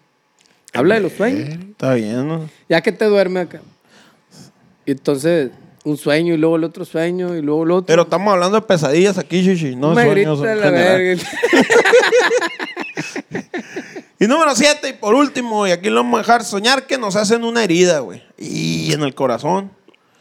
Habla 0.74 0.96
de 0.96 1.00
los 1.00 1.12
sueños. 1.12 1.48
Está 1.48 1.94
bien, 1.94 2.28
¿no? 2.28 2.48
Ya 2.68 2.80
que 2.80 2.92
te 2.92 3.04
duerme 3.06 3.40
acá. 3.40 3.60
Entonces, 4.86 5.50
un 5.84 5.96
sueño 5.96 6.34
y 6.34 6.36
luego 6.36 6.56
el 6.56 6.64
otro 6.64 6.84
sueño 6.84 7.36
y 7.36 7.42
luego 7.42 7.64
el 7.64 7.70
otro. 7.70 7.86
Pero 7.86 8.02
estamos 8.02 8.32
hablando 8.32 8.60
de 8.60 8.66
pesadillas 8.66 9.18
aquí, 9.18 9.42
Shishi, 9.42 9.76
no 9.76 9.94
de 9.94 10.04
sueños 10.04 10.42
en 10.44 10.60
la 10.60 10.70
verga. 10.70 11.22
Y 14.20 14.26
número 14.26 14.52
siete, 14.56 14.88
y 14.88 14.92
por 14.94 15.14
último, 15.14 15.64
y 15.68 15.70
aquí 15.70 15.90
lo 15.90 16.02
vamos 16.02 16.18
a 16.18 16.22
dejar, 16.22 16.42
soñar 16.42 16.88
que 16.88 16.98
nos 16.98 17.14
hacen 17.14 17.44
una 17.44 17.62
herida, 17.62 18.00
güey. 18.00 18.20
Y 18.36 18.92
en 18.92 19.02
el 19.02 19.14
corazón. 19.14 19.70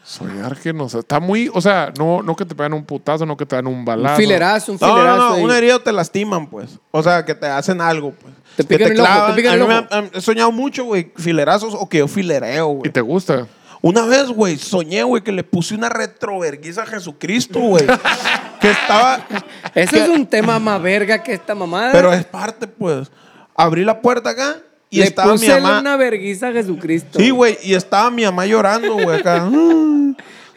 Soñar 0.08 0.56
que 0.58 0.72
no 0.72 0.88
sé. 0.88 1.00
Está 1.00 1.20
muy, 1.20 1.50
o 1.52 1.60
sea, 1.60 1.92
no, 1.98 2.22
no 2.22 2.34
que 2.34 2.46
te 2.46 2.54
pegan 2.54 2.72
un 2.72 2.82
putazo, 2.84 3.26
no 3.26 3.36
que 3.36 3.44
te 3.44 3.56
dan 3.56 3.66
un 3.66 3.74
Un 3.74 3.84
balazo. 3.84 4.16
filerazo, 4.16 4.72
un 4.72 4.78
No, 4.80 4.88
filerazo. 4.94 5.16
no, 5.18 5.28
no, 5.28 5.34
ahí. 5.34 5.44
una 5.44 5.58
herida 5.58 5.78
te 5.78 5.92
lastiman, 5.92 6.46
pues. 6.46 6.78
O 6.90 7.02
sea, 7.02 7.24
que 7.26 7.34
te 7.34 7.46
hacen 7.46 7.80
algo, 7.82 8.12
pues. 8.12 8.32
Te 8.56 8.64
Que 8.64 8.78
pican 8.78 8.92
el 8.92 9.00
ojo, 9.00 9.26
te 9.26 9.32
pican 9.34 9.52
A 9.52 9.54
el 9.56 9.60
mí 9.60 9.66
me 9.68 9.74
ojo. 9.80 9.86
han- 9.90 10.10
he 10.14 10.20
soñado 10.22 10.50
mucho, 10.50 10.84
güey, 10.84 11.12
filerazos 11.16 11.74
o 11.74 11.86
que 11.88 11.98
yo 11.98 12.08
filereo, 12.08 12.72
Y 12.72 12.76
güey. 12.76 12.90
te 12.92 13.02
gusta. 13.02 13.46
Una 13.82 14.06
vez, 14.06 14.28
güey, 14.28 14.56
soñé, 14.56 15.02
güey, 15.02 15.22
que 15.22 15.30
le 15.30 15.44
puse 15.44 15.74
una 15.74 15.90
retroverguiza 15.90 16.82
a 16.84 16.86
Jesucristo, 16.86 17.60
güey. 17.60 17.84
que 18.60 18.70
estaba... 18.70 19.20
Eso 19.74 19.92
que- 19.92 20.02
es 20.04 20.08
un 20.08 20.26
tema 20.26 20.58
más 20.58 20.80
verga 20.82 21.22
que 21.22 21.34
esta 21.34 21.54
mamada. 21.54 21.92
Pero 21.92 22.12
es 22.14 22.24
parte, 22.24 22.66
pues. 22.66 23.08
Abrí 23.54 23.84
la 23.84 24.00
puerta 24.00 24.30
acá 24.30 24.56
y 24.90 24.98
Le 25.00 25.04
estaba 25.04 25.34
mi 25.34 25.46
mamá... 25.48 25.80
una 25.80 25.96
verguiza 25.96 26.48
a 26.48 26.52
Jesucristo. 26.52 27.18
Sí, 27.18 27.30
güey, 27.30 27.58
y 27.62 27.74
estaba 27.74 28.10
mi 28.10 28.24
mamá 28.24 28.46
llorando, 28.46 28.94
güey, 28.94 29.20
acá. 29.20 29.48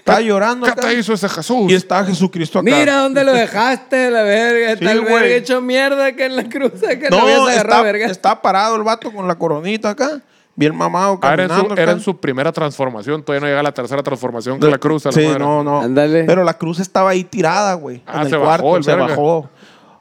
Estaba 0.01 0.19
llorando 0.21 0.65
¿Qué 0.65 0.71
acá. 0.71 0.81
te 0.87 0.93
hizo 0.95 1.13
ese 1.13 1.29
Jesús? 1.29 1.71
Y 1.71 1.75
estaba 1.75 2.03
Jesucristo 2.03 2.57
acá. 2.57 2.65
Mira 2.71 2.97
dónde 3.03 3.23
lo 3.23 3.33
dejaste, 3.33 4.09
la 4.09 4.23
verga. 4.23 4.71
Está 4.71 4.85
Sí, 4.85 4.91
el 4.91 5.01
güey. 5.01 5.13
verga 5.13 5.35
hecho 5.35 5.61
mierda 5.61 6.11
que 6.13 6.25
en 6.25 6.35
la 6.37 6.49
cruz. 6.49 6.71
Que 6.81 7.07
no, 7.11 7.17
No, 7.17 7.21
habías 7.23 7.39
agarrado 7.41 7.59
está, 7.59 7.81
verga. 7.83 8.05
está 8.07 8.41
parado 8.41 8.75
el 8.77 8.83
vato 8.83 9.11
con 9.13 9.27
la 9.27 9.35
coronita 9.35 9.91
acá. 9.91 10.19
Bien 10.55 10.75
mamado, 10.75 11.19
Ah, 11.21 11.33
era, 11.33 11.43
en 11.43 11.49
su, 11.51 11.73
era 11.77 11.91
en 11.91 11.99
su 12.01 12.19
primera 12.19 12.51
transformación. 12.51 13.21
Todavía 13.23 13.41
no 13.41 13.47
llega 13.51 13.61
la 13.61 13.73
tercera 13.73 14.01
transformación 14.01 14.59
que 14.59 14.67
la 14.67 14.79
cruz. 14.79 15.05
a 15.05 15.09
la 15.09 15.13
Sí, 15.13 15.23
madre. 15.25 15.39
no, 15.39 15.63
no. 15.63 15.81
Ándale. 15.81 16.23
Pero 16.23 16.43
la 16.43 16.55
cruz 16.55 16.79
estaba 16.79 17.11
ahí 17.11 17.23
tirada, 17.23 17.75
güey. 17.75 18.01
Ah, 18.07 18.17
en 18.17 18.21
el 18.23 18.29
se 18.31 18.35
bajó 18.37 18.45
cuarto. 18.63 18.77
el 18.77 18.83
se 18.83 18.91
verga. 18.95 19.07
bajó. 19.07 19.49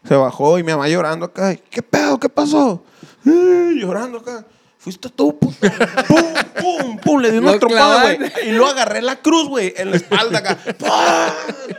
Se 0.04 0.14
bajó 0.16 0.58
y 0.58 0.62
mi 0.62 0.72
mamá 0.72 0.88
llorando 0.88 1.26
acá. 1.26 1.54
¿Qué 1.54 1.82
pedo? 1.82 2.18
¿Qué 2.18 2.28
pasó? 2.28 2.82
Llorando 3.24 4.18
acá. 4.18 4.46
Fuiste 4.82 5.10
tú, 5.10 5.38
puta. 5.38 5.70
pum, 6.08 6.24
pum, 6.58 6.98
pum. 6.98 7.20
Le 7.20 7.30
di 7.32 7.36
una 7.38 7.58
tropada, 7.58 8.14
güey. 8.14 8.18
Y 8.46 8.52
lo 8.52 8.66
agarré 8.66 9.02
la 9.02 9.16
cruz, 9.16 9.46
güey, 9.46 9.74
en 9.76 9.90
la 9.90 9.96
espalda 9.96 10.38
acá. 10.38 10.56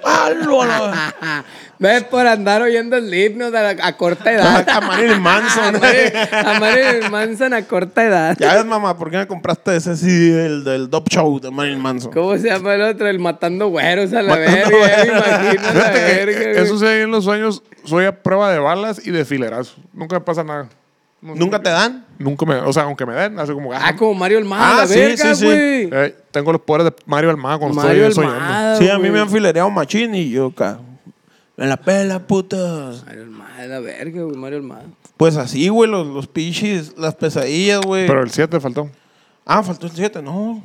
¡Palo! 0.01 0.61
Ves 1.79 2.03
por 2.03 2.27
andar 2.27 2.61
oyendo 2.61 2.95
el 2.97 3.11
himno 3.11 3.49
de 3.49 3.59
la- 3.75 3.87
a 3.87 3.97
corta 3.97 4.31
edad. 4.31 4.69
A 4.69 4.81
Marilyn 4.81 5.19
Manson. 5.19 5.75
A 5.77 5.79
Marilyn- 5.79 6.29
a 6.31 6.59
Marilyn 6.59 7.11
Manson 7.11 7.53
a 7.55 7.63
corta 7.65 8.03
edad. 8.03 8.37
Ya 8.39 8.53
ves, 8.53 8.65
mamá, 8.65 8.95
¿por 8.95 9.09
qué 9.09 9.17
me 9.17 9.25
compraste 9.25 9.75
ese 9.75 9.97
sí, 9.97 10.07
el 10.31 10.63
del 10.63 10.87
Dop 10.91 11.09
Show 11.09 11.39
de 11.39 11.49
Marilyn 11.49 11.81
Manson? 11.81 12.11
¿Cómo 12.11 12.37
se 12.37 12.49
llama 12.49 12.75
el 12.75 12.83
otro? 12.83 13.07
El 13.07 13.17
matando 13.17 13.69
güeros 13.69 14.13
a 14.13 14.21
la 14.21 14.35
verga. 14.35 14.67
a 14.67 15.73
la 15.73 15.89
verga. 15.89 16.51
Eso 16.61 16.77
sí, 16.77 16.85
ahí 16.85 17.01
en 17.01 17.09
los 17.09 17.23
sueños 17.23 17.63
soy 17.83 18.05
a 18.05 18.21
prueba 18.21 18.51
de 18.51 18.59
balas 18.59 19.01
y 19.03 19.09
de 19.09 19.25
filerazos. 19.25 19.77
Nunca 19.91 20.19
me 20.19 20.21
pasa 20.21 20.43
nada. 20.43 20.69
¿Nunca 21.21 21.61
te 21.61 21.69
dan? 21.69 22.05
Nunca 22.17 22.45
me, 22.45 22.55
o 22.55 22.73
sea, 22.73 22.83
aunque 22.83 23.05
me 23.05 23.13
den, 23.13 23.37
así 23.39 23.53
como, 23.53 23.71
ah, 23.73 23.79
Ah, 23.83 23.95
como 23.95 24.13
Mario 24.15 24.39
Almada, 24.39 24.73
Ah, 24.73 24.77
la 24.81 24.87
sí, 24.87 24.99
verga, 24.99 25.35
sí, 25.35 25.35
sí. 25.35 25.45
güey. 25.45 25.89
eh, 25.91 26.15
tengo 26.31 26.51
los 26.51 26.61
poderes 26.61 26.85
de 26.91 26.95
Mario 27.05 27.29
Almada 27.29 27.59
cuando 27.59 27.75
Mario 27.79 28.07
estoy 28.07 28.25
soñando. 28.25 28.43
Almada. 28.43 28.77
Sí, 28.77 28.89
a 28.89 28.97
mí 28.97 29.09
me 29.11 29.19
han 29.19 29.29
filereado 29.29 29.69
machín 29.69 30.15
y 30.15 30.29
yo 30.31 30.47
acá. 30.47 30.79
En 31.57 31.69
la 31.69 31.77
pela, 31.77 32.19
putas. 32.25 33.03
Mario 33.05 33.23
Almada, 33.23 33.65
la 33.67 33.79
verga, 33.79 34.21
güey. 34.23 34.35
Mario 34.35 34.57
Almada. 34.57 34.85
Pues 35.17 35.37
así, 35.37 35.67
güey, 35.69 35.89
los, 35.89 36.07
los 36.07 36.27
pinches, 36.27 36.97
las 36.97 37.13
pesadillas, 37.13 37.81
güey. 37.81 38.07
Pero 38.07 38.23
el 38.23 38.31
7 38.31 38.59
faltó. 38.59 38.89
Ah, 39.45 39.61
faltó 39.61 39.85
el 39.85 39.91
7, 39.91 40.21
no. 40.23 40.63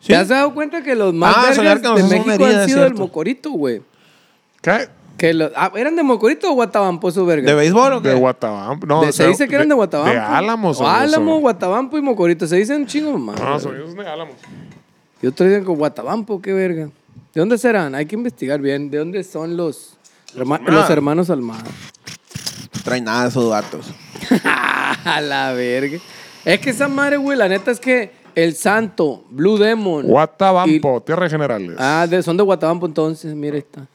Sí. 0.00 0.08
¿Te 0.08 0.16
has 0.16 0.28
dado 0.28 0.52
cuenta 0.52 0.82
que 0.82 0.94
los 0.94 1.14
más 1.14 1.34
Ah, 1.34 1.50
vergas 1.56 1.80
de 1.96 2.02
México 2.02 2.30
herida, 2.30 2.62
han 2.62 2.68
sido 2.68 2.78
cierto. 2.80 2.98
Mocorito, 2.98 3.50
güey? 3.52 3.80
¿Qué? 4.60 4.88
Que 5.16 5.32
los, 5.32 5.52
ah, 5.54 5.70
¿Eran 5.76 5.94
de 5.96 6.02
Mocorito 6.02 6.50
o 6.50 6.54
Guatabampo 6.54 7.08
esos 7.08 7.24
vergas? 7.26 7.46
¿De 7.46 7.54
béisbol 7.54 7.92
o 7.94 8.02
qué? 8.02 8.08
De 8.08 8.14
Guatabampo. 8.16 8.86
No, 8.86 9.00
De- 9.02 9.08
o 9.08 9.12
se 9.12 9.18
sea, 9.18 9.26
dice 9.28 9.46
que 9.48 9.54
eran 9.54 9.68
de 9.68 9.74
Guatabampo. 9.74 10.12
De 10.12 10.18
Álamos. 10.18 10.80
O 10.80 10.88
Álamo, 10.88 11.36
o- 11.36 11.40
Guatabampo 11.40 11.96
y 11.96 12.02
Mocorito. 12.02 12.46
Se 12.46 12.56
dicen 12.56 12.86
chingo 12.86 13.12
mamá. 13.12 13.34
No, 13.38 13.60
soy 13.60 13.76
esos 13.80 13.94
de 13.94 14.06
Álamos. 14.08 14.34
Y 15.22 15.26
otros 15.28 15.48
dicen 15.48 15.64
con 15.64 15.76
Guatabampo, 15.76 16.42
qué 16.42 16.52
verga. 16.52 16.86
¿De 17.32 17.40
dónde 17.40 17.56
serán? 17.58 17.94
Hay 17.94 18.06
que 18.06 18.16
investigar 18.16 18.60
bien. 18.60 18.90
¿De 18.90 18.98
dónde 18.98 19.22
son 19.24 19.56
los, 19.56 19.94
herma- 20.36 20.60
los 20.66 20.90
hermanos 20.90 21.30
Almada? 21.30 21.64
Trae 22.84 23.00
nada 23.00 23.22
de 23.22 23.28
esos 23.28 23.48
datos. 23.50 23.86
A 25.04 25.20
la 25.20 25.52
verga. 25.52 25.98
Es 26.44 26.60
que 26.60 26.70
esa 26.70 26.88
madre, 26.88 27.16
güey, 27.16 27.38
la 27.38 27.48
neta 27.48 27.70
es 27.70 27.80
que 27.80 28.10
el 28.34 28.54
santo, 28.54 29.24
Blue 29.30 29.56
Demon. 29.58 30.06
Guatabampo, 30.06 31.00
Tierras 31.02 31.30
Generales. 31.30 31.76
Ah, 31.78 32.06
de- 32.10 32.22
son 32.22 32.36
de 32.36 32.42
Guatabampo 32.42 32.86
entonces, 32.86 33.34
mira 33.34 33.56
está. 33.56 33.86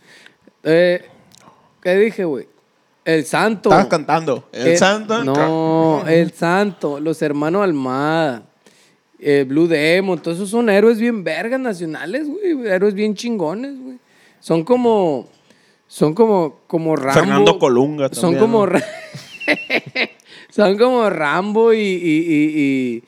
Eh, 0.63 1.01
¿Qué 1.81 1.95
dije, 1.95 2.25
güey? 2.25 2.47
El 3.05 3.25
santo. 3.25 3.69
Estabas 3.69 3.87
cantando. 3.87 4.47
El 4.51 4.67
Eh, 4.67 4.77
santo. 4.77 5.23
No, 5.23 6.03
el 6.07 6.31
santo, 6.33 6.99
los 6.99 7.21
hermanos 7.21 7.63
Almada, 7.63 8.43
eh, 9.19 9.45
Blue 9.47 9.67
Demon, 9.67 10.19
todos 10.19 10.37
esos 10.37 10.49
son 10.49 10.69
héroes 10.69 10.99
bien 10.99 11.23
vergas 11.23 11.59
nacionales, 11.59 12.27
güey. 12.27 12.67
Héroes 12.67 12.93
bien 12.93 13.15
chingones, 13.15 13.79
güey. 13.81 13.97
Son 14.39 14.63
como. 14.63 15.27
Son 15.87 16.13
como, 16.13 16.59
como 16.67 16.95
Rambo. 16.95 17.19
Fernando 17.19 17.57
Colunga 17.59 18.09
Son 18.09 18.21
también, 18.33 18.41
como. 18.41 18.59
¿no? 18.59 18.65
Ra- 18.67 18.83
son 20.51 20.77
como 20.77 21.09
Rambo 21.09 21.73
y, 21.73 21.77
y, 21.79 23.01
y, 23.01 23.03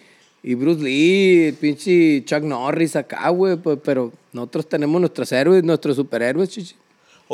y- 0.50 0.56
Bruce 0.56 0.82
Lee, 0.82 1.48
el 1.50 1.54
pinche 1.56 2.24
Chuck 2.26 2.42
Norris 2.42 2.96
acá, 2.96 3.30
güey. 3.30 3.58
pero 3.84 4.12
nosotros 4.34 4.68
tenemos 4.68 5.00
nuestros 5.00 5.32
héroes, 5.32 5.64
nuestros 5.64 5.96
superhéroes, 5.96 6.50
chichi. 6.50 6.76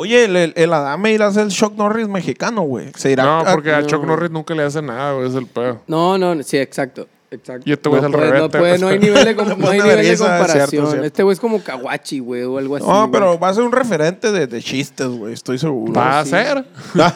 Oye, 0.00 0.24
el, 0.26 0.36
el, 0.36 0.52
el 0.56 0.72
Adame 0.72 1.12
irá 1.12 1.26
a 1.26 1.32
ser 1.32 1.42
el 1.42 1.48
Shock 1.48 1.74
Norris 1.76 2.06
mexicano, 2.08 2.62
güey. 2.62 2.92
Se 2.96 3.10
irá 3.10 3.24
No, 3.24 3.40
a- 3.40 3.52
porque 3.52 3.72
a 3.72 3.80
no. 3.80 3.86
Chuck 3.88 4.04
Norris 4.04 4.30
nunca 4.30 4.54
le 4.54 4.62
hace 4.62 4.80
nada, 4.80 5.14
güey, 5.14 5.28
es 5.28 5.34
el 5.34 5.46
pedo. 5.46 5.80
No, 5.88 6.16
no, 6.16 6.40
sí, 6.44 6.56
exacto. 6.56 7.08
Exacto. 7.30 7.64
Y 7.68 7.72
este 7.74 7.90
güey 7.90 8.00
no 8.00 8.08
es 8.08 8.14
al 8.14 8.18
puede, 8.18 8.30
revés, 8.30 8.42
No, 8.42 8.48
te- 8.48 8.58
puede, 8.58 8.78
no 8.78 8.88
hay 8.88 8.98
nivel 9.00 9.22
de, 9.24 9.36
com- 9.36 9.48
No 9.48 9.68
hay 9.68 9.80
nivel 9.80 9.88
de 9.90 9.96
vergüenza, 9.96 10.24
comparación. 10.24 10.68
cierto, 10.70 10.90
cierto. 10.92 11.06
Este 11.06 11.22
güey 11.24 11.32
es 11.34 11.40
como 11.40 11.62
Kawachi, 11.62 12.20
güey, 12.20 12.42
o 12.44 12.56
algo 12.56 12.76
así. 12.76 12.86
No, 12.86 13.00
güey. 13.00 13.10
pero 13.10 13.38
va 13.38 13.48
a 13.50 13.54
ser 13.54 13.64
un 13.64 13.72
referente 13.72 14.32
de, 14.32 14.46
de 14.46 14.62
chistes, 14.62 15.08
güey. 15.08 15.34
Estoy 15.34 15.58
seguro. 15.58 15.92
Va 15.92 16.20
a 16.20 16.24
sí. 16.24 16.30
ser. 16.30 16.64
Bueno, 16.94 17.12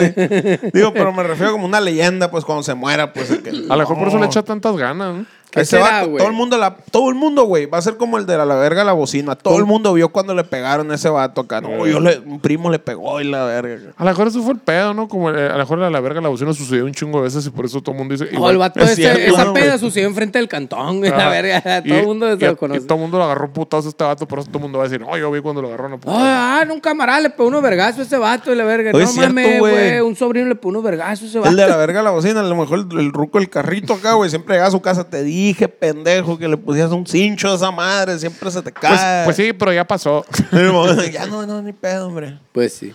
sí. 0.00 0.70
Digo, 0.72 0.92
pero 0.92 1.12
me 1.12 1.22
refiero 1.22 1.52
como 1.52 1.66
una 1.66 1.80
leyenda, 1.80 2.30
pues 2.30 2.44
cuando 2.44 2.62
se 2.64 2.74
muera, 2.74 3.12
pues. 3.12 3.30
el 3.30 3.42
que- 3.42 3.50
A 3.50 3.52
lo 3.52 3.76
mejor 3.76 3.98
por 3.98 4.08
eso 4.08 4.16
le 4.16 4.22
No. 4.22 4.26
echa 4.26 4.42
tantas 4.42 4.76
ganas, 4.76 5.14
¿no? 5.14 5.26
¿Qué 5.54 5.60
Ese 5.60 5.76
será, 5.76 6.00
vato, 6.00 6.16
todo 6.16 6.26
el 6.26 6.32
mundo, 6.32 6.58
la, 6.58 6.74
todo 6.90 7.08
el 7.10 7.14
mundo, 7.14 7.44
güey, 7.44 7.66
va 7.66 7.78
a 7.78 7.82
ser 7.82 7.96
como 7.96 8.18
el 8.18 8.26
de 8.26 8.36
la, 8.36 8.44
la 8.44 8.56
verga 8.56 8.82
la 8.82 8.92
bocina. 8.92 9.36
Todo 9.36 9.56
el 9.58 9.64
mundo 9.64 9.92
vio 9.92 10.08
cuando 10.08 10.34
le 10.34 10.42
pegaron 10.42 10.90
a 10.90 10.96
ese 10.96 11.08
vato 11.08 11.42
acá. 11.42 11.60
No, 11.60 11.86
yo 11.86 12.00
le, 12.00 12.18
un 12.18 12.40
primo 12.40 12.70
le 12.72 12.80
pegó 12.80 13.20
y 13.20 13.24
la 13.24 13.44
verga. 13.44 13.92
A 13.96 14.04
lo 14.04 14.10
mejor 14.10 14.26
eso 14.26 14.42
fue 14.42 14.54
el 14.54 14.58
pedo, 14.58 14.94
¿no? 14.94 15.06
Como 15.06 15.30
eh, 15.30 15.46
a 15.46 15.52
lo 15.52 15.58
mejor 15.58 15.80
a 15.84 15.90
la 15.90 16.00
verga 16.00 16.20
la 16.20 16.28
bocina 16.28 16.52
sucedió 16.52 16.84
un 16.84 16.92
chingo 16.92 17.18
de 17.18 17.24
veces 17.24 17.46
y 17.46 17.50
por 17.50 17.64
eso 17.66 17.80
todo 17.80 17.92
el 17.92 17.98
mundo 17.98 18.14
dice. 18.14 18.24
No, 18.32 18.38
igual- 18.38 18.52
el 18.52 18.58
vato 18.58 18.80
es 18.80 18.90
ese, 18.90 19.02
cierto, 19.02 19.20
esa 19.34 19.44
¿no, 19.44 19.52
peda 19.54 19.78
sucedió 19.78 20.08
enfrente 20.08 20.38
del 20.38 20.48
cantón, 20.48 20.98
güey, 20.98 21.10
la 21.12 21.26
Ah, 21.28 21.30
verga. 21.30 21.62
y- 21.84 21.88
Todo 21.88 21.98
el 22.00 22.06
mundo 22.06 22.32
y- 22.34 22.38
se 22.40 22.46
lo 22.46 22.52
y 22.52 22.56
conoce. 22.56 22.80
todo 22.80 22.94
el 22.96 23.00
mundo 23.02 23.18
lo 23.18 23.24
agarró 23.24 23.52
putazo 23.52 23.86
a 23.86 23.90
este 23.90 24.02
vato, 24.04 24.26
por 24.26 24.40
eso 24.40 24.48
todo 24.48 24.58
el 24.58 24.62
mundo 24.62 24.78
va 24.78 24.84
a 24.84 24.88
decir, 24.88 25.00
no, 25.06 25.16
yo 25.16 25.30
vi 25.30 25.40
cuando 25.40 25.62
lo 25.62 25.68
agarraron 25.68 25.92
a 25.92 25.96
putazo. 25.98 26.18
Ah, 26.20 26.62
ah, 26.68 26.72
un 26.72 26.80
camarada 26.80 27.20
le 27.20 27.30
pegó 27.30 27.48
unos 27.48 27.62
vergazos 27.62 28.00
a 28.00 28.02
ese 28.02 28.16
vato 28.18 28.52
y 28.52 28.56
la 28.56 28.64
verga. 28.64 28.90
Oye, 28.92 29.04
no 29.04 29.10
cierto, 29.12 29.32
mames, 29.34 29.60
güey. 29.60 30.00
Un 30.00 30.16
sobrino 30.16 30.48
le 30.48 30.56
pegó 30.56 30.70
unos 30.70 30.82
vergazos 30.82 31.22
a 31.22 31.28
ese 31.28 31.38
vato. 31.38 31.50
El 31.50 31.56
de 31.56 31.68
la 31.68 31.76
verga 31.76 32.02
la 32.02 32.10
bocina, 32.10 32.40
a 32.40 32.42
lo 32.42 32.56
mejor 32.56 32.86
el, 32.90 32.98
el 32.98 33.12
ruco 33.12 33.38
del 33.38 33.48
carrito 33.48 33.94
acá, 33.94 34.14
güey, 34.14 34.30
siempre 34.30 34.54
llega 34.56 34.66
a 34.66 34.70
su 34.70 34.80
casa. 34.80 35.04
Te 35.08 35.22
dije, 35.48 35.68
pendejo, 35.68 36.38
que 36.38 36.48
le 36.48 36.56
pusieras 36.56 36.92
un 36.92 37.06
cincho 37.06 37.50
a 37.50 37.54
esa 37.54 37.70
madre, 37.70 38.18
siempre 38.18 38.50
se 38.50 38.62
te 38.62 38.70
pues, 38.72 39.00
cae. 39.00 39.24
pues 39.24 39.36
sí, 39.36 39.52
pero 39.52 39.72
ya 39.72 39.84
pasó. 39.84 40.24
ya 41.12 41.26
no, 41.26 41.46
no, 41.46 41.62
ni 41.62 41.72
pedo, 41.72 42.06
hombre. 42.06 42.38
Pues 42.52 42.72
sí. 42.74 42.94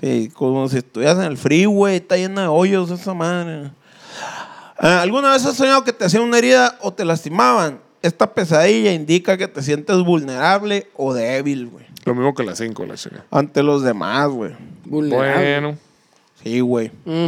Sí, 0.00 0.30
como 0.32 0.68
si 0.68 0.78
estuvieras 0.78 1.18
en 1.18 1.24
el 1.24 1.36
freeway, 1.36 1.96
está 1.96 2.16
llena 2.16 2.42
de 2.42 2.46
hoyos 2.48 2.90
esa 2.90 3.12
madre. 3.12 3.70
Ah, 4.78 5.02
¿Alguna 5.02 5.32
vez 5.32 5.44
has 5.44 5.56
soñado 5.56 5.84
que 5.84 5.92
te 5.92 6.06
hacían 6.06 6.22
una 6.22 6.38
herida 6.38 6.78
o 6.80 6.92
te 6.92 7.04
lastimaban? 7.04 7.80
Esta 8.00 8.32
pesadilla 8.32 8.92
indica 8.92 9.36
que 9.36 9.46
te 9.46 9.62
sientes 9.62 9.98
vulnerable 9.98 10.88
o 10.96 11.12
débil, 11.12 11.66
güey. 11.66 11.84
Lo 12.06 12.14
mismo 12.14 12.34
que 12.34 12.42
las 12.44 12.56
5, 12.56 12.86
la 12.86 12.94
chica. 12.94 13.24
Ante 13.30 13.62
los 13.62 13.82
demás, 13.82 14.28
güey. 14.28 14.52
Vulnerable. 14.86 15.60
Bueno. 15.60 15.78
Sí, 16.42 16.60
güey. 16.60 16.90
Mm. 17.04 17.26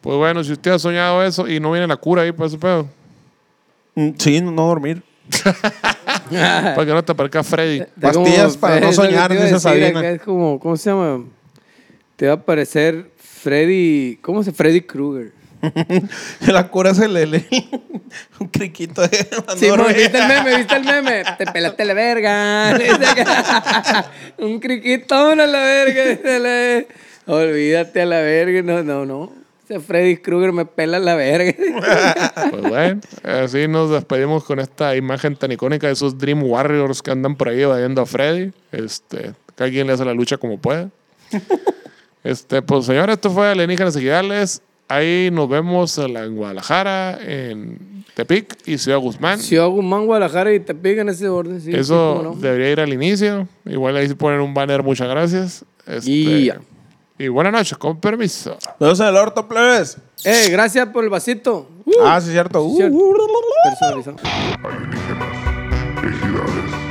Pues 0.00 0.16
bueno, 0.16 0.42
si 0.42 0.52
usted 0.52 0.70
ha 0.70 0.78
soñado 0.78 1.22
eso 1.22 1.46
y 1.48 1.60
no 1.60 1.72
viene 1.72 1.86
la 1.86 1.96
cura 1.96 2.22
ahí 2.22 2.32
para 2.32 2.46
ese 2.46 2.56
pedo, 2.56 2.88
Sí, 4.18 4.40
no, 4.40 4.52
dormir. 4.52 5.02
para 6.30 6.84
que 6.86 6.92
no 6.92 7.04
te 7.04 7.12
aparezca 7.12 7.42
Freddy. 7.42 7.82
Pastillas 8.00 8.56
para 8.56 8.80
no 8.80 8.92
soñar, 8.92 9.32
dice 9.32 9.58
Sabina. 9.58 10.08
Es 10.08 10.22
como, 10.22 10.60
¿cómo 10.60 10.76
se 10.76 10.90
llama? 10.90 11.24
Te 12.16 12.26
va 12.28 12.34
a 12.34 12.42
parecer 12.42 13.10
Freddy, 13.16 14.18
¿cómo 14.22 14.42
se 14.42 14.52
Freddy 14.52 14.82
Krueger? 14.82 15.32
La 16.46 16.68
cura 16.68 16.90
es 16.90 16.98
el, 16.98 17.16
el- 17.16 17.44
un 18.38 18.48
criquito 18.48 19.02
de 19.02 19.08
Sí. 19.56 19.68
¿viste 19.96 20.18
el 20.18 20.28
meme? 20.28 20.56
¿Viste 20.58 20.76
el 20.76 20.84
meme? 20.84 21.22
Te 21.38 21.46
pelaste 21.46 21.84
la 21.84 21.94
verga. 21.94 22.78
Un 24.38 24.60
criquitón 24.60 25.40
a 25.40 25.46
la 25.46 25.58
verga. 25.60 26.86
Olvídate 27.26 28.02
a 28.02 28.06
la 28.06 28.20
verga. 28.20 28.62
No, 28.62 28.82
no, 28.82 29.06
no. 29.06 29.45
Ese 29.68 29.80
Freddy 29.80 30.16
Krueger 30.18 30.52
me 30.52 30.64
pela 30.66 30.98
la 30.98 31.14
verga. 31.16 31.52
Pues 32.50 32.62
bueno, 32.62 33.00
así 33.24 33.66
nos 33.68 33.90
despedimos 33.90 34.44
con 34.44 34.60
esta 34.60 34.94
imagen 34.96 35.34
tan 35.36 35.50
icónica 35.52 35.86
de 35.88 35.94
esos 35.94 36.16
Dream 36.18 36.42
Warriors 36.44 37.02
que 37.02 37.10
andan 37.10 37.34
por 37.36 37.48
ahí 37.48 37.62
evadiendo 37.62 38.00
a 38.02 38.06
Freddy. 38.06 38.52
Este, 38.72 39.32
cada 39.56 39.68
quien 39.70 39.86
le 39.88 39.92
hace 39.94 40.04
la 40.04 40.14
lucha 40.14 40.36
como 40.38 40.58
puede. 40.58 40.88
Este, 42.24 42.60
pues 42.60 42.86
señores, 42.86 43.14
esto 43.14 43.30
fue 43.30 43.48
Alienígenas 43.48 43.94
Ejidales. 43.94 44.60
Ahí 44.88 45.30
nos 45.32 45.48
vemos 45.48 45.96
en, 45.98 46.12
la- 46.12 46.24
en 46.24 46.34
Guadalajara, 46.34 47.18
en 47.24 48.04
Tepic 48.14 48.56
y 48.66 48.78
Ciudad 48.78 48.98
Guzmán. 48.98 49.38
Ciudad 49.38 49.68
Guzmán, 49.68 50.06
Guadalajara 50.06 50.52
y 50.52 50.58
te 50.58 50.74
pican 50.74 51.08
ese 51.08 51.28
orden. 51.28 51.60
Sí, 51.60 51.70
sí, 51.70 51.78
Eso 51.78 52.16
cómo 52.18 52.34
no. 52.34 52.40
debería 52.40 52.70
ir 52.72 52.80
al 52.80 52.92
inicio. 52.92 53.46
Igual 53.64 53.96
ahí 53.96 54.08
se 54.08 54.16
ponen 54.16 54.40
un 54.40 54.54
banner, 54.54 54.82
muchas 54.82 55.08
gracias. 55.08 55.64
Este, 55.86 56.10
Y 56.10 56.44
ya. 56.46 56.60
Y 57.18 57.28
buenas 57.28 57.52
noches, 57.52 57.76
con 57.78 57.98
permiso. 58.00 58.56
Nos 58.78 58.98
vemos 58.98 59.00
en 59.00 59.06
el 59.06 59.16
orto, 59.16 59.46
plebes. 59.48 59.98
Eh, 60.24 60.48
gracias 60.50 60.86
por 60.88 61.04
el 61.04 61.10
vasito. 61.10 61.68
Uh, 61.84 61.92
Ah, 62.04 62.20
sí, 62.20 62.30
cierto. 62.32 62.62
Uh, 62.62 62.76
cierto. 62.76 62.96
uh, 62.96 63.14
personalizado. 63.64 64.16
Alienígenas, 64.62 65.28
ejidales. 66.04 66.85